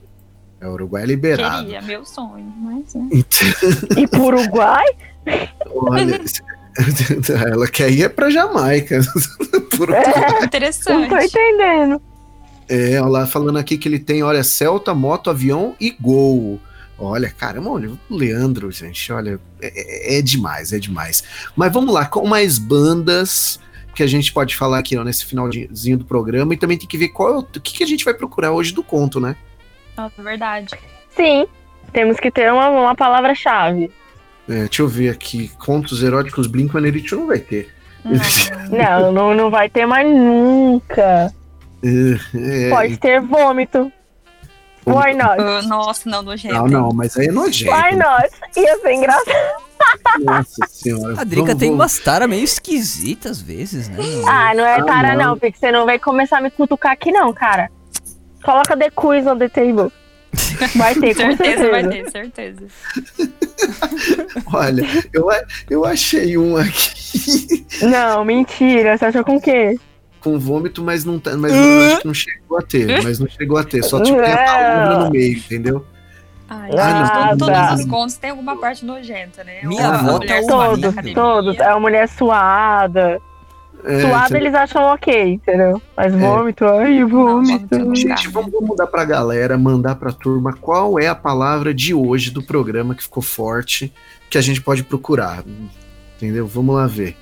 [0.61, 1.65] É, Uruguai é liberado.
[1.65, 3.09] Queria, meu sonho, mas né.
[3.13, 4.85] Então, E pro Uruguai?
[5.75, 6.21] olha,
[7.53, 9.01] ela quer ir é pra Jamaica.
[9.77, 11.15] Por- É, não tô interessante.
[11.25, 12.01] entendendo.
[12.69, 16.61] É, olha lá, falando aqui que ele tem, olha, Celta, moto, avião e gol.
[16.99, 21.25] Olha, caramba, olha, o Leandro, gente, olha, é, é- é demais, é demais.
[21.57, 23.59] Mas vamos lá, com mais bandas
[23.95, 26.97] que a gente pode falar aqui ó, nesse finalzinho do programa e também tem que
[26.99, 29.35] ver qual é o, o que, que a gente vai procurar hoje do conto, né?
[29.97, 30.75] Nossa, verdade.
[31.17, 31.47] Sim,
[31.93, 33.91] temos que ter uma, uma palavra-chave.
[34.51, 37.69] É, deixa eu ver aqui, contos eróticos Blink-182 não vai ter.
[38.71, 39.13] Não.
[39.13, 41.33] Não, não, vai ter mais nunca.
[41.83, 43.91] É, Pode ter vômito.
[44.87, 45.37] Why not?
[45.39, 46.55] Ah, Nossa, não, nojento.
[46.55, 47.71] Não, não, mas aí é nojento.
[47.73, 48.29] Why not?
[48.57, 49.61] Ia ser engraçado.
[50.25, 51.21] Nossa senhora.
[51.21, 53.99] A Drica Vamos- tem umas taras meio esquisitas às vezes, né?
[54.27, 55.25] Ah, não é Ah, tara não.
[55.31, 57.71] não, porque você não vai começar a me cutucar aqui não, cara.
[58.43, 59.93] Coloca The Quiz on the table.
[60.77, 61.71] Vai ter, com certeza, certeza.
[61.71, 62.67] vai ter, certeza.
[64.53, 65.27] Olha, eu,
[65.69, 68.97] eu achei um aqui Não, mentira.
[68.97, 69.79] Você achou com o quê?
[70.21, 73.27] com vômito, mas não tá, mas não, acho que não chegou a ter, mas não
[73.27, 75.87] chegou a ter, só tipo tem a palavra no meio, entendeu?
[76.47, 77.37] Ai, Ah, tá.
[77.39, 79.61] todos os contos têm alguma parte nojenta, né?
[79.63, 81.59] Minha avó tá Todos, todos.
[81.59, 83.19] É uma mulher suada.
[83.85, 84.37] É, suada entendeu?
[84.43, 85.81] eles acham ok, entendeu?
[85.97, 87.69] Mas vômito, ai, vômito.
[87.69, 87.95] vômito não.
[87.95, 92.31] Gente, vamos, vamos mudar pra galera, mandar pra turma qual é a palavra de hoje
[92.31, 93.93] do programa que ficou forte,
[94.29, 95.43] que a gente pode procurar.
[96.17, 96.47] Entendeu?
[96.47, 97.17] Vamos lá ver.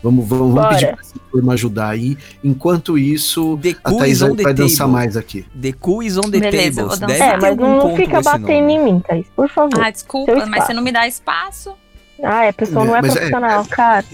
[0.00, 2.16] Vamos, vamos, vamos pedir pra essa turma ajudar aí.
[2.42, 4.92] Enquanto isso, The a Thaís vai, dançar table.
[4.92, 5.44] mais aqui.
[5.60, 6.98] The Cool is on the Beleza, tables.
[7.00, 9.80] Deve É, ter mas algum não fica batendo em mim, Thaís, por favor.
[9.82, 11.74] Ah, desculpa, mas você não me dá espaço?
[12.22, 14.04] Ah, a pessoa não é é- profissional, cara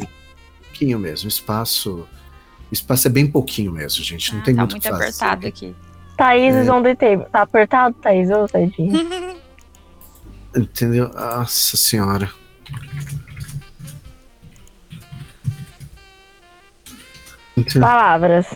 [0.75, 1.29] pouquinho mesmo.
[1.29, 2.07] Espaço.
[2.73, 4.33] Espaço é bem pouquinho mesmo, gente.
[4.35, 5.75] Não ah, tem tá muito muito Tá apertado aqui.
[6.17, 6.73] Thaís, é...
[6.73, 7.21] onde tem?
[7.21, 8.93] Tá apertado, Thaís, ô, tadinho.
[10.57, 11.09] Entendeu?
[11.13, 12.31] Nossa senhora.
[17.57, 17.89] Entendeu?
[17.89, 18.47] Palavras.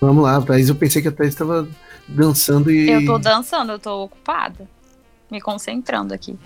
[0.00, 0.68] Vamos lá, Thaís.
[0.68, 1.68] Eu pensei que a Thaís estava
[2.06, 2.90] dançando e.
[2.90, 4.68] Eu tô dançando, eu tô ocupada.
[5.30, 6.38] Me concentrando aqui.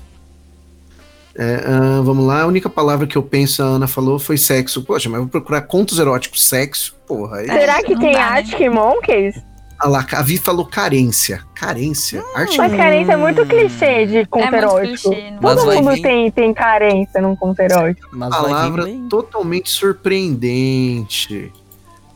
[1.35, 4.83] É, ah, vamos lá, a única palavra que eu penso, a Ana falou, foi sexo.
[4.83, 7.39] Poxa, mas eu vou procurar contos eróticos, sexo, porra.
[7.39, 7.47] Aí...
[7.47, 8.25] Será que não tem dá, né?
[8.25, 9.53] Arctic Monkeys?
[9.83, 11.43] Ah lá, a Vi falou carência.
[11.57, 12.23] Carência?
[12.37, 15.11] Arte Mas carência é muito clichê de conto é erótico.
[15.11, 15.35] clichê.
[15.41, 16.03] Mas Todo mundo vir.
[16.03, 18.09] tem, tem carência num conto erótico.
[18.13, 21.53] Mas palavra totalmente surpreendente.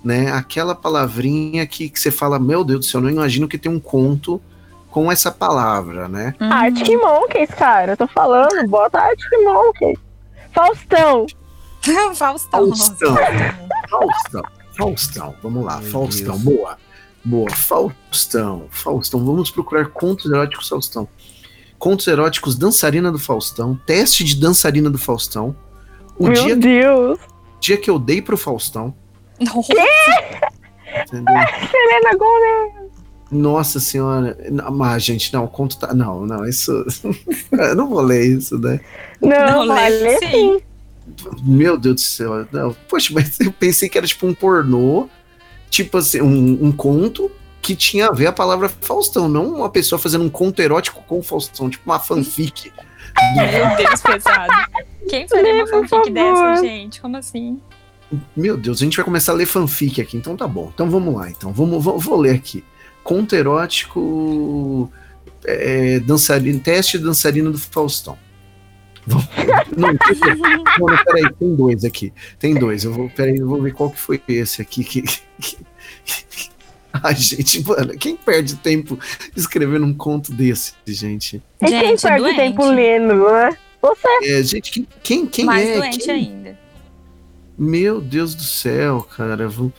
[0.05, 0.30] Né?
[0.30, 3.72] Aquela palavrinha que, que você fala, meu Deus do céu, eu não imagino que tem
[3.72, 4.40] um conto
[4.97, 6.35] com essa palavra, né?
[6.40, 6.51] Hum.
[6.51, 7.93] Arctic Monkeys, cara.
[7.93, 9.98] Eu tô falando, bota Arctic Monkeys.
[10.55, 11.27] Faustão.
[12.16, 12.74] Faustão.
[12.74, 13.14] Faustão.
[13.90, 14.43] Faustão.
[14.74, 16.56] Faustão, vamos lá, Meu Faustão, Deus.
[16.56, 16.78] boa.
[17.23, 21.06] Boa, Faustão, Faustão, vamos procurar contos eróticos Faustão.
[21.78, 25.55] Contos eróticos dançarina do Faustão, teste de dançarina do Faustão.
[26.18, 27.18] O Meu dia, Deus.
[27.60, 28.94] dia que eu dei pro Faustão,
[29.39, 29.73] Nossa.
[29.73, 29.85] entendeu?
[31.70, 32.85] Selena Gomez.
[33.31, 34.36] Nossa senhora,
[34.73, 36.73] mas gente, não, o conto tá, não, não, isso,
[37.51, 38.81] eu não vou ler isso, né?
[39.20, 40.31] Não, Não, vale lembro, sim.
[40.31, 40.62] sim.
[41.43, 45.09] Meu Deus do céu, não, poxa, mas eu pensei que era tipo um pornô,
[45.70, 47.31] tipo assim, um, um conto
[47.61, 51.19] que tinha a ver a palavra Faustão, não uma pessoa fazendo um conto erótico com
[51.19, 52.73] o Faustão, tipo uma fanfic.
[53.35, 54.53] Meu Deus, pesado.
[55.09, 57.01] Quem faria uma fanfic dessa, gente?
[57.01, 57.61] Como assim?
[58.36, 60.70] Meu Deus, a gente vai começar a ler fanfic aqui, então tá bom.
[60.73, 61.53] Então vamos lá, então.
[61.53, 62.62] Vamos, vou, vou ler aqui.
[63.07, 64.91] Conto erótico.
[65.45, 68.19] É, dançarina, teste de dançarina do Faustão.
[69.07, 72.12] Não, tem- não, não, peraí, tem dois aqui.
[72.41, 72.83] Tem dois.
[72.83, 74.83] Eu vou, peraí, eu vou ver qual que foi esse aqui.
[74.83, 75.59] Que, que-
[76.93, 78.99] Ai, gente, mano, quem perde tempo
[79.37, 81.37] escrevendo um conto desse, gente?
[81.61, 82.37] E quem Gente, perde doente.
[82.37, 83.57] tempo lendo, né?
[83.81, 84.09] Você.
[84.24, 85.77] É, gente, quem, quem, quem Mais é?
[85.78, 86.59] doente Quem- ainda.
[87.57, 89.49] Meu Deus do céu, cara.
[89.49, 89.73] Vou-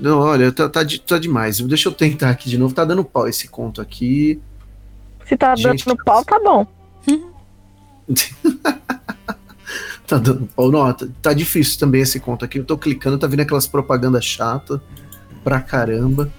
[0.00, 1.60] Não, olha, tá, tá, de- tá demais.
[1.60, 2.74] Deixa eu tentar aqui de novo.
[2.74, 4.40] Tá dando pau esse conto aqui.
[5.28, 6.66] Se tá Gente, dando pau, tá bom.
[10.06, 10.70] Tá dando pau.
[10.70, 12.58] Não, tá, tá difícil também esse conto aqui.
[12.58, 14.78] Eu tô clicando, tá vindo aquelas propagandas chatas
[15.42, 16.30] pra caramba.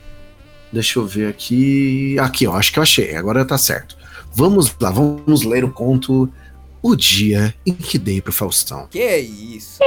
[0.71, 2.15] Deixa eu ver aqui.
[2.19, 3.15] Aqui, ó, acho que eu achei.
[3.15, 3.97] Agora tá certo.
[4.33, 6.29] Vamos lá, vamos ler o conto
[6.81, 8.85] O Dia em que Dei pro Faustão.
[8.91, 9.79] Que isso?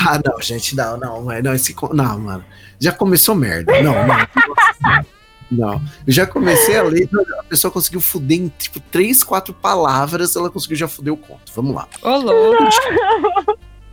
[0.00, 2.44] Ah, não, gente, não, não, não, esse, não, mano,
[2.80, 5.04] já começou merda, não, não,
[5.50, 7.08] não, eu já comecei a ler,
[7.40, 11.52] a pessoa conseguiu fuder em, tipo, três, quatro palavras, ela conseguiu já fuder o conto,
[11.54, 11.88] vamos lá.
[12.02, 12.64] Louco.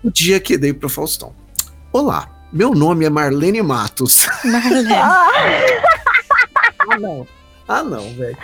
[0.04, 1.34] O dia que dei pro Faustão.
[1.92, 4.28] Olá, meu nome é Marlene Matos.
[4.44, 4.90] Marlene.
[6.88, 7.28] Ah, não,
[7.68, 8.38] ah, não, velho.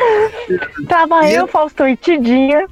[0.88, 2.66] Tava E eu, eu- Faustão e Tidinha.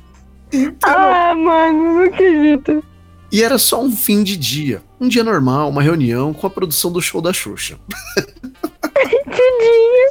[0.51, 2.83] Então, Ah, mano, não acredito.
[3.31, 6.91] E era só um fim de dia, um dia normal, uma reunião com a produção
[6.91, 7.77] do show da Xuxa.
[8.95, 10.09] Tidinha.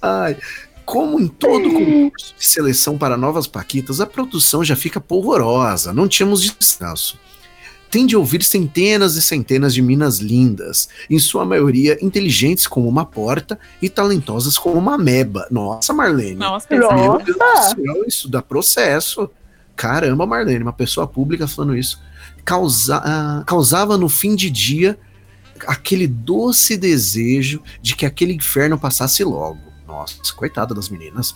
[0.00, 0.36] Ai,
[0.84, 6.08] como em todo concurso de seleção para novas paquitas, a produção já fica polvorosa, não
[6.08, 7.18] tínhamos descanso.
[7.90, 13.06] Tem de ouvir centenas e centenas de minas lindas, em sua maioria inteligentes como uma
[13.06, 15.46] porta e talentosas como uma meba.
[15.50, 16.34] Nossa, Marlene.
[16.34, 16.66] Nossa.
[16.70, 19.30] Meu Deus do céu, isso dá processo.
[19.76, 22.00] Caramba, Marlene, uma pessoa pública falando isso.
[22.44, 24.98] Causa- ah, causava no fim de dia
[25.66, 29.58] aquele doce desejo de que aquele inferno passasse logo.
[29.86, 31.34] Nossa, coitada das meninas.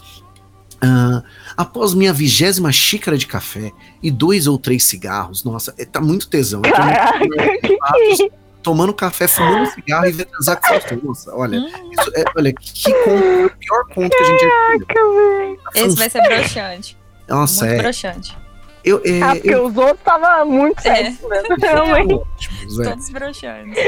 [0.80, 1.22] Ah,
[1.56, 3.72] após minha vigésima xícara de café
[4.02, 6.60] e dois ou três cigarros, nossa, é- tá muito tesão.
[6.64, 8.30] Eu tô Caraca, que que é
[8.62, 11.06] tomando café, fumando cigarro e vendo transar com.
[11.08, 14.86] Nossa, olha, Hum, isso é- olha, que conto, pior conto que a gente já.
[14.86, 16.98] Caraca, esse vai ser broxante.
[17.28, 17.82] Nossa, Muito é.
[17.82, 18.38] broxante.
[18.84, 21.04] Eu, é, Ah, porque eu- os outros tava muito É.
[21.04, 21.42] sexy, né?
[21.60, 22.14] Realmente.
[22.14, 22.84] ótimos, é.
[22.90, 23.78] Todos broxantes.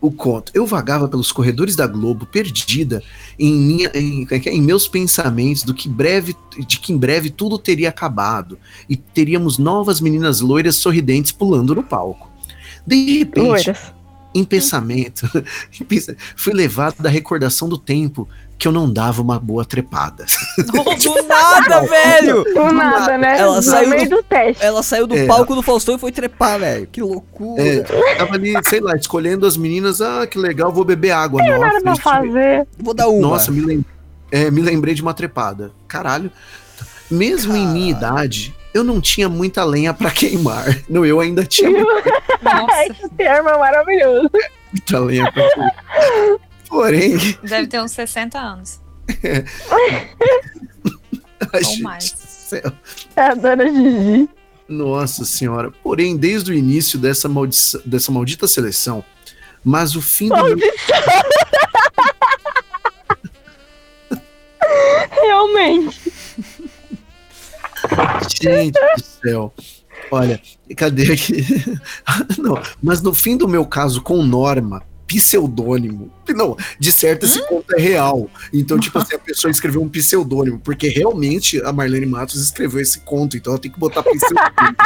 [0.00, 0.52] o conto.
[0.54, 3.02] Eu vagava pelos corredores da Globo, perdida
[3.38, 4.50] em, minha, em, é é?
[4.54, 9.58] em meus pensamentos do que breve, de que em breve tudo teria acabado e teríamos
[9.58, 12.28] novas meninas loiras sorridentes pulando no palco.
[12.86, 13.78] De repente, Loiras.
[14.34, 15.28] Em pensamento,
[16.36, 18.28] fui levado da recordação do tempo
[18.58, 20.26] que eu não dava uma boa trepada.
[20.58, 22.42] Do nada, velho!
[22.42, 23.38] Do nada, né?
[23.38, 24.64] Ela no saiu meio do teste.
[24.64, 25.26] Ela saiu do É.
[25.26, 26.88] palco do Faustão e foi trepar, velho.
[26.90, 27.62] Que loucura.
[27.62, 27.80] É,
[28.16, 31.40] tava ali, sei lá, escolhendo as meninas, ah, que legal, vou beber água.
[31.40, 32.66] Não era pra fazer.
[32.76, 33.28] Vou dar uma.
[33.28, 33.84] Nossa, me, lem-
[34.32, 35.70] é, me lembrei de uma trepada.
[35.86, 36.30] Caralho.
[37.08, 40.64] Mesmo em minha idade, eu não tinha muita lenha pra queimar.
[40.88, 44.30] Não, eu ainda tinha Nossa, Esse termo é maravilhoso.
[44.72, 45.74] muita lenha pra queimar.
[46.68, 48.80] Porém, deve ter uns 60 anos.
[51.52, 52.04] a Ou gente, mais.
[52.48, 52.72] céu,
[53.16, 54.28] É a dona Gigi.
[54.68, 55.70] nossa senhora.
[55.82, 59.04] Porém, desde o início dessa, maldição- dessa maldita seleção,
[59.64, 60.98] Mas o fim do de sal.
[65.10, 66.07] Realmente.
[68.40, 69.52] Gente do céu.
[70.10, 70.40] Olha,
[70.76, 71.44] cadê aqui?
[72.38, 76.10] Não, mas no fim do meu caso com Norma, pseudônimo.
[76.28, 78.30] Não, de certo esse conto é real.
[78.52, 83.00] Então, tipo assim, a pessoa escreveu um pseudônimo, porque realmente a Marlene Matos escreveu esse
[83.00, 84.76] conto, então ela tem que botar pseudônimo.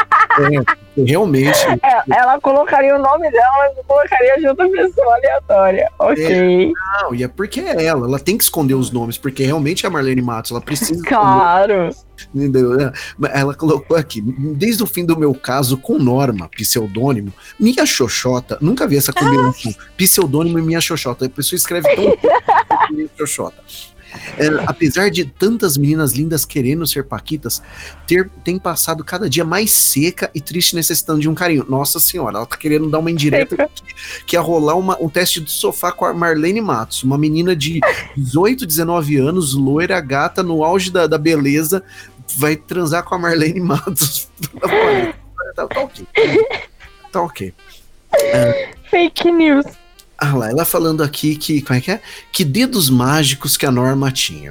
[0.70, 1.58] é, realmente.
[1.82, 5.90] É, ela colocaria o nome dela, mas não colocaria de outra pessoa aleatória.
[5.98, 6.72] Ok.
[7.00, 9.88] Não, e é porque é ela, ela tem que esconder os nomes, porque realmente é
[9.88, 11.02] a Marlene Matos, ela precisa.
[11.04, 11.90] Claro.
[12.34, 12.80] Entendeu?
[12.80, 12.92] É,
[13.32, 18.86] Ela colocou aqui, desde o fim do meu caso com Norma, pseudônimo, minha xoxota, nunca
[18.86, 22.16] vi essa combinação, pseudônimo e minha xoxota, a pessoa escreve tão
[22.90, 23.56] minha xoxota.
[24.38, 27.62] É, apesar de tantas meninas lindas querendo ser paquitas,
[28.06, 31.64] ter, tem passado cada dia mais seca e triste necessitando de um carinho.
[31.68, 33.94] Nossa senhora, ela tá querendo dar uma indireta que,
[34.26, 37.80] que ia rolar uma- um teste de sofá com a Marlene Matos, uma menina de
[38.16, 41.82] 18, 19 anos, loira, gata, no auge da, da beleza,
[42.36, 44.28] vai transar com a Marlene Matos.
[45.54, 46.06] tá, tá ok.
[47.10, 47.54] Tá ok.
[48.90, 49.64] Fake news.
[50.24, 51.60] Ah lá, ela falando aqui que.
[51.62, 52.00] Como é que é?
[52.30, 54.50] Que dedos mágicos que a Norma tinha.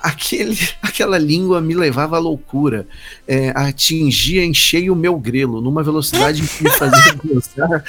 [0.00, 2.86] Aquele, aquela língua me levava à loucura.
[3.26, 7.84] É, atingia em cheio o meu grelo, numa velocidade que me fazia gozar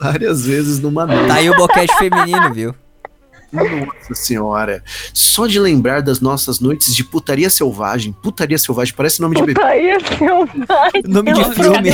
[0.00, 1.26] várias vezes numa noite.
[1.26, 2.72] Tá aí o boquete feminino, viu?
[3.52, 4.82] Nossa senhora.
[5.14, 8.12] Só de lembrar das nossas noites de putaria selvagem.
[8.22, 9.54] Putaria selvagem, parece nome de bebê.
[9.54, 11.02] Putaria selvagem.
[11.06, 11.88] Nome de filme.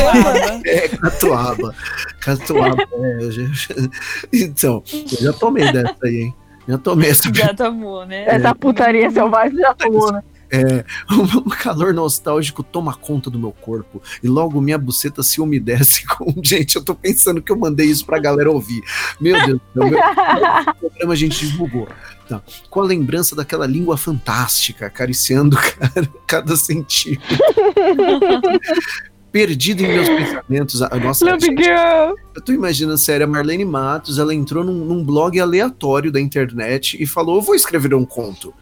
[0.66, 1.74] É, catuaba.
[2.20, 2.82] Catuaba.
[2.92, 3.74] é, já-
[4.32, 6.34] então, eu já tomei dessa aí, hein?
[6.66, 7.32] Já tomei essa.
[7.32, 8.24] Já tomou, né?
[8.26, 10.22] Essa putaria selvagem já tomou, né?
[10.50, 10.84] É,
[11.36, 16.34] o calor nostálgico toma conta do meu corpo e logo minha buceta se umedece com.
[16.42, 18.82] Gente, eu tô pensando que eu mandei isso pra galera ouvir.
[19.20, 20.00] Meu Deus do céu,
[20.80, 21.88] programa a gente divulgou.
[22.28, 22.42] Tá.
[22.70, 27.36] Com a lembrança daquela língua fantástica, acariciando cada, cada centímetro.
[29.34, 30.80] Perdido em meus pensamentos.
[30.80, 32.14] A, nossa, Love girl.
[32.36, 36.96] eu tô imaginando, sério, a Marlene Matos, ela entrou num, num blog aleatório da internet
[37.02, 38.54] e falou: Eu vou escrever um conto.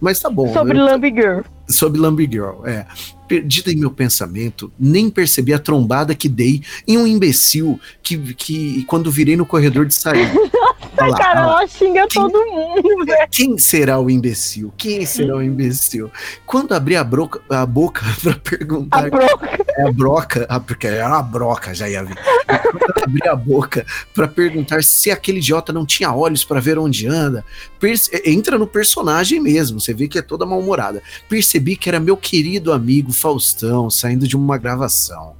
[0.00, 0.52] Mas tá bom.
[0.52, 1.40] Sobre eu- Lamb Girl.
[1.68, 2.86] sobre Lamb Girl, é.
[3.30, 8.84] Perdida em meu pensamento, nem percebi a trombada que dei em um imbecil que, que
[8.88, 10.32] quando virei no corredor de saída.
[10.98, 13.28] Olha lá, Cara, ela xinga todo mundo, velho.
[13.30, 14.72] Quem será o imbecil?
[14.76, 16.10] Quem será o imbecil?
[16.44, 19.06] Quando abri a, broca, a boca pra perguntar.
[19.06, 19.64] A broca.
[19.76, 22.16] É a broca, ah, porque é uma broca, já ia vir.
[22.16, 27.06] Quando abri a boca pra perguntar se aquele idiota não tinha olhos pra ver onde
[27.06, 27.44] anda,
[28.24, 31.02] entra no personagem mesmo, você vê que é toda mal-humorada.
[31.28, 35.34] Percebi que era meu querido amigo Faustão saindo de uma gravação.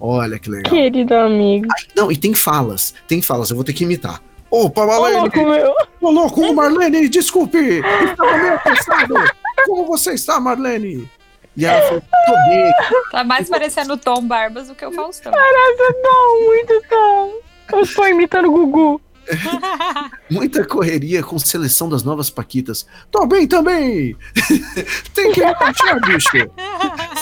[0.00, 0.72] Olha que legal.
[0.72, 1.66] Querido amigo.
[1.94, 4.22] Não, e tem falas, tem falas, eu vou ter que imitar.
[4.50, 5.20] Opa, Ô, Marlene!
[5.20, 5.74] louco meu.
[6.00, 7.58] Ô, louco, ô, Marlene, desculpe!
[7.58, 9.14] Estava meio cansado!
[9.66, 11.10] Como você está, Marlene?
[11.56, 12.72] E ela falou, tô bem,
[13.10, 15.32] Tá mais parecendo o Tom Barbas do que o Faustão.
[15.32, 17.32] Parece tão, muito tão.
[17.72, 19.00] Eu estou imitando o Gugu.
[20.30, 22.86] Muita correria com seleção das novas Paquitas.
[23.10, 24.16] Tô bem também!
[25.14, 26.50] Tem que relaxar, bicho!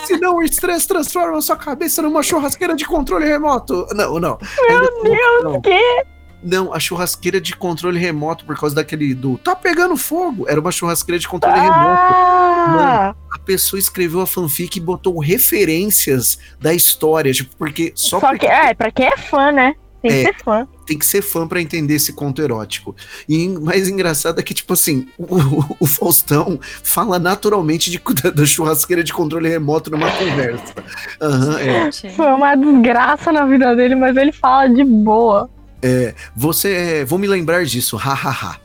[0.07, 3.87] Senão o estresse transforma sua cabeça numa churrasqueira de controle remoto.
[3.93, 4.39] Não, não.
[4.69, 6.15] Meu Deus, que?
[6.45, 10.47] Não, a churrasqueira de controle remoto, por causa daquele do tá pegando fogo.
[10.47, 11.75] Era uma churrasqueira de controle remoto.
[11.81, 18.29] Ah, A pessoa escreveu a fanfic e botou referências da história, tipo, porque só, só
[18.29, 19.75] porque que, é, pra quem é fã, né?
[20.05, 20.23] Tem que É.
[20.33, 20.69] ser fã.
[20.87, 22.95] tem que ser fã pra entender esse conto erótico.
[23.27, 28.45] E mais engraçado é que, tipo assim, o, o Faustão fala naturalmente de, da, da
[28.45, 30.75] churrasqueira de controle remoto numa conversa.
[31.21, 31.91] Aham, é.
[32.15, 35.49] Foi uma desgraça na vida dele, mas ele fala de boa.
[35.83, 38.59] É, você, é, vou me lembrar disso, hahaha.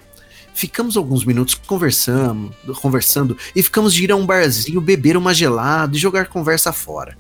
[0.54, 2.52] Ficamos alguns minutos conversando,
[2.82, 7.18] conversando e ficamos de ir a um barzinho beber uma gelada e jogar conversa fora.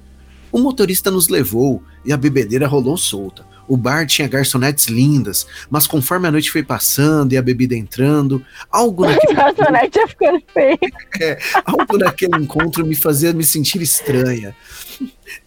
[0.51, 3.45] O motorista nos levou e a bebedeira rolou solta.
[3.69, 8.43] O bar tinha garçonetes lindas, mas conforme a noite foi passando e a bebida entrando,
[8.71, 11.37] algo naquele, garçonete ia ficando feia.
[11.63, 14.55] algo naquele encontro me fazia me sentir estranha.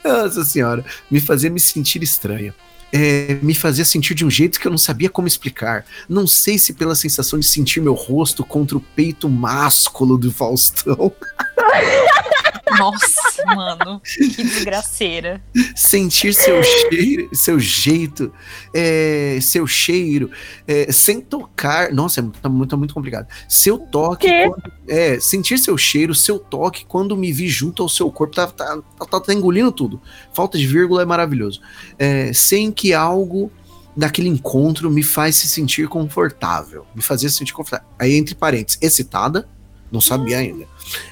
[0.05, 2.55] Nossa senhora, me fazia me sentir estranha.
[2.95, 5.85] É, me fazia sentir de um jeito que eu não sabia como explicar.
[6.09, 11.11] Não sei se pela sensação de sentir meu rosto contra o peito másculo do Faustão,
[12.79, 14.01] Nossa, mano.
[14.05, 15.43] Que desgraceira.
[15.75, 18.33] sentir seu cheiro, seu jeito,
[18.75, 20.31] é, seu cheiro,
[20.67, 21.93] é, sem tocar.
[21.93, 23.27] Nossa, é muito, muito, muito complicado.
[23.49, 28.11] Seu toque, quando- é, sentir seu cheiro, seu toque quando me vi junto ao seu
[28.11, 28.81] corpo, tá, tá,
[29.11, 30.01] tá, tá engolindo tudo.
[30.33, 31.61] Falta de vírgula é maravilhoso.
[31.99, 33.51] É, sem que algo
[33.95, 36.87] daquele encontro me faz se sentir confortável.
[36.95, 37.87] Me fazia se sentir confortável.
[37.99, 39.47] Aí, entre parênteses, excitada,
[39.93, 40.67] não sabia ainda.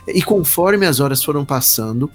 [0.09, 2.11] E conforme as horas foram passando,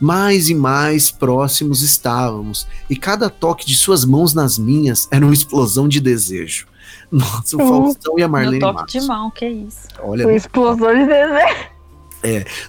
[0.00, 5.34] mais e mais próximos estávamos, e cada toque de suas mãos nas minhas era uma
[5.34, 6.66] explosão de desejo.
[7.10, 7.58] Nossa, o.
[7.68, 8.92] Faustão e a Marlene No toque Matos.
[8.92, 9.88] de mão, que isso.
[10.02, 11.75] Olha, Uma explosão de desejo.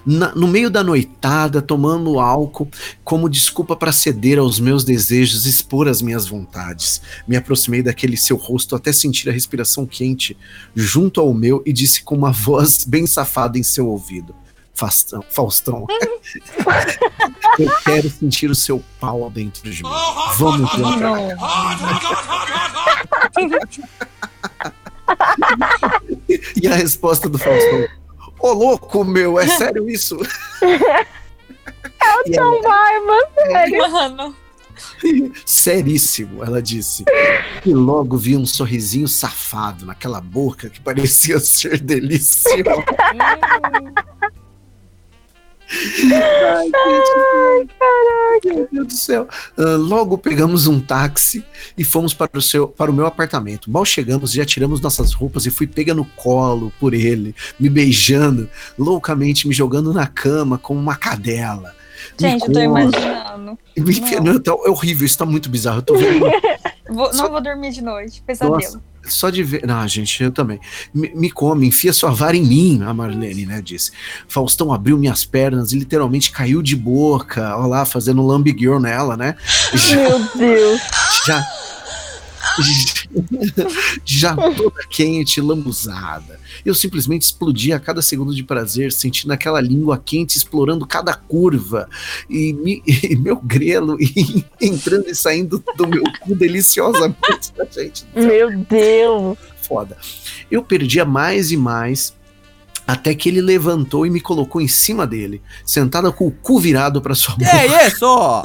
[0.05, 2.69] Na- no meio da noitada, tomando álcool
[3.03, 7.01] como desculpa para ceder aos meus desejos, expor as minhas vontades.
[7.27, 10.37] Me aproximei daquele seu rosto até sentir a respiração quente
[10.75, 14.35] junto ao meu e disse com uma voz bem safada em seu ouvido:
[14.73, 15.87] Faustão, Faustão,
[17.59, 19.89] eu quero sentir o seu pau dentro de mim.
[20.37, 20.97] Vamos lá.
[26.61, 27.87] E a resposta do Faustão:
[28.39, 30.17] Ô louco, meu, é sério isso?
[32.25, 34.35] E ela- Não vai, mas Mano.
[35.45, 37.03] Seríssimo, ela disse.
[37.65, 42.63] E logo vi um sorrisinho safado naquela boca que parecia ser deliciosa.
[45.69, 46.65] Ai,
[48.41, 49.27] gente, Meu Deus do céu.
[49.57, 51.43] Ah, logo pegamos um táxi
[51.77, 53.69] e fomos para o, seu, para o meu apartamento.
[53.69, 58.49] Mal chegamos, já tiramos nossas roupas e fui pega no colo por ele, me beijando,
[58.77, 61.75] loucamente me jogando na cama como uma cadela.
[62.17, 63.57] Gente, eu tô imaginando.
[63.75, 65.79] me enfia- não, tá- é horrível, isso tá muito bizarro.
[65.79, 66.25] Eu tô vendo
[66.89, 68.23] Vou- Só- não vou dormir de noite.
[68.25, 68.55] Pesadelo.
[68.55, 68.81] Nossa.
[69.13, 69.65] Só de ver.
[69.65, 70.59] Não, gente, eu também.
[70.93, 73.61] Me, me come, enfia sua vara em mim, a Marlene, né?
[73.61, 73.91] Disse.
[74.27, 77.55] Faustão abriu minhas pernas e literalmente caiu de boca.
[77.57, 78.27] Olha lá, fazendo um
[78.79, 79.35] nela, né?
[79.73, 80.81] Já, meu Deus.
[81.25, 81.45] já,
[84.05, 86.39] já toda quente, lambuzada.
[86.65, 91.89] Eu simplesmente explodi a cada segundo de prazer, sentindo aquela língua quente explorando cada curva
[92.29, 98.05] e, me- e meu grelo e entrando e saindo do meu cu deliciosamente, gente.
[98.15, 99.37] Meu Deus.
[99.61, 99.97] Foda.
[100.49, 102.13] Eu perdia mais e mais.
[102.87, 107.01] Até que ele levantou e me colocou em cima dele, sentada com o cu virado
[107.01, 107.57] pra sua Que boca.
[107.57, 108.41] é isso?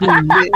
[0.00, 0.50] Um me-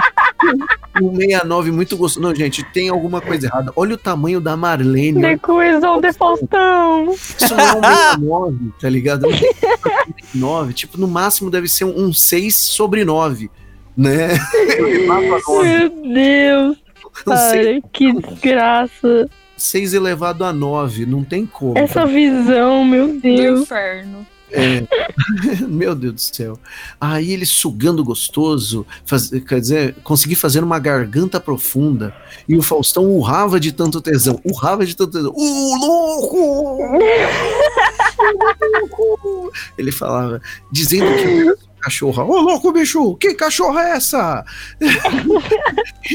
[1.02, 2.26] Um 69 muito gostoso.
[2.26, 3.70] Não, gente, tem alguma coisa errada.
[3.76, 5.20] Olha o tamanho da Marlene.
[5.20, 7.12] De olha- coesão de Faustão.
[7.12, 9.26] Isso não é um 69, tá ligado?
[9.28, 9.30] Um
[10.38, 13.50] 9, tipo, no máximo deve ser um 6 sobre 9,
[13.96, 14.28] né?
[14.78, 15.68] Elevado a 9.
[15.68, 16.76] Meu Deus.
[17.26, 19.28] Um 6, Cara, que desgraça.
[19.56, 21.76] 6 elevado a 9, não tem como.
[21.78, 23.60] Essa visão, meu Do Deus.
[23.62, 24.26] inferno.
[24.52, 24.86] É.
[25.66, 26.56] Meu Deus do céu.
[27.00, 32.14] Aí ele sugando gostoso, faz- quer dizer, consegui fazer uma garganta profunda.
[32.48, 34.40] E o Faustão urrava de tanto tesão.
[34.44, 35.32] Urrava de tanto tesão.
[35.34, 36.38] Ô, louco!
[36.38, 36.88] Ô,
[38.78, 39.52] louco!
[39.76, 42.22] Ele falava, dizendo que cachorra.
[42.24, 43.16] Ô, louco, bicho!
[43.16, 44.44] Que cachorra é essa?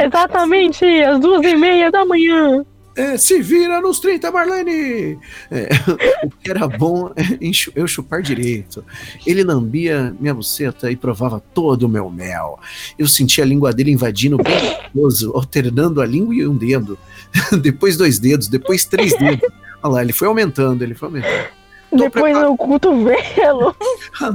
[0.00, 2.64] Exatamente, às duas e meia da manhã.
[2.96, 5.18] É, se vira nos 30, Marlene!
[5.50, 5.68] É,
[6.24, 7.22] o que era bom é
[7.74, 8.84] eu chupar direito.
[9.26, 12.58] Ele lambia minha buceta e provava todo o meu mel.
[12.98, 14.54] Eu sentia a língua dele invadindo bem
[14.94, 16.96] gostoso, alternando a língua e um dedo.
[17.60, 19.48] depois dois dedos, depois três dedos.
[19.82, 21.44] Olha lá, ele foi aumentando, ele foi aumentando.
[21.90, 23.76] Tô Depois prepar- no cotovelo.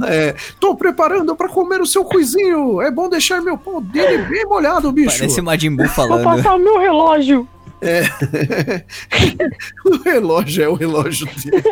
[0.08, 2.80] É, tô preparando pra comer o seu coisinho.
[2.80, 5.18] É bom deixar meu pau dele bem molhado, bicho.
[5.18, 6.24] Parece Majin Buu Vou falando.
[6.24, 7.46] passar o meu relógio.
[9.84, 11.62] o relógio é o relógio dele.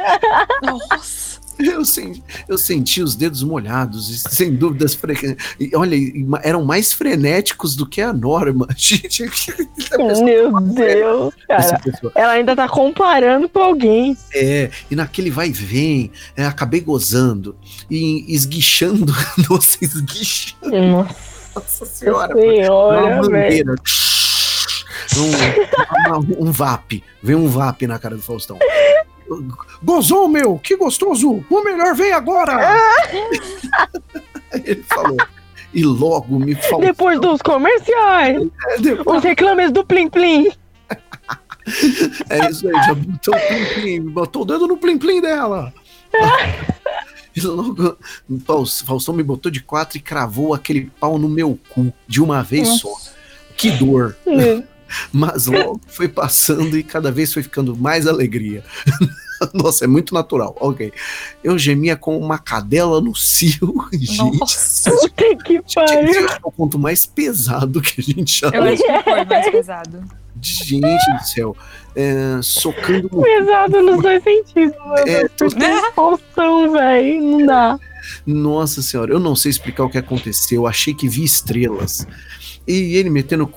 [0.63, 1.39] Nossa.
[1.59, 4.95] Eu senti, eu senti os dedos molhados, e sem dúvidas.
[4.95, 5.97] fre- e olha,
[6.45, 8.69] eram mais frenéticos do que a norma.
[8.77, 9.25] Gente,
[10.23, 11.81] Meu Deus, cara.
[12.15, 14.17] Ela ainda tá comparando com alguém.
[14.33, 17.57] É, e naquele vai e vem, é, acabei gozando
[17.91, 19.13] e esguichando,
[19.51, 21.17] nossa, esguichando, Nossa
[21.57, 23.29] nossa senhora, senhora, uma.
[25.17, 26.19] Um, uma-
[26.49, 28.59] um VAP, vem um VAP na cara do Faustão.
[29.83, 31.45] Gozou, meu, que gostoso!
[31.51, 32.59] O melhor vem agora!
[34.53, 35.17] Ele falou.
[35.75, 36.81] E logo me faltou.
[36.81, 38.39] Depois dos comerciais,
[39.05, 40.51] os reclames do Plim Plim.
[42.31, 45.71] É isso aí, já botou o plim-plim, botou o dedo no plim-plim dela.
[47.37, 47.99] E logo,
[48.87, 52.69] Faustão me botou de quatro e cravou aquele pau no meu cu de uma vez
[52.81, 52.89] só.
[53.55, 54.17] Que dor.
[55.13, 58.65] Mas logo foi passando e cada vez foi ficando mais alegria.
[59.55, 60.57] Nossa, é muito natural.
[60.61, 60.93] Ok.
[61.45, 63.75] Eu gemia com uma cadela no cio.
[63.95, 64.91] Gente, Nossa.
[65.15, 66.27] Que esse pariu.
[66.29, 70.05] é o ponto mais pesado que a gente já Eu acho que foi mais pesado.
[70.43, 71.57] Gente do céu.
[71.97, 75.09] É, socando no Pesado nos dois sentidos, mano.
[75.09, 75.47] É, tô-
[75.95, 77.23] Faustão, velho.
[77.23, 77.79] Não dá.
[78.27, 80.63] Nossa senhora, eu não sei explicar o que aconteceu.
[80.63, 82.07] Eu achei que vi estrelas.
[82.69, 83.51] E ele metendo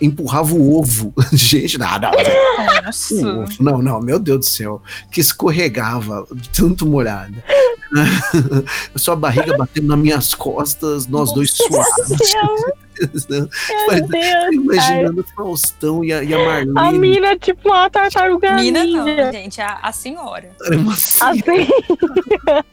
[0.00, 1.12] empurrava o ovo.
[1.32, 2.10] Gente, nada.
[2.84, 3.14] Nossa.
[3.14, 3.52] O ovo.
[3.58, 4.80] Não, não, meu Deus do céu.
[5.10, 7.34] Que escorregava, de tanto molhado.
[8.94, 12.08] Sua barriga batendo nas minhas costas, nós dois suados.
[13.00, 16.72] Meu Deus, Imaginando o Faustão e a, e a Marlene.
[16.76, 19.32] A mina, tipo, uma tartaruga Mina não, ninja.
[19.32, 20.50] gente, a, a senhora.
[20.64, 21.18] Era uma Assim.
[21.24, 22.64] a senhora,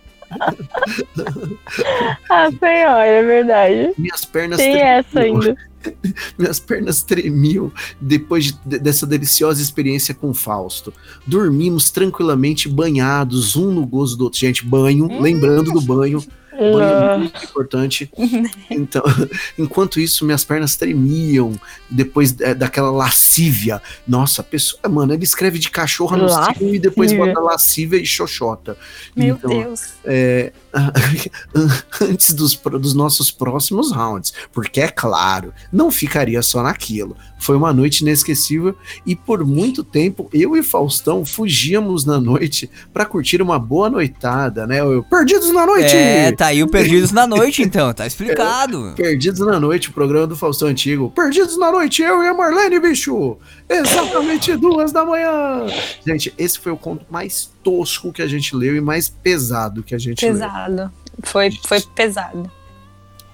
[3.00, 3.94] é verdade.
[3.98, 4.88] Minhas pernas Tem tremiam.
[4.98, 5.58] essa ainda.
[6.38, 7.72] Minhas pernas tremiam
[8.02, 10.92] depois de- de- dessa deliciosa experiência com o Fausto.
[11.28, 14.40] Dormimos tranquilamente banhados, um no gozo do outro.
[14.40, 16.24] Gente, banho, lembrando do banho.
[16.58, 18.10] Banho é muito importante.
[18.70, 19.04] Então,
[19.58, 21.54] enquanto isso, minhas pernas tremiam
[21.90, 23.82] depois é, daquela lascívia.
[24.08, 28.06] Nossa, a pessoa, mano, ele escreve de cachorro no cimo e depois bota lascívia e
[28.06, 28.78] xoxota.
[29.16, 29.82] Meu Então, Deus.
[30.04, 30.52] é,
[32.02, 37.16] antes dos, dos nossos próximos rounds, porque é claro, não ficaria só naquilo.
[37.38, 38.76] Foi uma noite inesquecível
[39.06, 44.66] e por muito tempo eu e Faustão fugíamos na noite pra curtir uma boa noitada,
[44.66, 44.80] né?
[44.80, 45.96] Eu, Perdidos na noite!
[45.96, 48.94] É, tá aí o Perdidos na Noite, então, tá explicado.
[48.98, 51.12] Perdidos na Noite, o programa do Faustão Antigo.
[51.12, 53.38] Perdidos na Noite, eu e a Marlene, bicho!
[53.70, 55.68] Exatamente duas da manhã!
[56.06, 59.94] Gente, esse foi o conto mais tosco que a gente leu e mais pesado que
[59.94, 60.34] a gente leu.
[60.34, 60.92] Pesado.
[61.24, 62.50] Foi, foi pesado.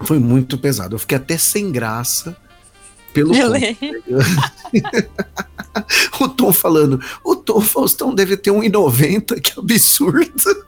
[0.03, 0.95] Foi muito pesado.
[0.95, 2.36] Eu fiquei até sem graça
[3.14, 3.52] pelo De conto.
[3.52, 3.78] ler.
[6.20, 10.66] O Tom falando, o Tom Faustão deve ter 1,90, que absurdo.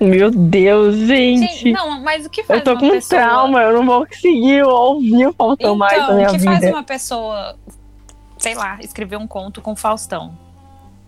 [0.00, 1.72] Meu Deus, Gente, gente.
[1.72, 3.20] não, mas o que faz Eu tô uma com um pessoa...
[3.22, 6.60] trauma, eu não vou conseguir ouvir o Faustão mais na Então, minha o que faz
[6.60, 6.72] vida.
[6.72, 7.56] uma pessoa,
[8.38, 10.36] sei lá, escrever um conto com Faustão?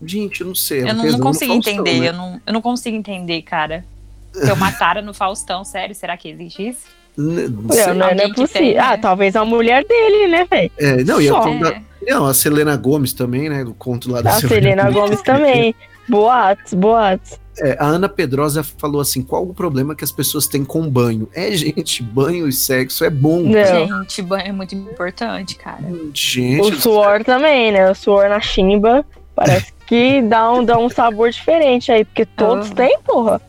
[0.04, 0.80] Gente, eu não sei.
[0.80, 2.08] é eu não, não consigo Faustão, entender, né?
[2.08, 3.84] eu, não, eu não consigo entender, cara.
[4.32, 6.86] Ter uma tara no Faustão, sério, será que existe isso?
[7.16, 7.94] Né, Não, Não, sei.
[7.94, 8.48] não, é- é possível.
[8.48, 8.80] tem, né?
[8.80, 10.70] Ah, talvez a mulher dele, né, velho?
[10.78, 13.64] É, não, e a, da- não, a Selena Gomes também, né?
[13.64, 15.74] Do conto lá da A Selena Gomes também.
[16.08, 17.38] Boatos, boatos.
[17.60, 21.28] É, a Ana Pedrosa falou assim: qual o problema que as pessoas têm com banho?
[21.34, 23.40] É, gente, banho e sexo é bom.
[23.42, 24.02] Não.
[24.02, 25.82] Gente, banho é muito importante, cara.
[26.14, 27.90] Gente, O suor também, né?
[27.90, 29.04] O suor na chimba
[29.38, 32.74] parece que dá um, dá um sabor diferente aí, porque todos Ah.
[32.74, 33.40] têm, porra.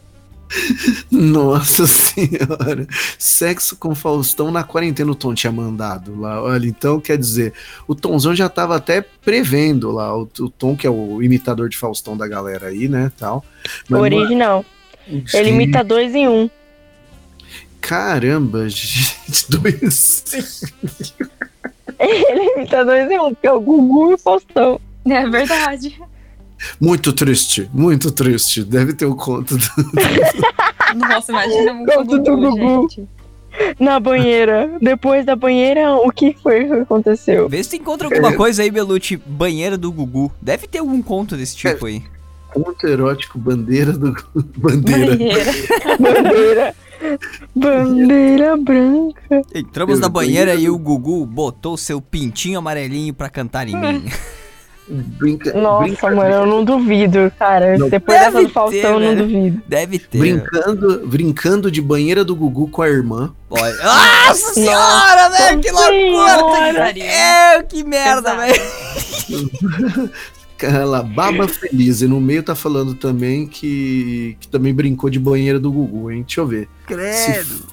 [1.11, 2.87] Nossa senhora.
[3.19, 6.41] Sexo com Faustão na quarentena o Tom tinha mandado lá.
[6.41, 7.53] Olha, então quer dizer,
[7.87, 10.15] o Tomzão já tava até prevendo lá.
[10.17, 13.11] O, o Tom, que é o imitador de Faustão da galera aí, né?
[13.17, 13.45] Tal.
[13.87, 14.65] Mas, Original.
[15.07, 16.49] mano, Ele imita dois em um.
[17.79, 20.23] Caramba, gente, dois.
[21.99, 24.79] Ele imita dois em um, porque é o Gugu e o Faustão.
[25.13, 25.99] É verdade.
[26.79, 28.63] Muito triste, muito triste.
[28.63, 29.65] Deve ter o conto do.
[30.95, 33.07] Nossa, imagina um Conto do Gugu, gente.
[33.79, 34.77] Na banheira.
[34.81, 37.47] Depois da banheira, o que foi que aconteceu?
[37.47, 40.31] Vê se encontra alguma coisa aí, Belucci, banheira do Gugu.
[40.41, 42.03] Deve ter algum conto desse tipo aí.
[42.53, 44.13] Conto erótico, bandeira do.
[44.57, 45.15] Bandeira.
[45.15, 45.51] Banheira.
[45.99, 46.75] Bandeira.
[47.55, 49.41] Bandeira branca.
[49.53, 54.03] Entramos na banheira e o Gugu botou seu pintinho amarelinho pra cantar em mim.
[54.91, 57.77] Brinca, Nossa, brinca- mano, eu não duvido, cara.
[57.77, 57.89] Não.
[57.89, 59.17] Depois Deve dessa do ter, Faustão, eu não velho.
[59.27, 59.61] duvido.
[59.67, 60.17] Deve ter.
[60.17, 63.31] Brincando, brincando de banheira do Gugu com a irmã.
[63.51, 63.75] Olha.
[63.75, 66.55] Nossa senhora, velho, que loucura!
[66.55, 66.99] Senhora.
[66.99, 68.61] É, que merda, velho.
[70.61, 72.01] Ela baba feliz.
[72.01, 76.23] E no meio tá falando também que, que também brincou de banheira do Gugu, hein?
[76.23, 76.67] Deixa eu ver.
[76.85, 77.65] Credo.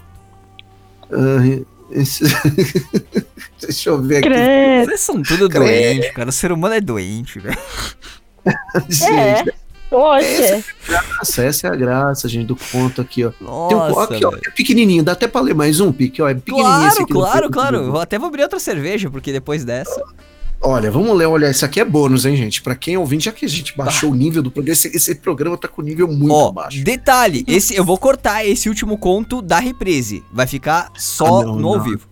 [1.11, 1.61] Ah,
[1.91, 2.25] esse-
[3.61, 4.29] Deixa eu ver aqui.
[4.29, 4.87] Credo.
[4.89, 5.65] Vocês são tudo Credo.
[5.65, 6.29] doentes, cara.
[6.29, 7.59] O ser humano é doente, velho.
[9.11, 9.43] É.
[9.91, 10.65] Oxe.
[11.23, 13.31] essa, essa é a graça, gente, do conto aqui, ó.
[13.31, 13.47] Tem
[13.77, 16.35] um, Nossa, aqui, ó, é pequenininho, dá até pra ler mais um, Pique, ó, é
[16.35, 17.77] pequenininho esse Claro, claro, claro.
[17.79, 20.01] Eu até vou abrir outra cerveja, porque depois dessa.
[20.61, 22.61] Olha, vamos ler, olha, isso aqui é bônus, hein, gente?
[22.63, 25.15] Pra quem é ouvinte, já que a gente baixou o nível do programa, esse, esse
[25.15, 26.83] programa tá com nível muito Ó, baixo.
[26.83, 30.25] detalhe, esse, eu vou cortar esse último conto da reprise.
[30.33, 31.85] Vai ficar só Ah, não, no ao não.
[31.85, 32.09] vivo.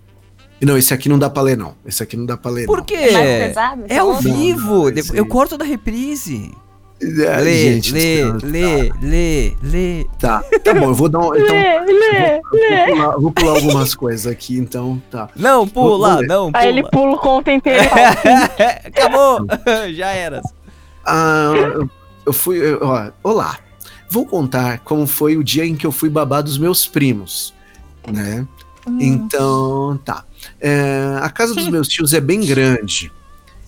[0.60, 1.74] Não, esse aqui não dá pra ler, não.
[1.84, 2.84] Esse aqui não dá pra ler, Por não.
[2.84, 2.94] quê?
[2.94, 3.82] É pesado?
[3.88, 4.90] É ao Não, vivo.
[4.90, 6.52] não, esse Eu corto da reprise.
[7.22, 10.06] É, Lê, gente, lê, tá- lê, lê, lê.
[10.18, 11.34] Tá, tá bom, eu vou dar um.
[11.34, 12.40] Então, Lê, lê.
[12.40, 15.28] vou, pular, vou pular algumas coisas aqui, então, tá.
[15.36, 16.26] Não, pula, ler.
[16.28, 16.62] não, pula.
[16.64, 17.82] Aí ele pula o conto inteiro.
[18.86, 19.46] Acabou.
[19.94, 20.40] Já era.
[21.04, 21.90] Ah, eu-
[22.26, 22.56] eu fui.
[22.58, 23.58] eu- ó, olá.
[24.10, 27.52] Vou contar como foi o dia em que eu fui babar dos meus primos,
[28.06, 28.46] né?
[28.86, 28.98] Hum.
[29.00, 30.24] Então, tá.
[30.60, 33.10] É, a casa dos meus tios é bem grande.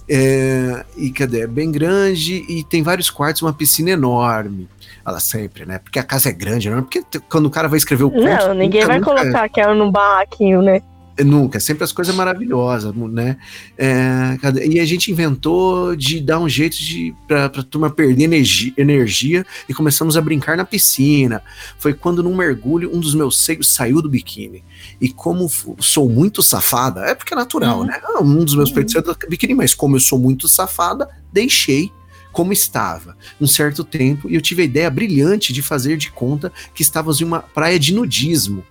[0.09, 1.41] É, e cadê?
[1.43, 4.69] É bem grande e tem vários quartos, uma piscina enorme.
[5.05, 5.79] Ela sempre, né?
[5.79, 8.25] Porque a casa é grande, não é porque quando o cara vai escrever o conto.
[8.25, 10.81] Não, ninguém nunca- vai nunca- colocar aquela no barraquinho, né?
[11.25, 13.39] Nunca, sempre as coisas maravilhosas, né?
[13.79, 14.37] É,
[14.69, 19.47] e a gente inventou de dar um jeito de pra, pra turma perder energia, energia
[19.67, 21.43] e começamos a brincar na piscina.
[21.79, 24.63] Foi quando, num mergulho, um dos meus seios saiu do biquíni.
[25.01, 27.87] E como sou muito safada, é porque é natural, uhum.
[27.87, 27.99] né?
[28.05, 28.75] Ah, um dos meus uhum.
[28.75, 31.91] peitos saiu do biquíni, mas como eu sou muito safada, deixei
[32.31, 36.53] como estava um certo tempo e eu tive a ideia brilhante de fazer de conta
[36.75, 38.63] que estávamos em uma praia de nudismo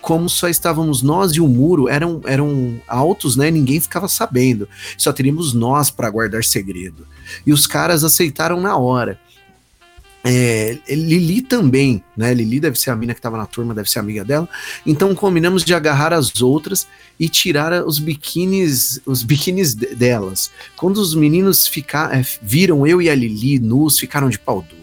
[0.00, 3.50] como só estávamos nós e o muro eram, eram altos, né?
[3.50, 4.68] Ninguém ficava sabendo.
[4.96, 7.06] Só teríamos nós para guardar segredo.
[7.46, 9.18] E os caras aceitaram na hora.
[10.24, 12.34] É, Lili também, né?
[12.34, 14.48] Lili deve ser a mina que estava na turma, deve ser amiga dela.
[14.84, 16.86] Então combinamos de agarrar as outras
[17.18, 20.50] e tirar os biquínis, os biquínis delas.
[20.76, 24.77] Quando os meninos ficar, é, viram eu e a Lili nus, ficaram de pau duro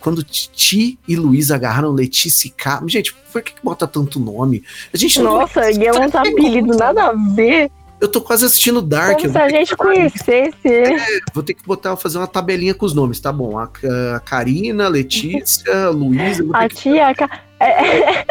[0.00, 2.82] quando Titi e Luiz agarraram Letícia e K.
[2.86, 4.64] Gente, por que, que bota tanto nome?
[4.92, 5.86] A gente Nossa, não...
[5.86, 7.70] é um apelido, nada a ver.
[8.00, 9.20] Eu tô quase assistindo Dark.
[9.20, 10.68] Como se a gente conhecesse.
[10.68, 13.58] É, vou ter que botar, fazer uma tabelinha com os nomes, tá bom?
[13.58, 13.68] A,
[14.16, 16.42] a Karina, Letícia, Luísa.
[16.54, 17.14] A tia.
[17.14, 17.24] Que...
[17.60, 18.24] É,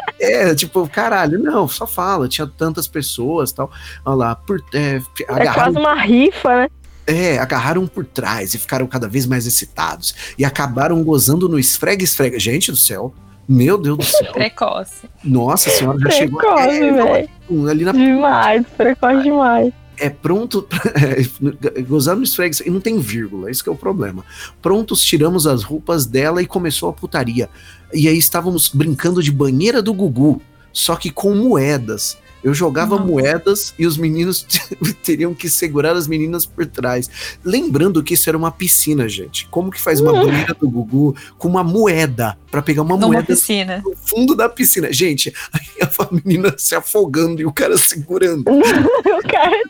[0.49, 2.27] é, tipo, caralho, não, só fala.
[2.27, 3.69] Tinha tantas pessoas tal.
[4.03, 6.69] Olha lá, por, é, é quase uma rifa, né?
[7.09, 10.13] É, agarraram por trás e ficaram cada vez mais excitados.
[10.37, 12.39] E acabaram gozando no esfrega-esfrega.
[12.39, 13.13] Gente do céu,
[13.47, 14.31] meu Deus do céu.
[14.31, 15.09] Precoce.
[15.23, 17.15] Nossa senhora, já precoce, chegou.
[17.15, 17.27] É,
[17.71, 17.91] ali na...
[17.91, 19.73] Demais, precoce demais.
[19.97, 20.67] É pronto.
[20.99, 24.23] É, gozar no esfrega e não tem vírgula, esse é o problema.
[24.61, 27.49] Prontos, tiramos as roupas dela e começou a putaria.
[27.93, 30.41] E aí estávamos brincando de banheira do Gugu,
[30.71, 32.17] só que com moedas.
[32.43, 33.03] Eu jogava Nossa.
[33.05, 34.45] moedas e os meninos
[35.03, 37.37] teriam que segurar as meninas por trás.
[37.43, 39.47] Lembrando que isso era uma piscina, gente.
[39.47, 40.25] Como que faz uma uhum.
[40.25, 43.81] banheira do Gugu com uma moeda para pegar uma Numa moeda piscina.
[43.83, 44.91] no fundo da piscina?
[44.91, 48.43] Gente, a menina se afogando e o cara segurando.
[48.47, 49.63] o cara.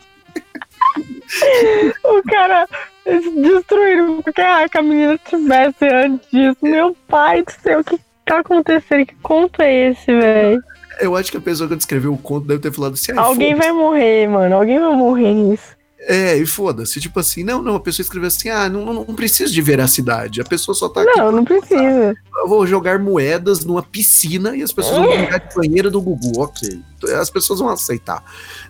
[2.04, 2.68] o cara
[3.14, 6.56] destruindo porque ah, que a menina tivesse antes disso.
[6.62, 9.06] Meu pai do céu, o que tá acontecendo?
[9.06, 10.62] Que conto é esse, velho?
[11.00, 13.12] Eu acho que a pessoa que descreveu o conto deve ter falado assim.
[13.12, 14.56] Alguém vai morrer, mano.
[14.56, 15.79] Alguém vai morrer nisso.
[16.02, 16.98] É, e foda-se.
[16.98, 20.40] Tipo assim, não, não, a pessoa escreveu assim, ah, não, não, não precisa de veracidade.
[20.40, 21.18] A pessoa só tá aqui.
[21.18, 22.16] Não, não precisa.
[22.36, 26.40] Eu vou jogar moedas numa piscina e as pessoas vão brincar de banheira do Gugu.
[26.40, 26.80] Ok.
[27.20, 28.24] As pessoas vão aceitar.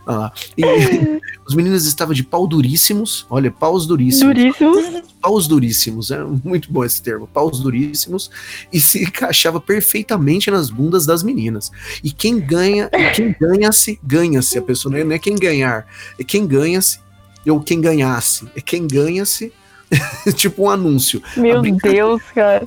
[0.07, 0.65] Ah, e
[1.47, 3.27] os meninos estavam de pau duríssimos.
[3.31, 4.35] Olha, paus duríssimos.
[4.35, 5.03] Duríssimos.
[5.21, 6.11] Paus duríssimos.
[6.11, 7.29] É muito bom esse termo.
[7.29, 8.29] Paus duríssimos.
[8.73, 11.71] E se encaixava perfeitamente nas bundas das meninas.
[12.03, 14.59] E quem ganha, quem ganha-se, ganha-se.
[14.59, 15.87] A pessoa não é, não é quem ganhar,
[16.19, 16.99] é quem ganha-se
[17.49, 18.49] ou quem ganhasse.
[18.57, 19.53] É quem ganha-se,
[20.37, 21.23] tipo um anúncio.
[21.37, 22.67] Meu Deus, cara.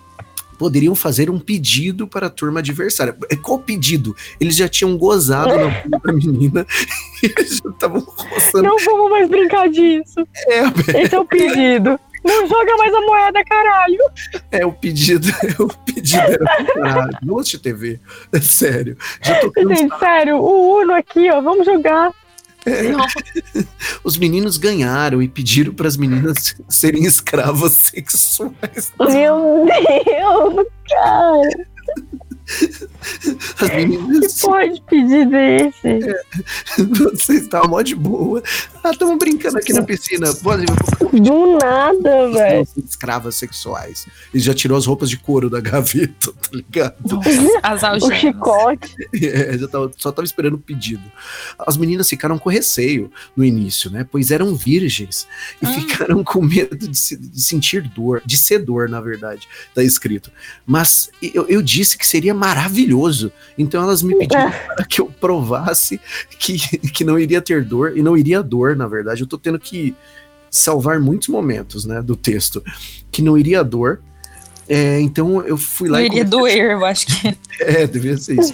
[0.58, 3.16] Poderiam fazer um pedido para a turma adversária.
[3.30, 4.16] É, qual pedido?
[4.40, 6.66] Eles já tinham gozado na da menina
[7.22, 8.64] e eles já estavam roçando.
[8.64, 10.26] Não vamos mais brincar disso.
[10.48, 10.62] É,
[11.04, 12.00] Esse é o pedido.
[12.24, 14.00] Não joga mais a moeda, caralho.
[14.50, 15.28] É, o pedido,
[15.60, 17.18] o pedido era caralho.
[17.22, 18.00] Não TV.
[18.32, 18.98] É sério.
[19.22, 22.12] Já tô Gente, sério, o Uno aqui, ó, vamos jogar.
[24.04, 28.92] Os meninos ganharam e pediram para as meninas serem escravas sexuais.
[29.00, 31.74] Meu Deus, cara!
[33.60, 34.34] As meninas.
[34.34, 35.88] Que pode pedir desse?
[35.88, 36.24] É,
[36.84, 38.44] você está mó de boa.
[38.84, 40.28] Ah, estamos brincando aqui na piscina.
[40.34, 42.68] Do nada, velho.
[42.76, 44.06] Escravas sexuais.
[44.34, 46.96] Ele já tirou as roupas de couro da gaveta, tá ligado?
[47.62, 48.18] As algemas.
[48.18, 48.94] O chicote.
[49.24, 51.04] É, já tava, só tava esperando o pedido.
[51.66, 54.06] As meninas ficaram com receio no início, né?
[54.10, 55.28] Pois eram virgens
[55.62, 55.72] e ah.
[55.72, 60.32] ficaram com medo de, se, de, sentir dor, de ser dor, na verdade, tá escrito.
[60.66, 63.32] Mas eu, eu disse que seria maravilhoso.
[63.58, 66.02] Então elas me pediram para que eu provasse
[66.38, 66.58] que,
[66.90, 69.22] que não iria ter dor, e não iria dor, na verdade.
[69.22, 69.96] Eu tô tendo que
[70.50, 72.64] salvar muitos momentos, né, do texto,
[73.12, 74.02] que não iria dor.
[74.68, 76.08] É, então eu fui lá não e.
[76.08, 77.38] Iria doer, eu acho que.
[77.60, 78.54] É, devia ser isso.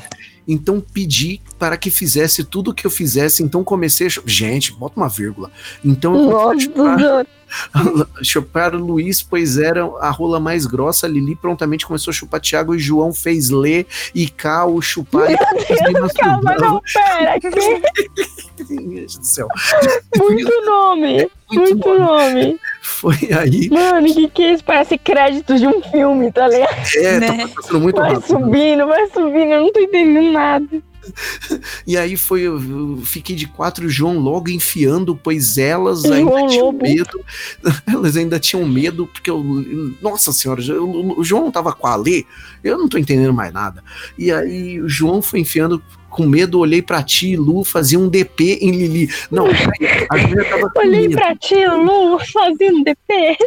[0.50, 3.44] Então pedi para que fizesse tudo o que eu fizesse.
[3.44, 4.10] Então comecei a.
[4.26, 5.52] Gente, bota uma vírgula.
[5.86, 7.26] Então eu comecei a
[8.24, 11.08] chupar o Luiz, pois era a rola mais grossa.
[11.08, 15.28] Lili prontamente começou a chupar Tiago e João fez ler e Cal chupar.
[15.28, 17.40] Meu Deus, calma, não, pera.
[18.70, 19.48] Meu Deus do céu.
[20.18, 21.30] Muito nome.
[21.52, 22.34] Muito, muito nome.
[22.34, 22.60] nome.
[22.90, 23.70] Foi aí.
[23.70, 24.64] Mano, o que, que é isso?
[24.64, 26.76] Parece créditos de um filme, tá ligado?
[26.96, 27.48] É, tá né?
[27.48, 28.28] tá passando muito vai rápido.
[28.28, 30.68] Vai subindo, vai subindo, eu não tô entendendo nada.
[31.88, 36.66] E aí foi, eu fiquei de quatro João logo enfiando, pois elas João ainda tinham
[36.66, 36.84] Lobo.
[36.84, 37.26] medo.
[37.88, 39.44] Elas ainda tinham medo, porque eu.
[40.02, 42.26] Nossa senhora, o João tava com a Lê,
[42.64, 43.84] eu não tô entendendo mais nada.
[44.18, 48.60] E aí o João foi enfiando com medo, olhei pra ti, Lu, fazia um DP
[48.62, 49.10] em Lili.
[49.32, 49.46] Não,
[50.10, 51.16] a Júlia tava com Olhei medo.
[51.16, 53.38] pra ti, Lu, fazendo DP.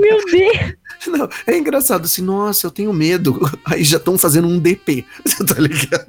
[0.00, 0.74] Meu Deus.
[1.08, 3.40] Não, é engraçado assim, nossa, eu tenho medo.
[3.64, 6.06] Aí já estão fazendo um DP, você tá ligado?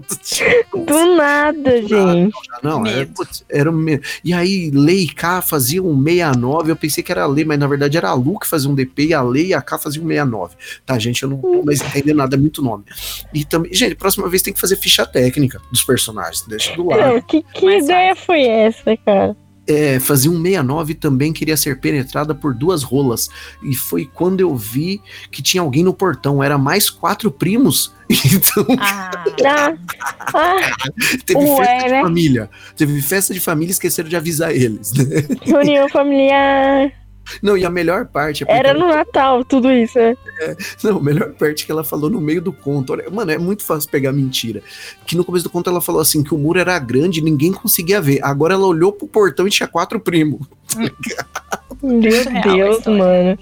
[0.85, 2.33] Do nada, gente.
[2.61, 4.03] Não, era, putz, era medo.
[4.23, 7.59] E aí, Lei e K faziam um 69, eu pensei que era a Lei, mas
[7.59, 9.77] na verdade era a Lu que fazia um DP e a Lei e a K
[9.77, 10.55] faziam um 69.
[10.85, 12.83] Tá, gente, eu não tô mais entendendo nada, é muito nome.
[13.33, 17.01] E também, gente, próxima vez tem que fazer ficha técnica dos personagens, deixa do lado.
[17.01, 19.35] Não, que, que ideia foi essa, cara?
[19.71, 23.29] É, fazia um 69 e também queria ser penetrada por duas rolas.
[23.63, 26.43] E foi quando eu vi que tinha alguém no portão.
[26.43, 27.93] Era mais quatro primos.
[28.11, 29.73] Então Ah,
[30.33, 30.57] ah,
[31.25, 32.01] teve Ué, festa de né?
[32.01, 32.49] família.
[32.75, 34.91] Teve festa de família e esqueceram de avisar eles.
[34.93, 35.05] né?
[35.43, 36.91] reunião familiar.
[37.41, 40.15] Não, e a melhor parte é Era no Natal, tudo isso, né?
[40.83, 42.93] Não, a melhor parte é que ela falou no meio do conto.
[42.93, 44.61] Olha, mano, é muito fácil pegar mentira.
[45.05, 47.51] Que no começo do conto ela falou assim que o muro era grande e ninguém
[47.51, 48.19] conseguia ver.
[48.23, 50.47] Agora ela olhou pro portão e tinha quatro primos.
[51.81, 52.99] Meu Deus, história.
[52.99, 53.39] mano.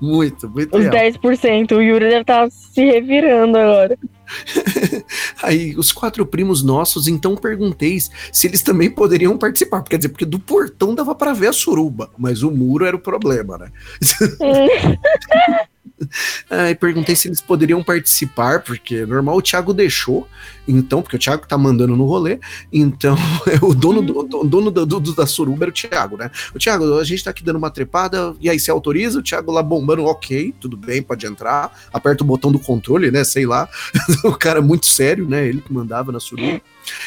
[0.00, 1.12] Muito, muito Os real.
[1.12, 1.72] 10%.
[1.72, 3.98] O Yuri deve estar se revirando agora.
[5.42, 9.82] Aí, os quatro primos nossos, então perguntei se eles também poderiam participar.
[9.82, 13.00] Quer dizer, porque do portão dava pra ver a suruba, mas o muro era o
[13.00, 13.72] problema, né?
[16.50, 20.28] Aí perguntei se eles poderiam participar, porque normal o Thiago deixou,
[20.66, 22.38] então, porque o Thiago tá mandando no rolê,
[22.72, 23.16] então
[23.62, 26.30] o dono, do, o dono do, do- da suruba era o Thiago, né?
[26.54, 29.18] O Thiago, a gente tá aqui dando uma trepada, e aí você autoriza?
[29.18, 33.24] O Thiago lá bombando, ok, tudo bem, pode entrar, aperta o botão do controle, né?
[33.24, 33.68] Sei lá,
[34.24, 35.46] o cara muito sério, né?
[35.46, 36.60] Ele que mandava na suruba.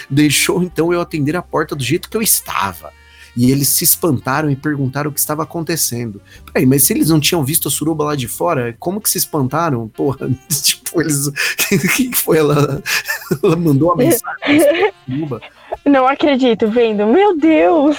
[0.09, 2.91] Deixou então eu atender a porta do jeito que eu estava.
[3.35, 6.21] E eles se espantaram e perguntaram o que estava acontecendo.
[6.51, 9.17] Peraí, mas se eles não tinham visto a suruba lá de fora, como que se
[9.17, 9.87] espantaram?
[9.89, 11.27] Porra, tipo, eles.
[11.75, 12.37] O que foi?
[12.37, 12.81] Ela,
[13.43, 14.61] ela mandou uma mensagem
[15.05, 15.41] suruba.
[15.83, 17.05] Não acredito, vendo.
[17.07, 17.97] Meu Deus.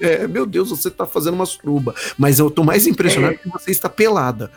[0.00, 1.94] É, meu Deus, você tá fazendo uma suruba.
[2.18, 4.50] Mas eu tô mais impressionado que você está pelada.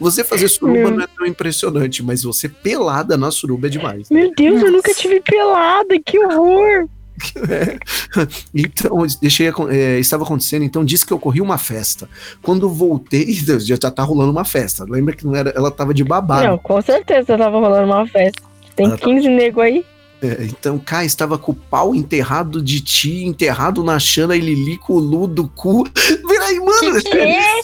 [0.00, 0.90] você fazer suruba Meu.
[0.90, 4.10] não é tão impressionante, mas você pelada na suruba é demais.
[4.10, 5.98] Meu Deus, eu nunca tive pelada.
[6.04, 6.88] Que horror.
[8.54, 12.08] Então, deixei, é, estava acontecendo, então disse que ocorria uma festa.
[12.42, 14.84] Quando voltei, já tá, tá rolando uma festa.
[14.88, 16.46] Lembra que não era, ela tava de babado.
[16.46, 18.42] Não, com certeza tava rolando uma festa.
[18.74, 19.84] Tem Ela tá- 15 nego aí.
[20.22, 24.78] É, então, Kai estava com o pau enterrado de ti, enterrado na Xana e Lili
[24.78, 25.84] com o Lu do cu.
[26.26, 27.02] Peraí, mano.
[27.02, 27.60] Que que é?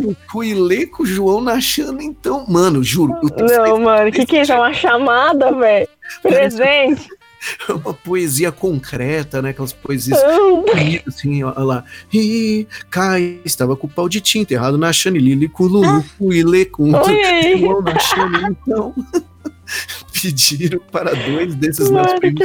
[0.00, 2.44] Lu cu e Lê com o João na Xana, então.
[2.48, 3.14] Mano, juro.
[3.38, 4.52] Não, mano, que que é isso?
[4.52, 5.88] É uma chamada, velho?
[6.22, 7.08] Presente.
[7.68, 9.50] Uma poesia concreta, né?
[9.50, 10.20] Aquelas poesias
[10.66, 11.84] bonitas, assim, ó lá.
[12.12, 15.68] E Kai estava com o pau de ti enterrado na Xana e Lili com o
[15.68, 17.58] Lu cu e Lê com o Olha aí.
[17.58, 18.94] João na Xana, então.
[20.22, 22.44] Pediram para dois desses meus Mano, primos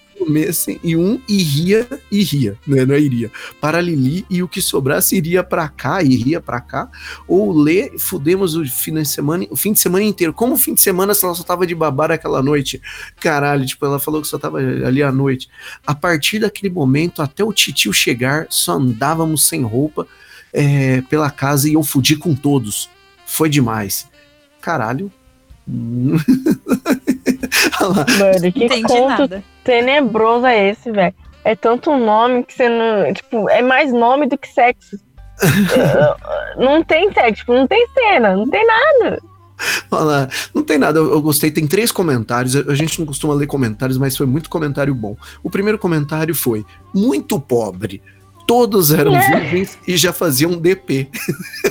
[0.00, 2.84] que comessem e um iria e ria, né?
[2.84, 3.30] Não é iria.
[3.60, 6.88] Para Lili e o que sobrasse iria pra cá, iria pra cá.
[7.26, 10.32] Ou Lê, fudemos o fim de semana, o fim de semana inteiro.
[10.32, 12.80] Como o fim de semana se ela só tava de babar aquela noite?
[13.18, 15.48] Caralho, tipo, ela falou que só tava ali à noite.
[15.86, 20.06] A partir daquele momento, até o titio chegar, só andávamos sem roupa
[20.52, 22.88] é, pela casa e eu fudi com todos.
[23.26, 24.08] Foi demais.
[24.60, 25.10] Caralho.
[28.18, 29.44] Mano, que entendi conto nada.
[29.64, 31.14] tenebroso é esse, velho?
[31.44, 33.12] É tanto nome que você não.
[33.12, 34.98] Tipo, é mais nome do que sexo.
[36.58, 39.18] Não tem sexo, tipo, não tem cena, não tem nada.
[39.90, 41.50] Olha lá, não tem nada, eu, eu gostei.
[41.50, 42.54] Tem três comentários.
[42.54, 45.16] A, a gente não costuma ler comentários, mas foi muito comentário bom.
[45.42, 46.64] O primeiro comentário foi:
[46.94, 48.02] muito pobre.
[48.46, 51.08] Todos eram virgens e já faziam DP.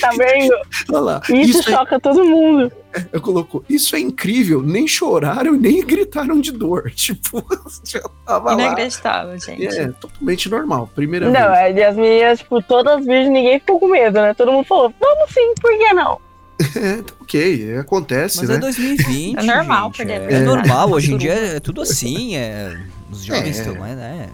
[0.00, 0.54] tá vendo?
[0.90, 1.22] Olha lá.
[1.28, 2.72] Isso, Isso, é, choca todo mundo.
[3.12, 4.62] eu colocou, isso é incrível.
[4.62, 6.90] Nem choraram nem gritaram de dor.
[6.96, 7.44] Tipo,
[7.84, 8.62] já tava lá.
[8.62, 9.66] Inacreditável, gente.
[9.66, 10.88] É, totalmente normal.
[10.94, 11.58] Primeira Não, vez.
[11.58, 14.34] é, e as meninas, tipo, todas virgens, ninguém ficou com medo, né?
[14.34, 16.18] Todo mundo falou, vamos sim, por que não?
[16.76, 18.54] É, tá ok, acontece, Mas né?
[18.54, 19.36] é 2020.
[19.36, 22.36] É normal gente, perder É, é normal, hoje em dia é tudo assim.
[22.36, 22.78] É,
[23.10, 23.62] os jovens É.
[23.62, 24.28] estão, mas né?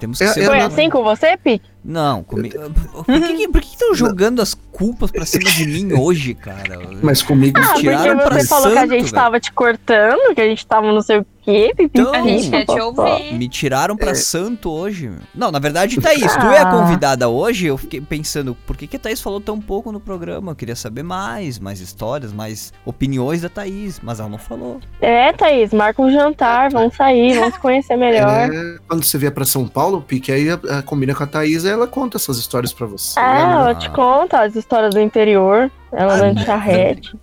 [0.00, 0.46] Temos que É- ser.
[0.46, 1.68] Foi assim com você, Pique?
[1.84, 2.58] Não, comigo.
[3.04, 6.78] Por que que- por que estão jogando as culpas pra cima de mim hoje, cara?
[7.02, 9.14] Mas comigo Ah, porque tiraram pra você falou que a santo, gente velho.
[9.14, 12.50] tava te cortando, que a gente tava não sei o quê, pipi, Então, A gente
[12.50, 13.32] quer te ouvir.
[13.34, 13.98] Me tiraram É.
[13.98, 15.08] pra santo hoje.
[15.08, 15.18] meu.
[15.34, 16.70] Não, na verdade, Thaís, tu é a Ah.
[16.70, 17.66] convidada hoje.
[17.66, 20.52] Eu fiquei pensando, por que, que a Thaís falou tão pouco no programa?
[20.52, 24.80] Eu queria saber mais, mais histórias, mais opiniões da Thaís, mas ela não falou.
[25.00, 28.50] É, Thaís, marca um jantar, vamos sair, vamos se conhecer melhor.
[28.52, 31.64] É, quando você vier pra São Paulo, Pique, aí a- a- combina com a Thaís
[31.70, 33.18] ela conta essas histórias pra você.
[33.18, 36.46] Ah, Ela- ela te conta as histórias do interior, ela Ah, anda de não.
[36.46, 37.14] charrete.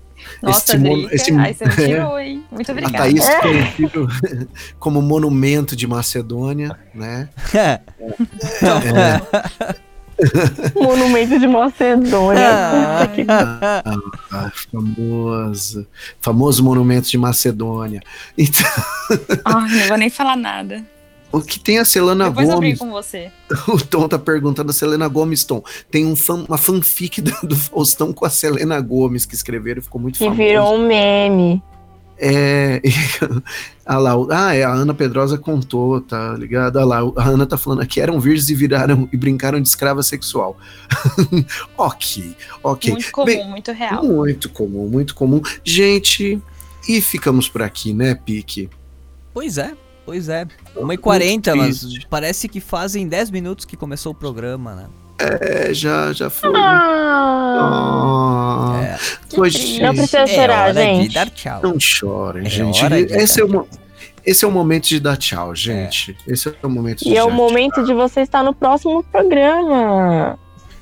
[0.41, 2.44] Nossa, Esse esse- aí você me tirou, hein?
[2.52, 2.98] Muito A obrigada.
[2.98, 4.07] Thaís conhecido
[4.80, 7.30] como monumento de Macedônia, né?
[7.53, 7.80] É,
[10.76, 12.49] Monumento de Macedônia.
[12.49, 13.07] Ah.
[13.07, 15.88] Que- ah, famoso,
[16.19, 18.02] famoso monumento de Macedônia.
[18.38, 18.65] Então,
[19.45, 20.84] Ai, não vou nem falar nada.
[21.32, 22.80] O que tem a Selena Depois eu brigo Gomes?
[22.80, 23.32] com você.
[23.68, 25.64] O Tom tá perguntando a Selena Gomes, Tom.
[25.91, 29.99] Tem um fan- uma fanfic do, do Faustão com a Selena Gomes que escreveram, ficou
[30.02, 30.38] muito Que famoso.
[30.38, 31.62] virou um meme.
[32.20, 32.82] É.
[33.86, 36.80] ah lá, o- ah, é, a Ana Pedrosa contou, tá ligado?
[36.80, 40.02] Ah lá, a Ana tá falando aqui, eram virgens e viraram e brincaram de escrava
[40.02, 40.58] sexual.
[41.78, 42.91] ok, ok.
[42.94, 44.04] Muito comum, Bem, muito real.
[44.04, 45.41] muito comum, muito comum.
[45.64, 46.41] Gente,
[46.88, 48.70] e ficamos por aqui, né, Pique?
[49.34, 49.74] Pois é,
[50.08, 50.48] pois é.
[50.76, 54.86] 1h40, mas parece que fazem 10 minutos que começou o programa, né?
[55.20, 56.52] É, já, já foi.
[56.56, 58.98] Ah, Ah, É.
[59.36, 59.82] pois, triste.
[59.82, 61.14] não precisa É chorar, hora de gente.
[61.14, 61.60] dar tchau.
[61.64, 62.84] Não chorem, É gente.
[62.86, 63.68] hora de Esse é, dar o,
[64.26, 66.16] esse é o momento de dar tchau, gente.
[66.28, 70.38] Esse é o momento de E é o momento de você estar no próximo programa.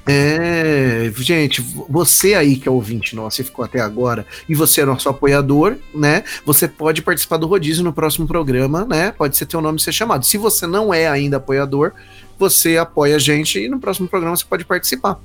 [0.07, 4.85] É, gente, você aí que é ouvinte nosso e ficou até agora, e você é
[4.85, 6.23] nosso apoiador, né?
[6.45, 9.11] Você pode participar do rodízio no próximo programa, né?
[9.11, 10.23] Pode ser teu nome ser chamado.
[10.25, 11.91] Se você não é ainda apoiador,
[12.37, 15.19] você apoia a gente e no próximo programa você pode participar.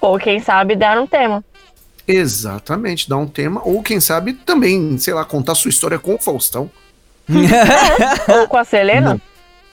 [0.00, 1.44] Ou quem sabe dar um tema.
[2.08, 6.18] Exatamente, dar um tema, ou quem sabe também, sei lá, contar sua história com o
[6.18, 6.70] Faustão.
[8.40, 9.20] Ou com a Selena.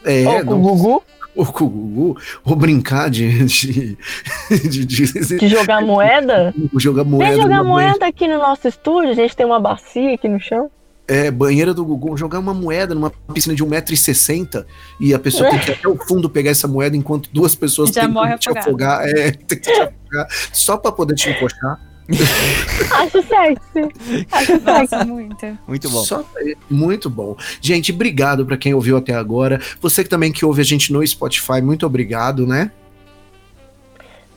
[0.04, 1.04] É, ou com não- o Gugu.
[1.36, 3.96] Ou com o Gugu, ou brincar de, de,
[4.70, 6.54] de, de- De jogar moeda.
[6.78, 7.32] jogar moeda.
[7.34, 7.64] Vem jogar banheira.
[7.92, 9.12] moeda aqui no nosso estúdio.
[9.12, 10.70] A gente tem uma bacia aqui no chão.
[11.06, 14.66] É, banheira do Gugu, jogar uma moeda numa piscina de 1,60m
[15.02, 17.90] e a pessoa tem que ir até o fundo pegar essa moeda enquanto duas pessoas
[17.90, 19.06] Já tentam morre te afogar.
[19.08, 21.78] É, tem que te afogar só pra poder te encoxar.
[22.92, 24.26] Acho sexy.
[24.32, 25.06] Acho sexy.
[25.08, 25.58] Muito.
[25.68, 26.04] Muito bom.
[26.04, 26.26] Só
[26.70, 27.36] muito bom.
[27.62, 29.62] Gente, obrigado pra quem ouviu até agora.
[29.82, 32.72] Você que também que ouve a gente no Spotify, muito obrigado, né?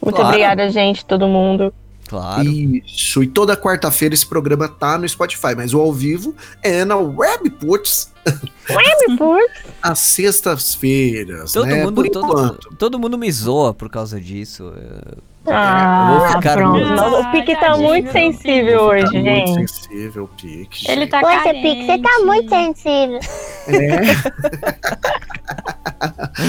[0.00, 0.28] Muito Claro.
[0.28, 1.72] obrigada, gente, todo mundo.
[2.08, 2.44] Claro.
[2.48, 3.20] Isso.
[3.22, 8.12] E toda quarta-feira esse programa tá no Spotify, mas o ao vivo é na Webputs
[9.82, 11.82] às sextas-feiras, Todo né?
[11.84, 14.72] mundo, todo, todo mundo me zoa por causa disso.
[14.76, 15.18] Eu-
[15.48, 16.86] Ah, eu vou ficar pronto.
[16.86, 19.54] muito- o Pique tá muito sensível Tá hoje, muito gente.
[19.70, 20.90] sensível, Pique.
[20.90, 21.10] Ele gente.
[21.10, 21.62] tá Poxa, carente.
[21.62, 23.20] Pique, você tá muito sensível.
[23.68, 24.00] É.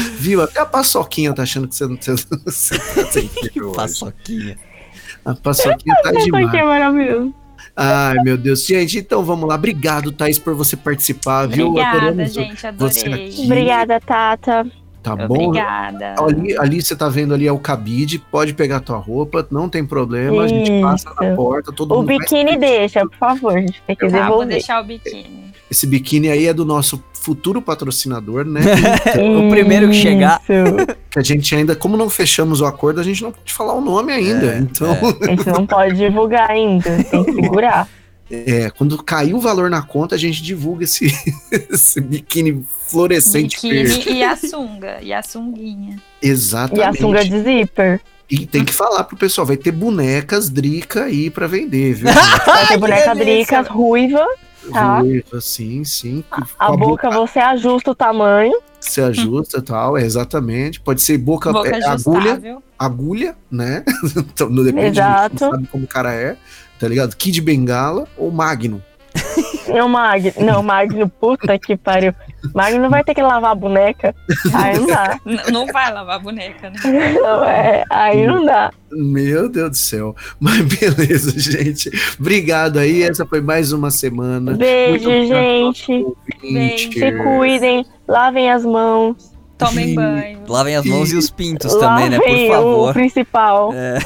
[0.19, 0.41] Viu?
[0.41, 3.75] Até a paçoquinha tá achando que você não você, você tá sensível hoje.
[3.75, 4.57] Paçoquinha.
[5.25, 6.65] A paçoquinha tá Isso aqui é demais.
[6.65, 7.33] maravilhoso.
[7.75, 8.65] Ai, meu Deus.
[8.65, 9.55] Gente, então vamos lá.
[9.55, 11.67] Obrigado, Thaís, por você participar, viu?
[11.67, 12.55] Obrigada, Adoramos gente.
[12.55, 13.27] você Adorei.
[13.27, 13.45] aqui.
[13.45, 14.65] Obrigada, Tata.
[15.15, 15.47] Tá bom?
[15.47, 16.15] Obrigada.
[16.19, 19.85] Ali, ali você tá vendo ali é o cabide, pode pegar tua roupa, não tem
[19.85, 21.35] problema, a gente passa na Isso.
[21.35, 23.57] porta, todo O mundo vai- biquíni deixa, por favor.
[23.57, 25.47] A gente tem que Tá, vou deixar o biquíni.
[25.69, 28.61] Esse biquíni aí é do nosso futuro patrocinador, né?
[29.45, 30.41] O primeiro que chegar.
[30.43, 30.97] Isso.
[31.09, 33.81] que a gente ainda, como não fechamos o acordo, a gente não pode falar o
[33.81, 34.45] nome ainda.
[34.53, 37.03] É, então, A gente não pode divulgar ainda.
[37.03, 37.87] Tem que segurar.
[38.29, 41.07] É, quando cair o valor na conta, a gente divulga esse,
[41.71, 43.97] esse biquíni fluorescente verde.
[43.97, 44.97] Biquíni e a sunga.
[45.01, 46.01] E a sunguinha.
[46.21, 46.79] Exatamente.
[46.79, 48.01] E a sunga de zíper.
[48.29, 52.09] E tem que falar pro pessoal, vai ter bonecas Drica aí pra vender, viu?
[52.45, 54.25] Vai ter boneca Drica ruiva.
[54.69, 54.99] Tá.
[54.99, 56.21] Ruiva, sim, sim.
[56.59, 58.59] A Com boca você ajusta o tamanho.
[58.81, 60.81] se ajusta e tal, é, exatamente.
[60.81, 63.85] Pode ser boca, Boca é, agulha, agulha, né?
[64.17, 65.45] então, não depende, Exato.
[65.45, 66.35] não sabe como o cara é,
[66.79, 67.15] tá ligado?
[67.15, 68.81] Kid Bengala ou Magnum.
[69.67, 70.31] Não, Magno.
[70.39, 72.13] Não, Magno, puta que pariu.
[72.53, 74.15] Magno vai ter que lavar a boneca.
[74.53, 75.19] Aí não dá.
[75.25, 76.77] N- Não vai lavar a boneca, né?
[77.21, 78.71] Não, é, aí não dá.
[78.91, 80.15] Meu Deus do céu.
[80.39, 81.89] Mas beleza, gente.
[82.19, 83.03] Obrigado aí.
[83.03, 84.53] Essa foi mais uma semana.
[84.53, 85.91] Beijo, gente.
[85.91, 86.93] ouvinte.
[86.99, 89.35] Se cuidem, lavem as mãos.
[89.57, 90.39] Tomem banho.
[90.47, 92.17] Lavem as mãos e os pintos também, né?
[92.17, 92.93] Por lavem o favor.
[92.93, 93.73] principal.
[93.73, 93.97] É.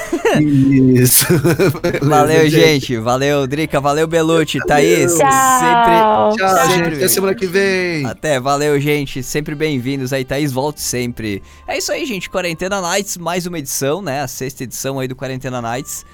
[0.42, 1.26] Isso.
[2.02, 2.96] Valeu, gente.
[2.98, 3.82] Valeu, Drica.
[3.82, 4.60] Valeu, Belucci.
[4.66, 5.14] Thaís.
[5.18, 6.32] Tchau.
[6.32, 6.48] Sempre.
[6.48, 6.98] Tchau, Sempre gente.
[6.98, 8.06] Até semana que vem.
[8.06, 9.22] Até, valeu, gente.
[9.22, 10.54] Sempre bem-vindos aí, Thaís.
[10.54, 11.44] Volte sempre.
[11.68, 12.30] É isso aí, gente.
[12.30, 14.22] Quarentena Nights, mais uma edição, né?
[14.22, 16.06] A sexta edição aí do Quarentena Nights.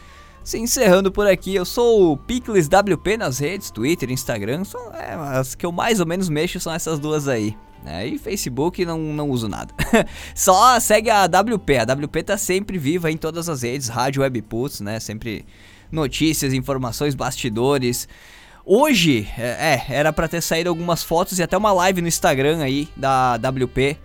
[0.44, 4.64] Se encerrando por aqui, eu sou o Picles WP nas redes, Twitter, Instagram.
[4.64, 7.56] São, é, as que eu mais ou menos mexo são essas duas aí.
[7.88, 8.06] Né?
[8.06, 9.74] E Facebook não, não uso nada.
[10.36, 11.78] Só segue a WP.
[11.78, 15.00] A WP tá sempre viva em todas as redes, rádio, webputs, né?
[15.00, 15.46] Sempre
[15.90, 18.10] notícias, informações, bastidores.
[18.66, 22.62] Hoje, é, é, era pra ter saído algumas fotos e até uma live no Instagram
[22.62, 23.98] aí da WP,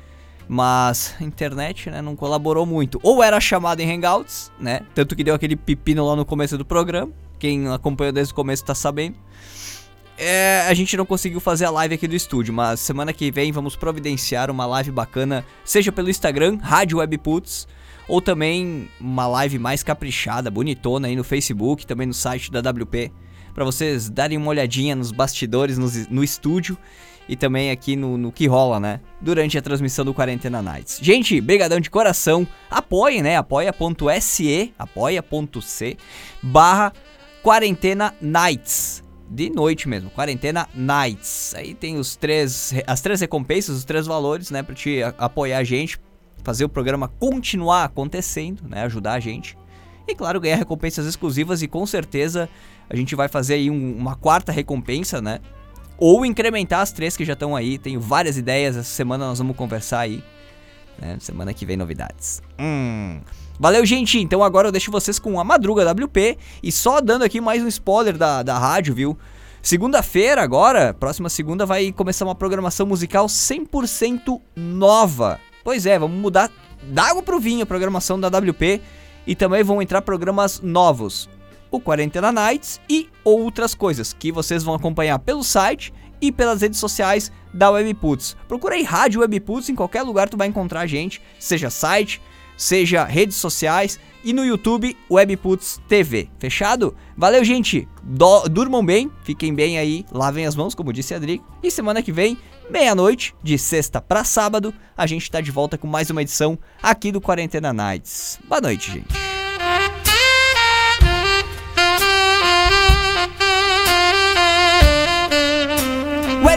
[0.46, 3.00] mas a internet, né, não colaborou muito.
[3.02, 6.64] Ou era chamada em Hangouts, né, tanto que deu aquele pepino lá no começo do
[6.64, 7.10] programa,
[7.40, 9.16] quem acompanhou desde o começo tá sabendo.
[10.24, 13.50] É, a gente não conseguiu fazer a live aqui do estúdio, mas semana que vem
[13.50, 17.66] vamos providenciar uma live bacana, seja pelo Instagram, Rádio Webputs,
[18.06, 23.10] ou também uma live mais caprichada, bonitona aí no Facebook, também no site da WP,
[23.52, 26.78] para vocês darem uma olhadinha nos bastidores, no, no estúdio
[27.28, 29.00] e também aqui no, no, que rola, né?
[29.20, 31.00] Durante a transmissão do Quarentena Nights.
[31.02, 32.46] Gente, brigadão de coração.
[32.70, 33.36] Apoiem, né?
[33.36, 35.96] apoia.se, apoia.c
[36.40, 36.92] barra
[37.42, 39.01] Quarentena Nights.
[39.34, 41.54] De noite mesmo, Quarentena Nights.
[41.56, 44.62] Aí tem os três, as três recompensas, os três valores, né?
[44.62, 45.98] Pra te apoiar a gente,
[46.44, 48.82] fazer o programa continuar acontecendo, né?
[48.82, 49.56] Ajudar a gente.
[50.06, 52.48] E claro, ganhar recompensas exclusivas e com certeza
[52.90, 55.40] a gente vai fazer aí um, uma quarta recompensa, né?
[56.04, 57.78] ou incrementar as três que já estão aí.
[57.78, 60.22] Tenho várias ideias, essa semana nós vamos conversar aí.
[60.98, 61.16] Né?
[61.20, 62.42] Semana que vem novidades.
[62.58, 63.20] Hum.
[63.62, 64.18] Valeu, gente.
[64.18, 66.36] Então agora eu deixo vocês com a Madruga WP.
[66.60, 69.16] E só dando aqui mais um spoiler da, da rádio, viu?
[69.62, 75.38] Segunda-feira, agora, próxima segunda, vai começar uma programação musical 100% nova.
[75.62, 76.50] Pois é, vamos mudar
[76.82, 78.80] da água pro vinho a programação da WP.
[79.28, 81.30] E também vão entrar programas novos
[81.70, 86.80] o Quarentena Nights e outras coisas que vocês vão acompanhar pelo site e pelas redes
[86.80, 88.36] sociais da Webputs.
[88.48, 92.20] Procura aí Rádio Webputs, em qualquer lugar tu vai encontrar a gente, seja site,
[92.62, 96.28] seja redes sociais e no YouTube Webputs TV.
[96.38, 96.94] Fechado?
[97.16, 97.88] Valeu, gente.
[98.02, 101.42] Do durmam bem, fiquem bem aí, lavem as mãos, como disse a Adri.
[101.62, 102.38] E semana que vem,
[102.70, 107.10] meia-noite, de sexta para sábado, a gente tá de volta com mais uma edição aqui
[107.10, 108.38] do Quarentena Nights.
[108.48, 109.31] Boa noite, gente.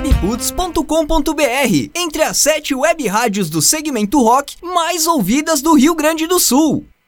[0.05, 6.39] webputs.com.br, entre as sete web rádios do segmento rock mais ouvidas do Rio Grande do
[6.39, 6.85] Sul.